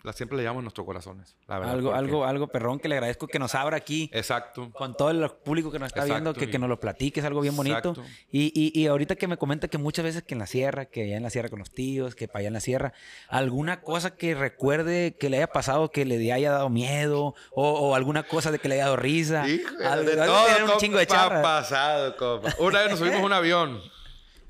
las 0.06 0.16
siempre 0.16 0.38
le 0.38 0.44
llamamos 0.44 0.64
nuestros 0.64 0.86
corazones. 0.86 1.36
La 1.48 1.60
verdad, 1.60 1.74
Algo, 1.76 1.90
porque- 1.90 2.00
algo, 2.00 2.26
algo 2.26 2.48
perrón 2.48 2.80
que 2.80 2.88
le 2.88 2.96
agradezco 2.96 3.28
que 3.28 3.40
nos 3.40 3.56
abra 3.56 3.78
aquí. 3.78 4.10
Exacto. 4.14 4.72
Con 4.72 4.96
todo 4.96 5.10
el 5.12 5.30
público 5.30 5.72
que 5.72 5.80
nos 5.80 5.88
está 5.88 6.02
Exacto, 6.02 6.14
viendo, 6.14 6.34
que, 6.34 6.46
y- 6.46 6.50
que 6.52 6.60
nos 6.60 6.70
lo 6.70 6.80
platique, 6.80 7.20
es 7.20 7.26
algo 7.26 7.42
bien 7.42 7.56
bonito. 7.56 7.94
Y, 8.32 8.52
y, 8.56 8.80
y 8.80 8.88
ahorita 8.88 9.16
que 9.16 9.28
me 9.28 9.38
comenta 9.38 9.68
que 9.68 9.78
muchas 9.78 10.06
veces 10.06 10.24
que 10.24 10.34
en 10.36 10.40
la 10.40 10.48
sierra, 10.48 10.86
que 10.86 11.04
allá 11.04 11.18
en 11.18 11.24
la 11.24 11.30
sierra 11.30 11.50
con 11.50 11.60
los 11.60 11.72
tíos, 11.72 12.16
que 12.16 12.28
para 12.28 12.40
allá 12.40 12.48
en 12.50 12.54
la 12.54 12.60
sierra, 12.62 12.94
alguna 13.28 13.82
cosa 13.82 14.16
que 14.16 14.36
recuerde 14.36 15.16
que 15.20 15.30
le 15.30 15.38
haya 15.38 15.48
pasado, 15.48 15.92
que 15.92 16.06
le 16.06 16.32
haya 16.32 16.52
dado 16.52 16.70
miedo, 16.70 17.34
o, 17.52 17.70
o 17.72 17.96
alguna 17.96 18.24
cosa 18.24 18.52
de 18.52 18.60
que 18.60 18.68
le 18.70 18.76
haya 18.76 18.84
dado 18.86 18.96
risa. 18.98 19.48
Hijo 19.48 19.76
de 19.78 19.86
Algo- 19.86 20.12
algo 20.12 20.26
todo, 20.26 20.48
un 20.48 20.62
compa, 20.66 20.78
chingo 20.78 20.98
de 20.98 21.08
charra. 21.08 21.42
pasado, 21.42 22.16
compa. 22.18 22.54
Una 22.60 22.80
vez 22.82 22.90
nos 22.92 23.00
subimos 23.00 23.22
un 23.22 23.34
avión. 23.34 23.82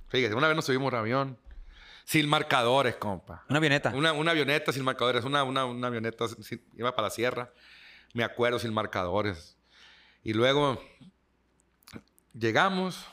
Fíjate, 0.09 0.35
una 0.35 0.47
vez 0.47 0.55
nos 0.55 0.65
subimos 0.65 0.91
un 0.91 0.97
avión 0.99 1.37
sin 2.05 2.29
marcadores, 2.29 2.95
compa. 2.95 3.43
Una 3.49 3.57
avioneta. 3.57 3.89
Una, 3.93 4.13
una 4.13 4.31
avioneta 4.31 4.71
sin 4.71 4.83
marcadores. 4.85 5.25
Una, 5.25 5.43
una, 5.43 5.65
una 5.65 5.87
avioneta 5.87 6.27
sin- 6.29 6.63
iba 6.77 6.95
para 6.95 7.07
la 7.07 7.11
sierra. 7.11 7.51
Me 8.13 8.23
acuerdo, 8.23 8.59
sin 8.59 8.73
marcadores. 8.73 9.57
Y 10.23 10.31
luego 10.33 10.81
llegamos 12.33 13.05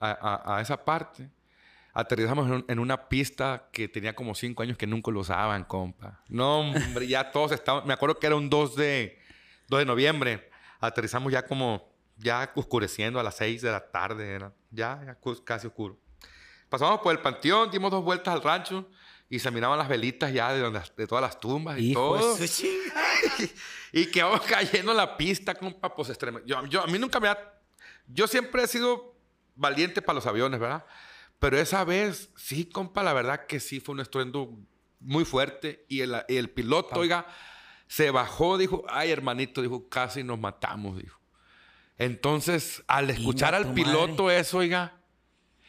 a, 0.00 0.10
a- 0.44 0.56
a 0.56 0.60
esa 0.60 0.84
parte. 0.84 1.30
Aterrizamos 1.92 2.50
en, 2.50 2.64
en 2.68 2.78
una 2.78 3.08
pista 3.08 3.68
que 3.72 3.88
tenía 3.88 4.14
como 4.14 4.34
cinco 4.34 4.62
años 4.62 4.76
que 4.76 4.86
nunca 4.86 5.10
lo 5.10 5.20
usaban, 5.20 5.64
compa. 5.64 6.22
No, 6.28 6.60
hombre, 6.60 7.06
ya 7.06 7.30
todos 7.32 7.52
estaban... 7.52 7.86
Me 7.86 7.94
acuerdo 7.94 8.18
que 8.18 8.26
era 8.26 8.36
un 8.36 8.50
2 8.50 8.76
de, 8.76 9.18
2 9.68 9.78
de 9.80 9.86
noviembre. 9.86 10.50
Aterrizamos 10.80 11.32
ya 11.32 11.46
como... 11.46 11.94
Ya 12.18 12.50
oscureciendo 12.54 13.20
a 13.20 13.22
las 13.22 13.36
6 13.36 13.60
de 13.62 13.70
la 13.70 13.90
tarde. 13.90 14.30
Era, 14.34 14.52
ya, 14.70 15.02
ya 15.04 15.18
casi 15.44 15.66
oscuro. 15.66 15.98
Pasamos 16.68 17.00
por 17.00 17.12
el 17.14 17.20
panteón, 17.20 17.70
dimos 17.70 17.90
dos 17.90 18.02
vueltas 18.04 18.34
al 18.34 18.42
rancho 18.42 18.88
y 19.28 19.38
se 19.38 19.50
miraban 19.50 19.78
las 19.78 19.88
velitas 19.88 20.32
ya 20.32 20.52
de, 20.52 20.60
donde- 20.60 20.80
de 20.96 21.06
todas 21.06 21.22
las 21.22 21.38
tumbas 21.40 21.78
y 21.78 21.90
Hijo 21.90 22.18
todo. 22.18 22.46
chinga. 22.46 23.02
y 23.92 24.06
quedamos 24.06 24.40
cayendo 24.42 24.90
en 24.92 24.96
la 24.96 25.16
pista, 25.16 25.54
compa, 25.54 25.94
pues 25.94 26.08
extremo. 26.10 26.40
Yo, 26.44 26.64
yo, 26.66 26.82
a 26.82 26.86
mí 26.86 26.98
nunca 26.98 27.20
me 27.20 27.28
ha... 27.28 27.38
Yo 28.08 28.26
siempre 28.28 28.62
he 28.62 28.66
sido 28.68 29.16
valiente 29.54 30.02
para 30.02 30.14
los 30.14 30.26
aviones, 30.26 30.60
¿verdad? 30.60 30.84
Pero 31.38 31.58
esa 31.58 31.84
vez, 31.84 32.30
sí, 32.36 32.64
compa, 32.66 33.02
la 33.02 33.12
verdad 33.12 33.46
que 33.46 33.60
sí 33.60 33.80
fue 33.80 33.94
un 33.94 34.00
estruendo 34.00 34.56
muy 35.00 35.24
fuerte. 35.24 35.84
Y 35.88 36.00
el, 36.00 36.16
el 36.28 36.50
piloto, 36.50 37.00
oiga, 37.00 37.26
se 37.88 38.10
bajó, 38.10 38.58
dijo, 38.58 38.84
ay, 38.88 39.10
hermanito, 39.10 39.60
dijo, 39.60 39.88
casi 39.88 40.22
nos 40.24 40.38
matamos, 40.38 40.98
dijo. 40.98 41.18
Entonces, 41.98 42.82
al 42.86 43.10
escuchar 43.10 43.54
al 43.54 43.72
piloto 43.72 44.30
eso, 44.30 44.58
oiga, 44.58 44.95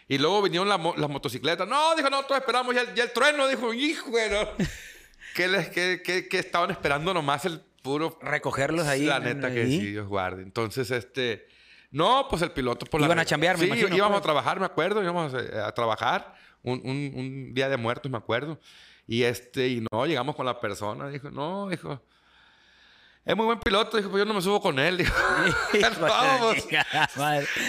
y 0.07 0.17
luego 0.17 0.41
vinieron 0.41 0.69
las 0.69 0.79
mo- 0.79 0.95
las 0.97 1.09
motocicletas. 1.09 1.67
No, 1.67 1.95
dijo, 1.95 2.09
nosotros 2.09 2.39
esperamos 2.39 2.73
ya, 2.75 2.81
el- 2.81 2.93
ya 2.95 3.03
el 3.03 3.11
trueno, 3.11 3.47
dijo, 3.47 3.73
hijo, 3.73 4.09
bueno. 4.09 4.37
que, 5.35 5.47
les, 5.47 5.69
que, 5.69 6.01
que, 6.03 6.27
que 6.27 6.39
estaban 6.39 6.71
esperando 6.71 7.13
nomás 7.13 7.45
el 7.45 7.61
puro 7.81 8.17
Recogerlos 8.21 8.87
ahí. 8.87 9.05
la 9.05 9.19
neta 9.19 9.53
que 9.53 9.61
ahí. 9.61 9.79
sí, 9.79 9.85
Dios 9.91 10.07
guarde. 10.07 10.43
Entonces, 10.43 10.89
este. 10.91 11.47
No, 11.91 12.27
pues 12.29 12.41
el 12.41 12.51
piloto 12.51 12.85
por 12.85 12.99
Iban 13.01 13.15
la 13.15 13.21
a 13.21 13.25
chambear, 13.25 13.55
me 13.57 13.61
sí, 13.61 13.67
imagino, 13.67 13.95
íbamos 13.95 14.15
pues. 14.15 14.19
a 14.19 14.23
trabajar, 14.23 14.59
me 14.59 14.65
acuerdo. 14.65 15.01
Íbamos 15.01 15.33
a, 15.33 15.67
a 15.67 15.71
trabajar 15.73 16.33
un, 16.61 16.81
un- 16.83 17.13
un 17.15 17.53
día 17.53 17.69
de 17.69 17.77
muertos, 17.77 18.11
me 18.11 18.17
acuerdo. 18.17 18.59
Y 19.07 19.23
este, 19.23 19.67
y 19.69 19.85
no, 19.91 20.05
llegamos 20.05 20.35
con 20.35 20.45
la 20.45 20.59
persona. 20.59 21.07
Dijo, 21.07 21.31
no, 21.31 21.69
dijo. 21.69 22.01
Es 23.23 23.35
muy 23.37 23.45
buen 23.45 23.59
piloto, 23.59 23.95
dijo, 23.97 24.09
pues 24.09 24.19
yo 24.21 24.25
no 24.25 24.33
me 24.33 24.41
subo 24.41 24.61
con 24.61 24.79
él. 24.79 24.97
Dijo, 24.97 25.13
Hijo 25.73 25.89
la 26.01 26.07
vamos, 26.07 26.55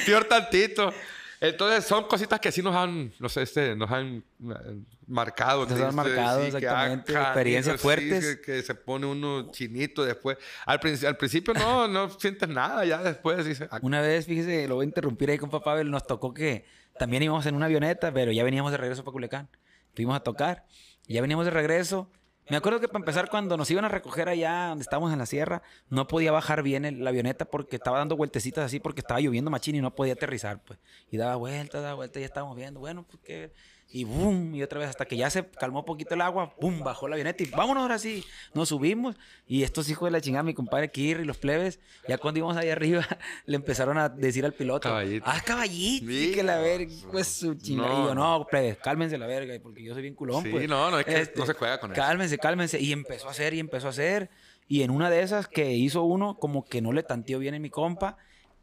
peor 0.06 0.24
tantito. 0.24 0.92
Entonces 1.40 1.84
son 1.84 2.04
cositas 2.04 2.40
que 2.40 2.50
sí 2.50 2.62
nos 2.62 2.74
han, 2.74 3.12
no 3.18 3.28
sé, 3.28 3.42
este, 3.42 3.76
nos 3.76 3.90
han 3.90 4.24
eh, 4.42 4.82
marcado. 5.06 5.66
Nos 5.66 5.78
que 5.78 5.84
han 5.84 5.94
marcado, 5.94 6.44
sí, 6.44 6.50
que, 6.50 6.56
exactamente, 6.58 7.16
ah, 7.16 7.22
experiencias 7.22 7.76
sí, 7.76 7.82
fuertes. 7.82 8.36
Que, 8.36 8.40
que 8.40 8.62
se 8.62 8.74
pone 8.74 9.06
uno 9.06 9.50
chinito 9.52 10.04
después. 10.04 10.36
Al, 10.66 10.80
al 11.06 11.16
principio 11.16 11.54
no, 11.54 11.86
no 11.88 12.10
sientes 12.10 12.48
nada, 12.48 12.84
ya 12.84 13.02
después 13.02 13.44
dice, 13.44 13.68
ah, 13.70 13.78
Una 13.82 14.00
vez, 14.00 14.26
fíjese, 14.26 14.66
lo 14.66 14.76
voy 14.76 14.84
a 14.84 14.88
interrumpir 14.88 15.30
ahí 15.30 15.38
con 15.38 15.50
papá 15.50 15.72
Abel, 15.72 15.90
nos 15.90 16.06
tocó 16.06 16.34
que 16.34 16.64
también 16.98 17.22
íbamos 17.22 17.46
en 17.46 17.54
una 17.54 17.66
avioneta, 17.66 18.12
pero 18.12 18.32
ya 18.32 18.42
veníamos 18.42 18.72
de 18.72 18.78
regreso 18.78 19.04
para 19.04 19.12
Culiacán. 19.12 19.48
Fuimos 19.94 20.16
a 20.16 20.20
tocar, 20.20 20.64
y 21.06 21.14
ya 21.14 21.20
veníamos 21.20 21.44
de 21.44 21.52
regreso. 21.52 22.10
Me 22.50 22.56
acuerdo 22.56 22.80
que 22.80 22.88
para 22.88 23.00
empezar, 23.00 23.28
cuando 23.28 23.56
nos 23.56 23.70
iban 23.70 23.84
a 23.84 23.88
recoger 23.88 24.28
allá 24.28 24.68
donde 24.68 24.82
estábamos 24.82 25.12
en 25.12 25.18
la 25.18 25.26
sierra, 25.26 25.62
no 25.90 26.06
podía 26.08 26.32
bajar 26.32 26.62
bien 26.62 26.84
el- 26.86 27.04
la 27.04 27.10
avioneta 27.10 27.44
porque 27.44 27.76
estaba 27.76 27.98
dando 27.98 28.16
vueltecitas 28.16 28.64
así 28.64 28.80
porque 28.80 29.00
estaba 29.00 29.20
lloviendo 29.20 29.50
machín 29.50 29.74
y 29.76 29.80
no 29.80 29.94
podía 29.94 30.14
aterrizar, 30.14 30.62
pues. 30.64 30.78
Y 31.10 31.16
daba 31.18 31.36
vueltas, 31.36 31.82
daba 31.82 31.94
vueltas, 31.94 32.16
y 32.18 32.20
ya 32.20 32.26
estábamos 32.26 32.56
viendo, 32.56 32.80
bueno, 32.80 33.04
pues 33.04 33.22
que 33.22 33.52
Y 33.90 34.04
boom, 34.04 34.54
y 34.54 34.62
otra 34.62 34.80
vez 34.80 34.90
hasta 34.90 35.06
que 35.06 35.16
ya 35.16 35.30
se 35.30 35.46
calmó 35.46 35.78
un 35.80 35.84
poquito 35.86 36.12
el 36.14 36.20
agua, 36.20 36.54
boom, 36.60 36.84
bajó 36.84 37.08
la 37.08 37.14
avioneta 37.14 37.42
y 37.42 37.46
vámonos 37.46 37.80
ahora 37.82 37.98
sí. 37.98 38.22
Nos 38.52 38.68
subimos 38.68 39.16
y 39.46 39.62
estos 39.62 39.88
hijos 39.88 40.06
de 40.08 40.10
la 40.10 40.20
chingada, 40.20 40.42
mi 40.42 40.52
compadre 40.52 40.90
Kirri, 40.90 41.24
los 41.24 41.38
plebes, 41.38 41.80
ya 42.06 42.18
cuando 42.18 42.36
íbamos 42.38 42.58
ahí 42.58 42.68
arriba, 42.68 43.06
le 43.46 43.56
empezaron 43.56 43.96
a 43.96 44.10
decir 44.10 44.44
al 44.44 44.52
piloto, 44.52 44.90
Caballito. 44.90 45.24
ah, 45.26 45.40
caballito, 45.42 46.10
y 46.10 46.32
que 46.32 46.42
la 46.42 46.58
verga, 46.58 46.92
pues 47.10 47.28
su 47.28 47.54
chingada. 47.54 47.88
No, 47.88 48.02
y 48.04 48.06
yo, 48.08 48.14
no, 48.14 48.46
plebes, 48.50 48.76
cálmense 48.76 49.16
la 49.16 49.26
verga, 49.26 49.54
porque 49.62 49.82
yo 49.82 49.94
soy 49.94 50.02
bien 50.02 50.14
culón, 50.14 50.42
Sí, 50.42 50.50
pues. 50.50 50.68
no, 50.68 50.90
no, 50.90 50.98
es 50.98 51.06
que 51.06 51.32
no 51.34 51.46
se 51.46 51.54
juega 51.54 51.80
con 51.80 51.90
eso. 51.92 51.98
Cálmense, 52.00 52.36
cálmense. 52.36 52.78
Y 52.80 52.92
empezó 52.92 53.28
a 53.28 53.30
hacer, 53.30 53.54
y 53.54 53.58
empezó 53.60 53.86
a 53.86 53.90
hacer. 53.90 54.28
Y 54.68 54.82
en 54.82 54.90
una 54.90 55.08
de 55.08 55.22
esas 55.22 55.48
que 55.48 55.72
hizo 55.72 56.02
uno, 56.02 56.36
como 56.38 56.66
que 56.66 56.82
no 56.82 56.92
le 56.92 57.02
tanteó 57.02 57.38
bien 57.38 57.54
en 57.54 57.62
mi 57.62 57.70
compa, 57.70 58.18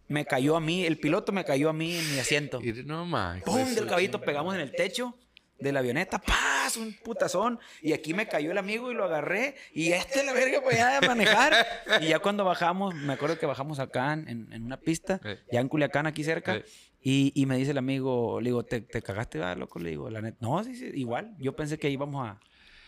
me 0.07 0.25
cayó 0.25 0.55
a 0.55 0.59
mí, 0.59 0.85
el 0.85 0.97
piloto 0.99 1.31
me 1.31 1.43
cayó 1.45 1.69
a 1.69 1.73
mí 1.73 1.95
en 1.95 2.13
mi 2.13 2.19
asiento. 2.19 2.59
Y 2.61 2.71
no 2.83 3.05
más. 3.05 3.41
¡Pum! 3.43 3.73
Del 3.73 3.87
caballito 3.87 4.21
pegamos 4.21 4.53
en 4.55 4.61
el 4.61 4.71
techo 4.71 5.17
de 5.59 5.71
la 5.71 5.79
avioneta, 5.79 6.19
¡paz! 6.19 6.77
Un 6.77 6.93
putazón. 7.03 7.59
Y 7.81 7.93
aquí 7.93 8.13
me 8.13 8.27
cayó 8.27 8.51
el 8.51 8.57
amigo 8.57 8.91
y 8.91 8.95
lo 8.95 9.05
agarré. 9.05 9.55
Y 9.73 9.91
este 9.93 10.23
la 10.23 10.33
verga 10.33 10.61
pues 10.61 10.77
ya 10.77 10.99
de 10.99 11.07
manejar. 11.07 11.53
y 12.01 12.07
ya 12.07 12.19
cuando 12.19 12.43
bajamos, 12.43 12.93
me 12.95 13.13
acuerdo 13.13 13.39
que 13.39 13.45
bajamos 13.45 13.79
acá 13.79 14.13
en, 14.13 14.49
en 14.51 14.63
una 14.63 14.77
pista, 14.77 15.21
Eh. 15.23 15.39
ya 15.51 15.61
en 15.61 15.67
Culiacán, 15.69 16.07
aquí 16.07 16.23
cerca. 16.23 16.57
Eh. 16.57 16.65
Y, 17.01 17.31
y 17.35 17.45
me 17.45 17.55
dice 17.57 17.71
el 17.71 17.77
amigo, 17.77 18.41
le 18.41 18.49
digo, 18.49 18.63
¿te, 18.63 18.81
te 18.81 19.01
cagaste, 19.01 19.37
va, 19.39 19.53
loco? 19.55 19.77
Le 19.79 19.91
digo, 19.91 20.09
la 20.09 20.21
neta. 20.21 20.37
No, 20.41 20.63
sí, 20.63 20.75
sí, 20.75 20.89
igual. 20.95 21.35
Yo 21.37 21.55
pensé 21.55 21.77
que 21.77 21.89
íbamos 21.89 22.27
a, 22.27 22.39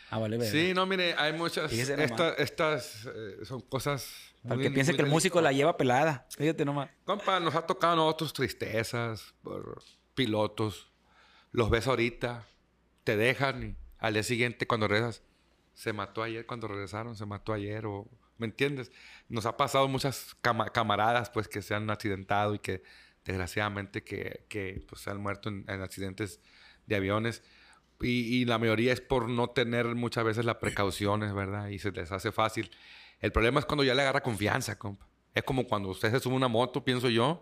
a 0.09 0.19
valer 0.19 0.39
verga. 0.39 0.51
Sí, 0.51 0.73
no, 0.73 0.85
mire, 0.85 1.13
hay 1.17 1.33
muchas. 1.33 1.71
Esta, 1.71 2.33
estas 2.33 3.05
eh, 3.05 3.45
son 3.45 3.61
cosas. 3.61 4.33
Para 4.47 4.61
que 4.61 4.71
piense 4.71 4.95
que 4.95 5.01
el 5.01 5.07
músico 5.07 5.41
la 5.41 5.51
lleva 5.51 5.75
pelada. 5.75 6.25
Fíjate 6.37 6.63
nomás. 6.63 6.89
Compa, 7.03 7.39
nos 7.39 7.55
ha 7.55 7.65
tocado 7.65 7.93
a 7.93 7.95
nosotros 7.97 8.33
tristezas 8.33 9.33
por 9.41 9.81
pilotos. 10.15 10.89
Los 11.51 11.69
ves 11.69 11.87
ahorita, 11.87 12.47
te 13.03 13.17
dejan 13.17 13.63
y 13.63 13.75
al 13.99 14.13
día 14.13 14.23
siguiente 14.23 14.67
cuando 14.67 14.87
regresas, 14.87 15.23
se 15.73 15.93
mató 15.93 16.23
ayer 16.23 16.45
cuando 16.45 16.67
regresaron, 16.67 17.15
se 17.15 17.25
mató 17.25 17.53
ayer 17.53 17.85
o... 17.85 18.07
¿Me 18.37 18.45
entiendes? 18.45 18.91
Nos 19.29 19.47
ha 19.47 19.57
pasado 19.57 19.87
muchas 19.87 20.35
cama- 20.41 20.69
camaradas 20.69 21.31
pues 21.31 21.47
que 21.47 21.63
se 21.63 21.73
han 21.73 21.89
accidentado 21.89 22.53
y 22.53 22.59
que 22.59 22.83
desgraciadamente 23.25 24.03
que, 24.03 24.45
que 24.47 24.85
pues, 24.87 25.01
se 25.01 25.09
han 25.09 25.17
muerto 25.17 25.49
en, 25.49 25.65
en 25.67 25.81
accidentes 25.81 26.39
de 26.85 26.95
aviones. 26.95 27.41
Y, 28.01 28.41
y 28.41 28.45
la 28.45 28.57
mayoría 28.59 28.93
es 28.93 29.01
por 29.01 29.27
no 29.27 29.49
tener 29.49 29.87
muchas 29.95 30.23
veces 30.23 30.45
las 30.45 30.57
precauciones, 30.57 31.33
¿verdad? 31.33 31.69
Y 31.69 31.79
se 31.79 31.91
les 31.91 32.11
hace 32.11 32.31
fácil. 32.31 32.69
El 33.19 33.31
problema 33.31 33.59
es 33.59 33.65
cuando 33.65 33.83
ya 33.83 33.95
le 33.95 34.03
agarra 34.03 34.21
confianza, 34.21 34.77
compa. 34.77 35.07
Es 35.33 35.43
como 35.43 35.67
cuando 35.67 35.89
usted 35.89 36.11
se 36.11 36.19
sube 36.19 36.33
a 36.33 36.37
una 36.37 36.47
moto, 36.47 36.83
pienso 36.83 37.09
yo. 37.09 37.41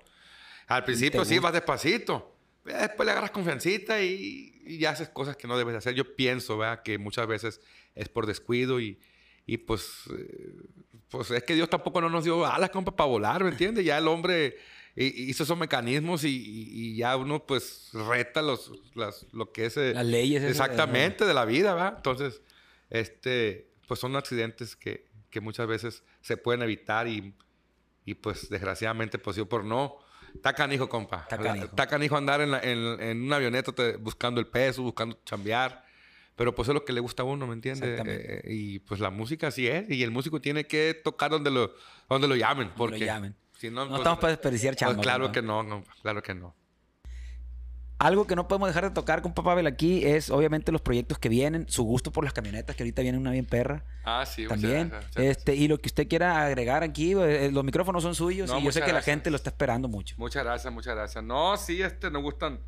Al 0.68 0.84
principio 0.84 1.26
sí 1.26 1.40
vas 1.40 1.54
despacito. 1.54 2.36
Eh, 2.66 2.74
Después 2.74 3.06
le 3.06 3.12
agarras 3.12 3.32
confiancita 3.32 4.02
y, 4.02 4.62
y 4.66 4.86
haces 4.86 5.10
cosas 5.10 5.36
que 5.38 5.48
no 5.48 5.58
debes 5.58 5.74
de 5.74 5.78
hacer. 5.80 5.94
Yo 5.94 6.16
pienso, 6.16 6.58
¿verdad? 6.58 6.82
Que 6.84 6.98
muchas 6.98 7.28
veces 7.28 7.62
es 7.94 8.10
por 8.10 8.26
descuido 8.26 8.80
y, 8.80 9.00
y 9.46 9.58
pues, 9.58 10.10
eh, 10.18 10.56
pues 11.10 11.32
es 11.32 11.44
que 11.44 11.54
Dios 11.54 11.70
tampoco 11.70 12.02
no 12.02 12.10
nos 12.10 12.24
dio 12.24 12.46
alas, 12.46 12.70
compa, 12.70 12.96
para 12.96 13.10
volar, 13.10 13.44
¿me 13.44 13.50
entiendes? 13.52 13.86
Ya 13.86 13.98
el 13.98 14.08
hombre 14.08 14.58
hi- 14.96 15.14
hizo 15.30 15.44
esos 15.44 15.58
mecanismos 15.58 16.24
y, 16.24 16.30
y- 16.30 16.70
y 16.74 16.96
ya 16.98 17.16
uno 17.18 17.46
pues 17.46 17.90
reta 17.94 18.42
los, 18.42 18.72
las- 18.96 19.26
lo 19.34 19.52
que 19.52 19.66
es... 19.66 19.78
eh, 19.78 19.94
Las 19.94 20.06
leyes 20.06 20.42
de- 20.42 20.50
Exactamente, 20.50 21.26
de 21.26 21.34
la 21.34 21.46
vida, 21.46 21.74
¿verdad? 21.74 21.94
Entonces, 21.98 22.42
este, 22.90 23.68
pues 23.88 24.00
son 24.00 24.16
accidentes 24.16 24.76
que, 24.76 25.06
que 25.30 25.42
muchas 25.42 25.68
veces 25.68 26.04
se 26.22 26.38
pueden 26.38 26.62
evitar 26.62 27.08
y, 27.08 27.34
y 28.06 28.14
pues 28.16 28.50
desgraciadamente, 28.50 29.18
pues 29.20 29.36
yo 29.38 29.48
por 29.48 29.64
no... 29.64 29.98
Está 30.34 30.54
canijo, 30.54 30.90
compa. 30.90 31.22
Está 31.22 31.38
canijo. 31.38 31.66
Está 31.66 31.88
canijo 31.88 32.18
andar 32.18 32.42
en, 32.42 32.52
la- 32.52 32.60
en, 32.60 32.78
en 33.02 33.22
una 33.24 33.38
avioneta 33.38 33.72
te- 33.72 33.96
buscando 33.96 34.42
el 34.42 34.48
peso, 34.48 34.82
buscando 34.84 35.18
chambear. 35.26 35.86
Pero 36.36 36.54
pues 36.54 36.68
es 36.68 36.74
lo 36.74 36.84
que 36.84 36.92
le 36.92 37.00
gusta 37.00 37.24
a 37.24 37.26
uno, 37.26 37.48
¿me 37.48 37.54
entiendes? 37.54 38.02
Eh, 38.06 38.42
y 38.46 38.80
pues 38.80 39.00
la 39.00 39.10
música 39.10 39.48
así 39.48 39.68
es. 39.68 39.90
Y 39.90 40.04
el 40.04 40.12
músico 40.12 40.42
tiene 40.42 40.68
que 40.68 40.94
tocar 41.02 41.32
donde 41.32 41.50
lo, 41.52 41.74
donde 42.10 42.28
lo 42.28 42.36
llamen. 42.36 42.68
lo 42.68 42.76
Porque 42.76 43.06
llamen. 43.06 43.34
Si 43.58 43.70
no, 43.70 43.84
No 43.86 43.90
pues, 43.90 44.00
estamos 44.00 44.20
para 44.20 44.32
desperdiciar 44.32 44.74
pues 44.76 44.80
chamba. 44.80 45.02
claro 45.02 45.32
que 45.32 45.42
no, 45.42 45.84
claro 46.02 46.22
que 46.22 46.34
no. 46.36 46.54
Algo 47.98 48.28
que 48.28 48.36
no 48.36 48.46
podemos 48.50 48.68
dejar 48.68 48.84
de 48.84 48.90
tocar 48.92 49.22
con 49.22 49.34
Papá 49.34 49.56
Bel 49.56 49.68
aquí 49.68 50.04
es 50.06 50.30
obviamente 50.30 50.70
los 50.74 50.82
proyectos 50.82 51.18
que 51.18 51.30
vienen, 51.30 51.66
su 51.70 51.84
gusto 51.86 52.12
por 52.12 52.26
las 52.26 52.34
camionetas, 52.34 52.76
que 52.76 52.84
ahorita 52.84 53.02
viene 53.02 53.18
una 53.18 53.32
bien 53.32 53.46
perra 53.46 53.86
Ah, 54.04 54.26
sí, 54.26 54.46
también. 54.48 54.92
muchas 54.94 55.16
Este, 55.16 55.56
y 55.56 55.70
lo 55.70 55.80
que 55.80 55.88
usted 55.88 56.06
quiera 56.10 56.46
agregar 56.46 56.84
aquí, 56.84 57.14
eh, 57.14 57.50
los 57.54 57.64
micrófonos 57.64 58.04
son 58.04 58.14
suyos 58.14 58.50
No, 58.50 58.60
y 58.60 58.64
yo 58.64 58.72
sé 58.74 58.82
que 58.82 58.92
la 58.92 59.02
gente 59.02 59.30
lo 59.30 59.38
está 59.38 59.50
esperando 59.50 59.88
mucho. 59.88 60.16
Muchas 60.18 60.44
gracias, 60.44 60.74
muchas 60.74 60.94
gracias. 60.94 61.24
No, 61.24 61.56
sí, 61.56 61.82
este, 61.82 62.12
nos 62.12 62.22
gustan, 62.22 62.60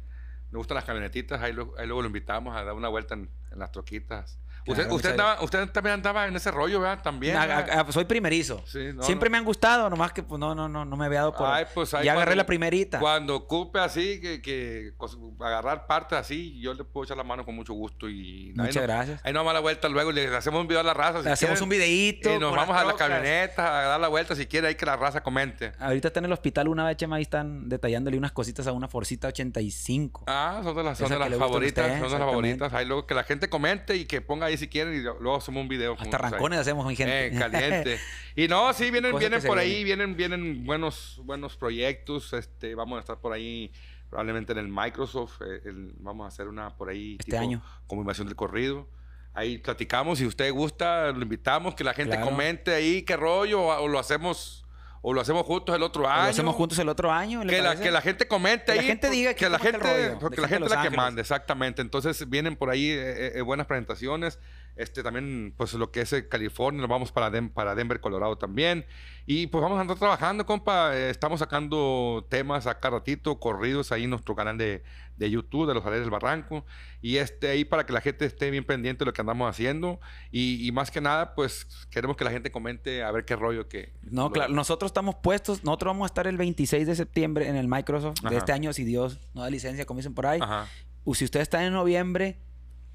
nos 0.51 0.59
gustan 0.61 0.75
las 0.75 0.85
camionetitas. 0.85 1.41
Ahí, 1.41 1.51
lo- 1.51 1.73
ahí 1.77 1.85
luego 1.87 2.01
lo 2.03 2.07
invitamos 2.07 2.55
a 2.55 2.63
dar 2.63 2.73
una 2.73 2.87
vuelta 2.87 3.13
en, 3.15 3.29
en 3.51 3.59
las 3.59 3.73
troquitas. 3.73 4.39
Usted, 4.67 4.91
usted, 4.91 5.11
andaba- 5.11 5.41
usted 5.41 5.69
también 5.69 5.93
andaba 5.95 6.27
en 6.27 6.35
ese 6.35 6.51
rollo, 6.51 6.79
¿verdad? 6.79 7.01
También. 7.03 7.35
A- 7.37 7.45
¿verdad? 7.45 7.69
a- 7.69 7.81
a- 7.81 7.91
soy 7.91 8.05
primerizo. 8.05 8.63
Sí, 8.65 8.91
no, 8.93 9.03
Siempre 9.03 9.29
no. 9.29 9.31
me 9.33 9.37
han 9.39 9.45
gustado, 9.45 9.89
nomás 9.89 10.11
que 10.13 10.23
pues 10.23 10.39
no, 10.39 10.53
no, 10.55 10.67
no, 10.69 10.85
no 10.85 10.97
me 10.97 11.05
había 11.05 11.19
dado 11.19 11.33
por. 11.33 11.47
Ay, 11.47 11.65
pues, 11.73 11.93
ahí 11.93 12.05
ya 12.05 12.13
agarré 12.13 12.35
la 12.35 12.45
primerita. 12.45 12.99
Cuando 12.99 13.35
ocupe 13.35 13.79
así, 13.79 14.19
que, 14.21 14.41
que 14.41 14.93
cos- 14.97 15.17
agarrar 15.39 15.87
partes 15.87 16.17
así, 16.17 16.59
yo 16.59 16.73
le 16.73 16.83
puedo 16.83 17.05
echar 17.05 17.17
la 17.17 17.23
mano 17.23 17.45
con 17.45 17.55
mucho 17.55 17.73
gusto. 17.73 18.09
y 18.09 18.53
Muchas 18.55 18.77
ahí 18.77 18.83
gracias. 18.83 19.21
Ahí 19.23 19.33
nos 19.33 19.41
damos 19.41 19.53
la 19.53 19.59
vuelta 19.59 19.87
luego 19.89 20.11
le 20.11 20.27
hacemos 20.35 20.61
un 20.61 20.67
video 20.67 20.81
a 20.81 20.83
la 20.83 20.93
raza. 20.93 21.19
si 21.19 21.25
Le 21.25 21.31
hacemos 21.31 21.59
quieren. 21.59 21.63
un 21.63 21.69
videíto 21.69 22.33
Y 22.35 22.39
nos 22.39 22.55
vamos 22.55 22.75
las 22.75 22.81
a 22.83 22.85
la 22.85 22.89
trocas. 22.91 23.07
camioneta 23.09 23.79
a 23.79 23.87
dar 23.87 23.99
la 23.99 24.07
vuelta 24.07 24.35
si 24.35 24.45
quiere, 24.47 24.67
ahí 24.67 24.75
que 24.75 24.85
la 24.85 24.95
raza 24.95 25.21
comente. 25.23 25.71
Ahorita 25.79 26.07
está 26.09 26.19
en 26.19 26.25
el 26.25 26.31
hospital 26.33 26.67
una 26.67 26.85
vez, 26.85 26.97
Chema, 26.97 27.15
ahí 27.17 27.21
están 27.23 27.69
detallándole 27.69 28.17
unas 28.17 28.31
cositas 28.31 28.67
a 28.67 28.71
una 28.71 28.87
Forcita 28.87 29.27
85. 29.29 30.23
Ah, 30.27 30.59
son 30.63 30.75
de 30.75 30.83
las, 30.83 30.97
son 30.97 31.09
de 31.09 31.19
las 31.19 31.29
favoritas, 31.37 31.85
usted, 31.85 31.99
son 31.99 32.09
de 32.11 32.19
las 32.19 32.27
favoritas. 32.27 32.73
Ahí 32.73 32.85
luego 32.85 33.05
que 33.05 33.13
la 33.13 33.23
gente 33.23 33.49
comente 33.49 33.95
y 33.95 34.05
que 34.05 34.21
ponga 34.21 34.47
ahí 34.47 34.56
si 34.57 34.67
quieren 34.67 34.93
y 34.95 34.99
luego 35.01 35.35
hacemos 35.37 35.61
un 35.61 35.67
video. 35.67 35.93
Hasta 35.93 36.03
juntos 36.05 36.21
ahí. 36.23 36.31
rancones 36.31 36.59
hacemos, 36.59 36.85
mi 36.85 36.95
gente. 36.95 37.27
Eh, 37.27 37.31
caliente. 37.37 37.99
Y 38.35 38.47
no, 38.47 38.71
sí, 38.73 38.91
vienen, 38.91 39.17
vienen 39.17 39.41
por 39.41 39.57
ahí, 39.57 39.83
vienen, 39.83 40.15
vienen 40.15 40.63
buenos, 40.63 41.19
buenos 41.23 41.55
proyectos. 41.57 42.33
Este, 42.33 42.75
vamos 42.75 42.97
a 42.97 42.99
estar 42.99 43.19
por 43.19 43.33
ahí 43.33 43.71
probablemente 44.09 44.51
en 44.51 44.59
el 44.59 44.67
Microsoft. 44.67 45.41
eh, 45.41 45.61
el- 45.65 45.93
vamos 45.99 46.25
a 46.25 46.27
hacer 46.27 46.47
una 46.47 46.75
por 46.77 46.89
ahí 46.89 47.17
Este 47.19 47.35
año. 47.37 47.63
como 47.87 48.01
invasión 48.01 48.27
del 48.27 48.35
corrido. 48.35 48.87
Ahí 49.33 49.57
platicamos, 49.57 50.19
si 50.19 50.25
usted 50.27 50.51
gusta, 50.53 51.11
lo 51.11 51.21
invitamos, 51.23 51.73
que 51.73 51.83
la 51.83 51.93
gente 51.95 52.15
Claro. 52.15 52.29
comente 52.31 52.73
ahí 52.75 53.01
qué 53.03 53.15
rollo, 53.17 53.61
o, 53.61 53.81
o 53.83 53.87
lo 53.87 53.97
hacemos, 53.97 54.65
o 55.01 55.13
lo 55.13 55.21
hacemos 55.21 55.45
juntos 55.45 55.75
el 55.75 55.83
otro 55.83 56.03
O 56.03 56.07
año. 56.07 56.23
Lo 56.23 56.29
hacemos 56.29 56.55
juntos 56.55 56.79
el 56.79 56.89
otro 56.89 57.11
año. 57.11 57.43
¿le 57.43 57.53
Que 57.53 57.61
la, 57.61 57.79
que 57.79 57.91
la 57.91 58.01
gente 58.01 58.27
comente 58.27 58.65
Que 58.65 58.75
la 58.75 58.81
ahí. 58.81 58.87
gente 58.87 59.09
diga 59.09 59.33
que 59.33 59.49
la 59.49 59.57
toma 59.57 59.69
el 59.69 59.75
gente, 59.75 60.07
rollo, 60.07 60.19
porque 60.19 60.41
la 60.41 60.47
gente 60.47 60.63
gente 60.65 60.75
la 60.75 60.81
que 60.81 60.89
manda, 60.95 61.21
exactamente. 61.21 61.81
Entonces 61.81 62.29
vienen 62.29 62.55
por 62.55 62.69
ahí 62.69 62.89
eh, 62.89 63.37
eh, 63.37 63.41
buenas 63.41 63.67
presentaciones. 63.67 64.39
Este 64.77 65.01
también, 65.03 65.53
pues 65.57 65.73
lo 65.73 65.91
que 65.91 66.01
es 66.01 66.13
eh, 66.13 66.27
California, 66.27 66.81
nos 66.81 66.89
vamos 66.89 67.11
para, 67.11 67.29
Den- 67.29 67.49
para 67.49 67.73
Denver, 67.75 67.99
Colorado 67.99 68.37
también. 68.37 68.85
Y 69.25 69.47
pues 69.47 69.61
vamos 69.61 69.77
a 69.77 69.81
andar 69.81 69.97
trabajando, 69.97 70.45
compa. 70.45 70.95
Eh, 70.95 71.09
estamos 71.09 71.39
sacando 71.39 72.25
temas 72.29 72.65
a 72.67 72.79
cada 72.79 72.97
ratito, 72.99 73.39
corridos 73.39 73.91
ahí 73.91 74.05
en 74.05 74.11
nuestro 74.11 74.35
canal 74.35 74.57
de, 74.57 74.83
de 75.17 75.29
YouTube, 75.29 75.67
de 75.67 75.73
los 75.73 75.85
Aleres 75.85 76.03
del 76.03 76.11
Barranco. 76.11 76.65
Y 77.01 77.17
este 77.17 77.49
ahí 77.49 77.65
para 77.65 77.85
que 77.85 77.91
la 77.91 77.99
gente 78.01 78.25
esté 78.25 78.49
bien 78.51 78.63
pendiente 78.63 78.99
de 78.99 79.05
lo 79.07 79.13
que 79.13 79.19
andamos 79.21 79.49
haciendo. 79.49 79.99
Y, 80.31 80.65
y 80.65 80.71
más 80.71 80.91
que 80.91 81.01
nada, 81.01 81.35
pues 81.35 81.65
queremos 81.91 82.15
que 82.15 82.23
la 82.23 82.31
gente 82.31 82.51
comente 82.51 83.03
a 83.03 83.11
ver 83.11 83.25
qué 83.25 83.35
rollo 83.35 83.67
que. 83.67 83.93
No, 84.03 84.23
lo- 84.25 84.31
claro, 84.31 84.53
nosotros 84.53 84.89
estamos 84.89 85.15
puestos, 85.15 85.63
nosotros 85.63 85.89
vamos 85.91 86.05
a 86.05 86.07
estar 86.07 86.27
el 86.27 86.37
26 86.37 86.87
de 86.87 86.95
septiembre 86.95 87.49
en 87.49 87.55
el 87.57 87.67
Microsoft 87.67 88.19
Ajá. 88.19 88.29
de 88.29 88.37
este 88.37 88.51
año, 88.53 88.71
si 88.71 88.85
Dios 88.85 89.19
no 89.33 89.41
da 89.41 89.49
licencia, 89.49 89.85
como 89.85 89.97
dicen 89.99 90.13
por 90.13 90.25
ahí. 90.27 90.39
Ajá. 90.41 90.67
O 91.03 91.15
si 91.15 91.25
ustedes 91.25 91.43
están 91.43 91.63
en 91.63 91.73
noviembre, 91.73 92.37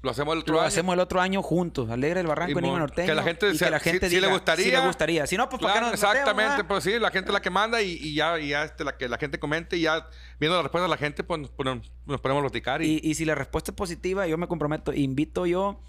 Lo 0.03 0.11
hacemos 0.11 0.33
el 0.35 0.41
otro 0.41 0.53
lo 0.55 0.59
año. 0.59 0.67
hacemos 0.67 0.93
el 0.93 0.99
otro 0.99 1.21
año 1.21 1.41
juntos, 1.41 1.89
Alegre 1.89 2.19
del 2.19 2.27
Barranco. 2.27 2.59
Nima 2.61 2.77
Norteño. 2.77 3.07
Que 3.07 3.15
la 3.15 3.23
gente 3.23 3.49
y 3.49 3.57
se- 3.57 3.65
que 3.65 3.71
la 3.71 3.79
si- 3.79 3.89
gente 3.89 4.09
si 4.09 4.19
le 4.19 4.27
gustaría. 4.27 4.65
Si 4.65 4.71
le 4.71 4.79
gustaría. 4.85 5.25
Si 5.27 5.37
no, 5.37 5.47
pues 5.49 5.61
para 5.61 5.73
Claro, 5.75 5.87
metemos, 5.87 6.03
exactamente, 6.11 6.49
verdad? 6.51 6.65
pues 6.67 6.83
sí, 6.83 6.99
la 6.99 7.09
gente 7.09 7.29
es 7.29 7.33
la 7.33 7.41
que 7.41 7.49
manda 7.49 7.81
y, 7.81 7.93
y 7.93 8.13
ya, 8.13 8.37
y 8.39 8.49
ya 8.49 8.63
este, 8.65 8.83
la 8.83 8.97
que 8.97 9.07
la 9.09 9.17
gente 9.17 9.39
comente 9.39 9.77
y 9.77 9.81
ya 9.81 10.05
viendo 10.39 10.57
la 10.57 10.61
respuesta 10.61 10.83
de 10.83 10.89
la 10.89 10.97
gente, 10.97 11.23
pues 11.23 11.39
nos 11.39 11.49
ponemos, 11.51 11.89
nos 12.05 12.19
ponemos 12.21 12.41
a 12.41 12.43
platicar 12.43 12.81
y, 12.81 12.99
Y, 13.01 13.09
y 13.11 13.15
si 13.15 13.23
la 13.25 13.33
respuesta 13.33 13.71
es 13.71 13.75
positiva, 13.77 14.27
yo 14.27 14.37
me 14.37 14.47
comprometo, 14.47 14.91
invito 14.93 15.45
yo 15.45 15.79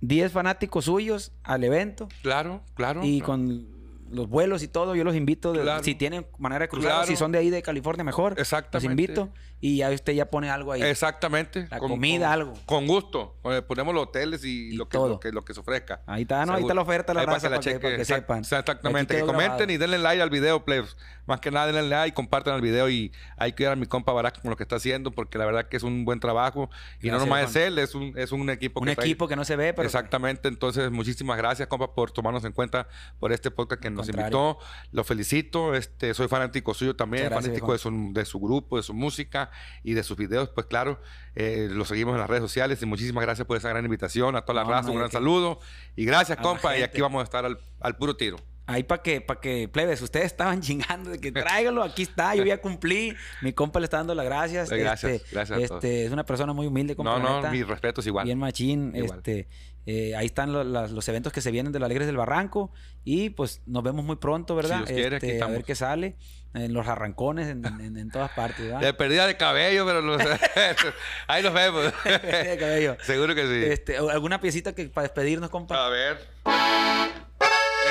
10 0.00 0.32
fanáticos 0.32 0.86
suyos 0.86 1.32
al 1.44 1.62
evento 1.62 2.08
claro, 2.22 2.62
claro. 2.74 3.02
y 3.04 3.18
claro. 3.20 3.26
con 3.32 3.66
los 4.12 4.28
vuelos 4.28 4.62
y 4.62 4.68
todo, 4.68 4.94
yo 4.94 5.04
los 5.04 5.16
invito. 5.16 5.52
de- 5.52 5.62
Claro. 5.62 5.82
Si 5.82 5.94
tienen 5.94 6.26
manera 6.38 6.64
de 6.64 6.68
cruzar, 6.68 6.90
Claro. 6.90 7.06
si 7.06 7.16
son 7.16 7.32
de 7.32 7.38
ahí 7.38 7.50
de 7.50 7.62
California, 7.62 8.04
mejor. 8.04 8.34
Exactamente. 8.38 8.76
Los 8.76 8.84
invito 8.84 9.32
y 9.60 9.78
ya 9.78 9.90
usted 9.90 10.12
ya 10.12 10.26
pone 10.30 10.50
algo 10.50 10.72
ahí. 10.72 10.82
Exactamente. 10.82 11.66
La 11.70 11.78
comida, 11.78 12.32
algo. 12.32 12.52
Con 12.66 12.86
gusto. 12.86 13.36
Ponemos 13.66 13.94
los 13.94 14.04
hoteles 14.04 14.44
y, 14.44 14.68
Y 14.70 14.72
lo, 14.76 14.88
que, 14.88 14.98
todo. 14.98 15.08
lo, 15.08 15.20
que, 15.20 15.32
lo 15.32 15.44
que 15.44 15.54
se 15.54 15.60
ofrezca. 15.60 16.02
Ahí 16.06 16.22
está, 16.22 16.44
¿no? 16.46 16.54
Ahí 16.54 16.62
está 16.62 16.74
la 16.74 16.82
oferta, 16.82 17.12
la 17.14 17.20
Ahí 17.20 17.26
para 17.26 17.36
raza, 17.38 17.48
que 17.48 17.50
la 17.50 17.56
para 17.56 17.64
que- 17.64 17.70
cheque. 17.70 17.80
para 17.82 17.96
que 17.96 18.02
Exact- 18.02 18.20
sepan. 18.20 18.38
Exactamente. 18.40 19.14
Que 19.16 19.20
comenten 19.22 19.46
grabado. 19.56 19.72
y 19.72 19.76
denle 19.78 19.98
like 19.98 20.22
al 20.22 20.30
video, 20.30 20.64
plebs. 20.64 20.96
Más 21.26 21.40
que 21.40 21.50
nada 21.50 21.66
denle 21.66 21.82
like 21.88 22.08
y 22.08 22.12
compartan 22.12 22.54
el 22.56 22.60
video 22.62 22.88
y 22.90 23.12
hay 23.36 23.52
que 23.52 23.64
dar 23.64 23.74
a 23.74 23.76
mi 23.76 23.86
compa 23.86 24.12
Barack 24.12 24.40
con 24.42 24.50
lo 24.50 24.56
que 24.56 24.64
está 24.64 24.76
haciendo 24.76 25.12
porque 25.12 25.38
la 25.38 25.46
verdad 25.46 25.68
que 25.68 25.76
es 25.76 25.82
un 25.84 26.04
buen 26.04 26.18
trabajo. 26.20 26.68
Y 27.00 27.10
no 27.10 27.18
nomás 27.18 27.50
es 27.50 27.56
él, 27.56 27.78
es 27.78 27.94
un, 27.94 28.12
es 28.18 28.32
un 28.32 28.50
equipo 28.50 28.80
Un 28.80 28.86
que 28.86 28.96
trae- 28.96 29.04
equipo 29.04 29.28
que 29.28 29.36
no 29.36 29.44
se 29.44 29.54
ve, 29.56 29.72
pero 29.72 29.86
Exactamente, 29.86 30.48
entonces 30.48 30.90
muchísimas 30.90 31.36
gracias, 31.38 31.68
compa, 31.68 31.94
por 31.94 32.10
tomarnos 32.10 32.44
en 32.44 32.52
cuenta 32.52 32.88
por 33.20 33.32
este 33.32 33.50
podcast 33.52 33.80
que 33.80 33.90
nos 33.90 34.01
nos 34.06 34.16
invitó. 34.16 34.58
Lo 34.90 35.04
felicito. 35.04 35.74
Este, 35.74 36.14
soy 36.14 36.28
fanático 36.28 36.74
suyo 36.74 36.96
también, 36.96 37.24
gracias, 37.24 37.44
fanático 37.44 37.72
de 37.72 37.78
su, 37.78 38.10
de 38.12 38.24
su 38.24 38.40
grupo, 38.40 38.76
de 38.76 38.82
su 38.82 38.94
música 38.94 39.50
y 39.82 39.94
de 39.94 40.02
sus 40.02 40.16
videos. 40.16 40.50
Pues 40.50 40.66
claro, 40.66 41.00
eh, 41.34 41.68
lo 41.70 41.84
seguimos 41.84 42.14
en 42.14 42.20
las 42.20 42.30
redes 42.30 42.42
sociales 42.42 42.82
y 42.82 42.86
muchísimas 42.86 43.22
gracias 43.22 43.46
por 43.46 43.56
esa 43.56 43.68
gran 43.68 43.84
invitación. 43.84 44.36
A 44.36 44.42
toda 44.42 44.62
la 44.62 44.64
No, 44.64 44.70
raza, 44.70 44.86
no, 44.88 44.92
un 44.92 44.98
gran 44.98 45.10
saludo. 45.10 45.60
Y 45.96 46.04
gracias, 46.04 46.38
A 46.38 46.42
compa. 46.42 46.76
Y 46.76 46.82
aquí 46.82 47.00
vamos 47.00 47.20
a 47.20 47.24
estar 47.24 47.44
al, 47.44 47.58
al 47.80 47.96
puro 47.96 48.16
tiro. 48.16 48.36
Ahí 48.66 48.84
para 48.84 49.02
que, 49.02 49.20
para 49.20 49.40
que, 49.40 49.68
plebes, 49.68 50.00
ustedes 50.02 50.26
estaban 50.26 50.60
chingando 50.62 51.10
de 51.10 51.20
que 51.20 51.32
tráigalo, 51.32 51.82
aquí 51.82 52.02
está, 52.02 52.34
yo 52.34 52.44
ya 52.44 52.60
cumplí. 52.60 53.14
Mi 53.40 53.52
compa 53.52 53.80
le 53.80 53.84
está 53.84 53.96
dando 53.98 54.14
las 54.14 54.24
gracias. 54.24 54.70
Gracias, 54.70 55.12
Este, 55.12 55.28
gracias 55.34 55.58
a 55.58 55.66
todos. 55.66 55.84
este, 55.84 56.04
es 56.06 56.12
una 56.12 56.24
persona 56.24 56.52
muy 56.52 56.66
humilde, 56.68 56.94
compa. 56.96 57.18
No, 57.18 57.42
no, 57.42 57.50
mis 57.50 57.66
respetos 57.66 58.06
igual. 58.06 58.24
Bien 58.24 58.38
machín. 58.38 58.92
Igual. 58.94 59.18
Este, 59.18 59.48
eh, 59.84 60.14
ahí 60.14 60.26
están 60.26 60.52
lo- 60.52 60.62
las- 60.62 60.92
los 60.92 61.08
eventos 61.08 61.32
que 61.32 61.40
se 61.40 61.50
vienen 61.50 61.72
de 61.72 61.80
los 61.80 61.86
Alegres 61.86 62.06
del 62.06 62.16
Barranco. 62.16 62.70
Y 63.04 63.30
pues 63.30 63.62
nos 63.66 63.82
vemos 63.82 64.04
muy 64.04 64.14
pronto, 64.16 64.54
¿verdad? 64.54 64.76
Dios 64.78 64.90
quiere, 64.90 65.16
aquí 65.16 65.26
Este, 65.26 65.42
a 65.42 65.46
ver 65.48 65.64
qué 65.64 65.74
sale. 65.74 66.16
En 66.54 66.72
los 66.74 66.86
arrancones, 66.86 67.48
en, 67.48 67.64
en- 67.64 67.96
en 67.96 68.10
todas 68.10 68.30
partes, 68.32 68.64
¿verdad? 68.66 68.80
De 68.80 68.92
pérdida 68.94 69.26
de 69.26 69.36
cabello, 69.38 69.84
pero 69.86 70.02
los- 70.02 70.20
ahí 71.26 71.42
nos 71.42 71.52
vemos. 71.52 71.84
De 72.04 72.56
cabello. 72.60 72.96
Seguro 73.02 73.34
que 73.34 73.42
sí. 73.42 73.72
Este, 73.72 73.96
¿Alguna 73.96 74.40
piecita 74.40 74.72
que 74.74 74.84
para 74.88 75.08
despedirnos, 75.08 75.50
compa? 75.50 75.84
A 75.84 75.88
ver. 75.88 76.18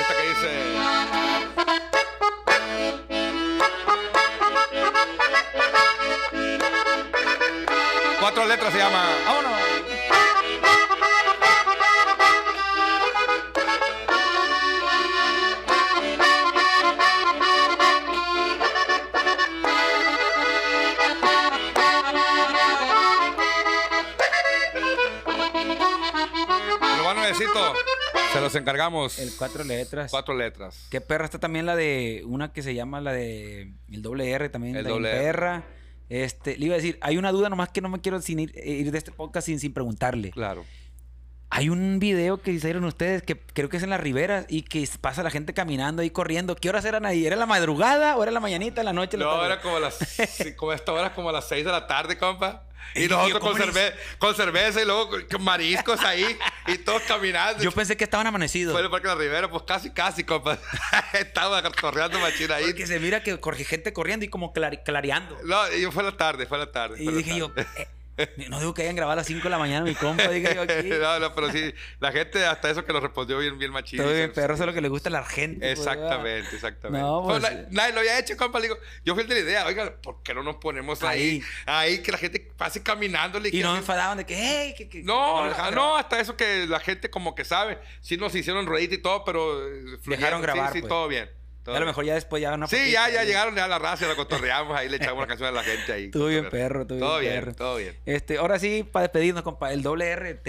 Esta 0.01 0.15
que 0.15 0.27
dice. 0.29 0.49
Cuatro 8.19 8.45
letras 8.47 8.73
se 8.73 8.79
llama. 8.79 9.03
¡Vámonos! 9.27 9.50
Se 28.33 28.39
los 28.39 28.55
encargamos. 28.55 29.19
El 29.19 29.31
cuatro 29.37 29.63
letras. 29.63 30.09
Cuatro 30.11 30.33
letras. 30.35 30.87
Qué 30.89 31.01
perra 31.01 31.25
está 31.25 31.39
también 31.39 31.65
la 31.65 31.75
de 31.75 32.23
una 32.25 32.53
que 32.53 32.63
se 32.63 32.73
llama 32.73 33.01
la 33.01 33.11
de 33.11 33.73
el 33.91 34.01
doble 34.01 34.29
R 34.31 34.49
también. 34.49 34.75
El 34.75 34.85
doble 34.85 35.11
perra. 35.11 35.63
Este, 36.09 36.57
le 36.57 36.65
iba 36.65 36.75
a 36.75 36.77
decir, 36.77 36.97
hay 37.01 37.17
una 37.17 37.31
duda 37.31 37.49
nomás 37.49 37.69
que 37.69 37.81
no 37.81 37.89
me 37.89 37.99
quiero 38.01 38.21
sin 38.21 38.39
ir, 38.39 38.53
ir 38.65 38.91
de 38.91 38.97
este 38.97 39.11
podcast 39.11 39.45
sin, 39.47 39.59
sin 39.59 39.73
preguntarle. 39.73 40.31
Claro. 40.31 40.65
Hay 41.49 41.67
un 41.69 41.99
video 41.99 42.41
que 42.41 42.51
hicieron 42.51 42.85
ustedes 42.85 43.23
que 43.23 43.37
creo 43.37 43.67
que 43.67 43.75
es 43.77 43.83
en 43.83 43.89
las 43.89 43.99
riberas 43.99 44.45
y 44.47 44.61
que 44.61 44.87
pasa 45.01 45.21
la 45.23 45.29
gente 45.29 45.53
caminando 45.53 46.01
ahí 46.01 46.09
corriendo. 46.09 46.55
¿Qué 46.55 46.69
horas 46.69 46.85
eran 46.85 47.05
ahí? 47.05 47.25
¿Era 47.25 47.35
la 47.35 47.45
madrugada 47.45 48.15
o 48.15 48.23
era 48.23 48.31
la 48.31 48.39
mañanita, 48.39 48.83
la 48.83 48.93
noche? 48.93 49.17
la 49.17 49.25
No, 49.25 49.31
tarde? 49.31 49.45
era 49.47 49.61
como 49.61 49.79
las. 49.79 49.97
como 50.57 50.71
esta 50.71 50.93
hora, 50.93 51.13
como 51.13 51.29
a 51.29 51.33
las 51.33 51.47
seis 51.49 51.65
de 51.65 51.71
la 51.71 51.87
tarde, 51.87 52.17
compa. 52.17 52.63
Y 52.95 53.07
nosotros 53.07 53.39
con, 53.39 53.51
¿cómo 53.53 53.65
les- 53.65 53.73
cerve- 53.75 53.95
con 54.19 54.35
cerveza 54.35 54.81
y 54.81 54.85
luego 54.85 55.09
con- 55.09 55.43
mariscos 55.43 55.99
ahí 56.01 56.25
y 56.67 56.77
todos 56.79 57.01
caminando. 57.03 57.63
Yo 57.63 57.71
pensé 57.71 57.95
que 57.95 58.03
estaban 58.03 58.27
amanecidos. 58.27 58.73
Fue 58.73 58.81
el 58.81 58.89
Parque 58.89 59.07
de 59.07 59.15
la 59.15 59.21
Ribera, 59.21 59.49
pues 59.49 59.63
casi, 59.63 59.91
casi, 59.91 60.23
compa. 60.23 60.57
Estaba 61.13 61.61
torreando 61.71 62.19
machina 62.19 62.55
ahí. 62.55 62.65
Porque 62.65 62.87
se 62.87 62.99
mira 62.99 63.23
que 63.23 63.37
gente 63.65 63.93
corriendo 63.93 64.25
y 64.25 64.29
como 64.29 64.53
clari- 64.53 64.81
clareando. 64.83 65.37
No, 65.45 65.71
yo 65.71 65.91
fue 65.91 66.03
la 66.03 66.11
tarde, 66.17 66.45
fue 66.45 66.57
la 66.57 66.71
tarde. 66.71 67.01
Y 67.01 67.07
dije 67.11 67.37
yo, 67.37 67.51
eh, 67.55 67.87
no 68.49 68.59
digo 68.59 68.73
que 68.73 68.81
hayan 68.83 68.95
grabado 68.95 69.13
a 69.13 69.15
las 69.17 69.27
5 69.27 69.43
de 69.43 69.49
la 69.49 69.57
mañana 69.57 69.85
mi 69.85 69.95
compa, 69.95 70.27
dije 70.29 70.55
yo 70.55 70.61
aquí. 70.63 70.89
no, 71.01 71.19
no, 71.19 71.33
pero 71.35 71.51
sí, 71.51 71.73
la 71.99 72.11
gente 72.11 72.45
hasta 72.45 72.69
eso 72.69 72.85
que 72.85 72.93
lo 72.93 72.99
respondió 72.99 73.37
bien, 73.37 73.57
bien 73.57 73.71
machino. 73.71 74.03
Todo 74.03 74.13
bien, 74.13 74.31
perro, 74.33 74.53
eso 74.55 74.63
es 74.63 74.67
lo 74.67 74.73
que 74.73 74.81
le 74.81 74.89
gusta 74.89 75.09
a 75.09 75.11
la 75.11 75.23
gente. 75.25 75.59
pues. 75.59 75.71
Exactamente, 75.79 76.55
exactamente. 76.55 77.01
No, 77.05 77.23
pues, 77.25 77.41
la- 77.41 77.65
nadie 77.69 77.93
lo 77.93 77.99
había 77.99 78.19
hecho, 78.19 78.35
compa. 78.37 78.59
Le 78.59 78.67
digo, 78.67 78.77
yo 79.05 79.13
fui 79.13 79.23
el 79.23 79.29
de 79.29 79.35
la 79.35 79.41
idea, 79.41 79.65
oiga, 79.65 79.95
¿por 80.01 80.21
qué 80.23 80.33
no 80.33 80.43
nos 80.43 80.57
ponemos 80.57 81.01
ahí? 81.03 81.41
Ahí, 81.65 82.01
que 82.01 82.11
la 82.11 82.17
gente 82.17 82.39
pase 82.57 82.81
caminándole. 82.83 83.49
Y 83.49 83.51
que 83.51 83.61
no 83.63 83.73
me 83.73 83.79
enfadaban 83.79 84.17
de 84.17 84.25
que, 84.25 84.35
hey, 84.35 84.73
que, 84.77 84.87
que- 84.89 85.03
No, 85.03 85.45
no, 85.71 85.97
hasta 85.97 86.19
eso 86.19 86.35
que 86.37 86.65
la 86.67 86.79
gente 86.79 87.09
como 87.09 87.35
que 87.35 87.45
sabe. 87.45 87.79
Sí 88.01 88.17
nos 88.17 88.33
hicieron 88.35 88.65
ruedita 88.65 88.95
y 88.95 88.97
todo, 88.99 89.23
pero... 89.23 89.67
eh, 89.67 89.97
fluyeron. 90.01 90.19
Dejaron 90.21 90.41
grabar, 90.41 90.67
Sí, 90.67 90.73
sí, 90.75 90.81
pues. 90.81 90.89
todo 90.89 91.07
bien. 91.07 91.29
Todo 91.63 91.75
A 91.75 91.79
lo 91.79 91.85
mejor 91.85 92.05
ya 92.05 92.13
después 92.15 92.41
ya 92.41 92.53
una 92.53 92.67
Sí, 92.67 92.91
ya, 92.91 93.09
ya 93.09 93.23
llegaron 93.23 93.55
ya 93.55 93.65
a 93.65 93.67
la 93.67 93.79
raza, 93.79 94.07
la 94.07 94.15
cotorreamos, 94.15 94.75
ahí 94.77 94.89
le 94.89 94.97
echamos 94.97 95.17
una 95.17 95.27
canción 95.27 95.49
a 95.49 95.51
la 95.51 95.63
gente 95.63 95.93
ahí. 95.93 96.07
Bien 96.13 96.49
perro, 96.49 96.87
Todo 96.87 97.19
bien 97.19 97.31
bien, 97.33 97.33
perro. 97.43 97.55
todo 97.55 97.75
bien. 97.77 97.97
Este, 98.05 98.37
ahora 98.37 98.59
sí, 98.59 98.83
para 98.83 99.03
despedirnos, 99.03 99.43
compa, 99.43 99.71
el 99.71 99.81
doble 99.83 100.09
R. 100.09 100.41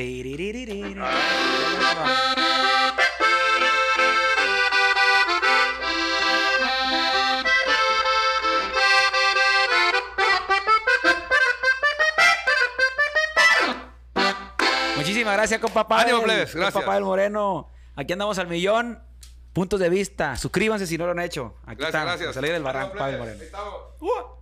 Muchísimas 14.97 15.35
gracias, 15.35 15.61
compa 15.61 15.87
Pavel. 15.89 16.07
Ánimo, 16.07 16.23
plebes, 16.23 16.51
Compa 16.53 16.61
gracias. 16.67 16.85
Pavel 16.85 17.05
Moreno. 17.05 17.71
Aquí 17.97 18.13
andamos 18.13 18.39
al 18.39 18.47
millón. 18.49 19.03
Puntos 19.53 19.79
de 19.81 19.89
vista. 19.91 20.37
Suscríbanse 20.37 20.87
si 20.87 20.97
no 20.97 21.05
lo 21.07 21.13
han 21.13 21.21
hecho. 21.21 21.55
Aquí 21.67 21.77
Gracias, 21.77 21.89
estamos. 21.89 22.07
gracias. 22.07 22.35
Salir 22.35 22.53
del 22.53 22.63
barranco, 22.63 22.93
plebes. 22.95 23.19
Moreno. 23.19 23.45
¡Uh! 24.01 24.42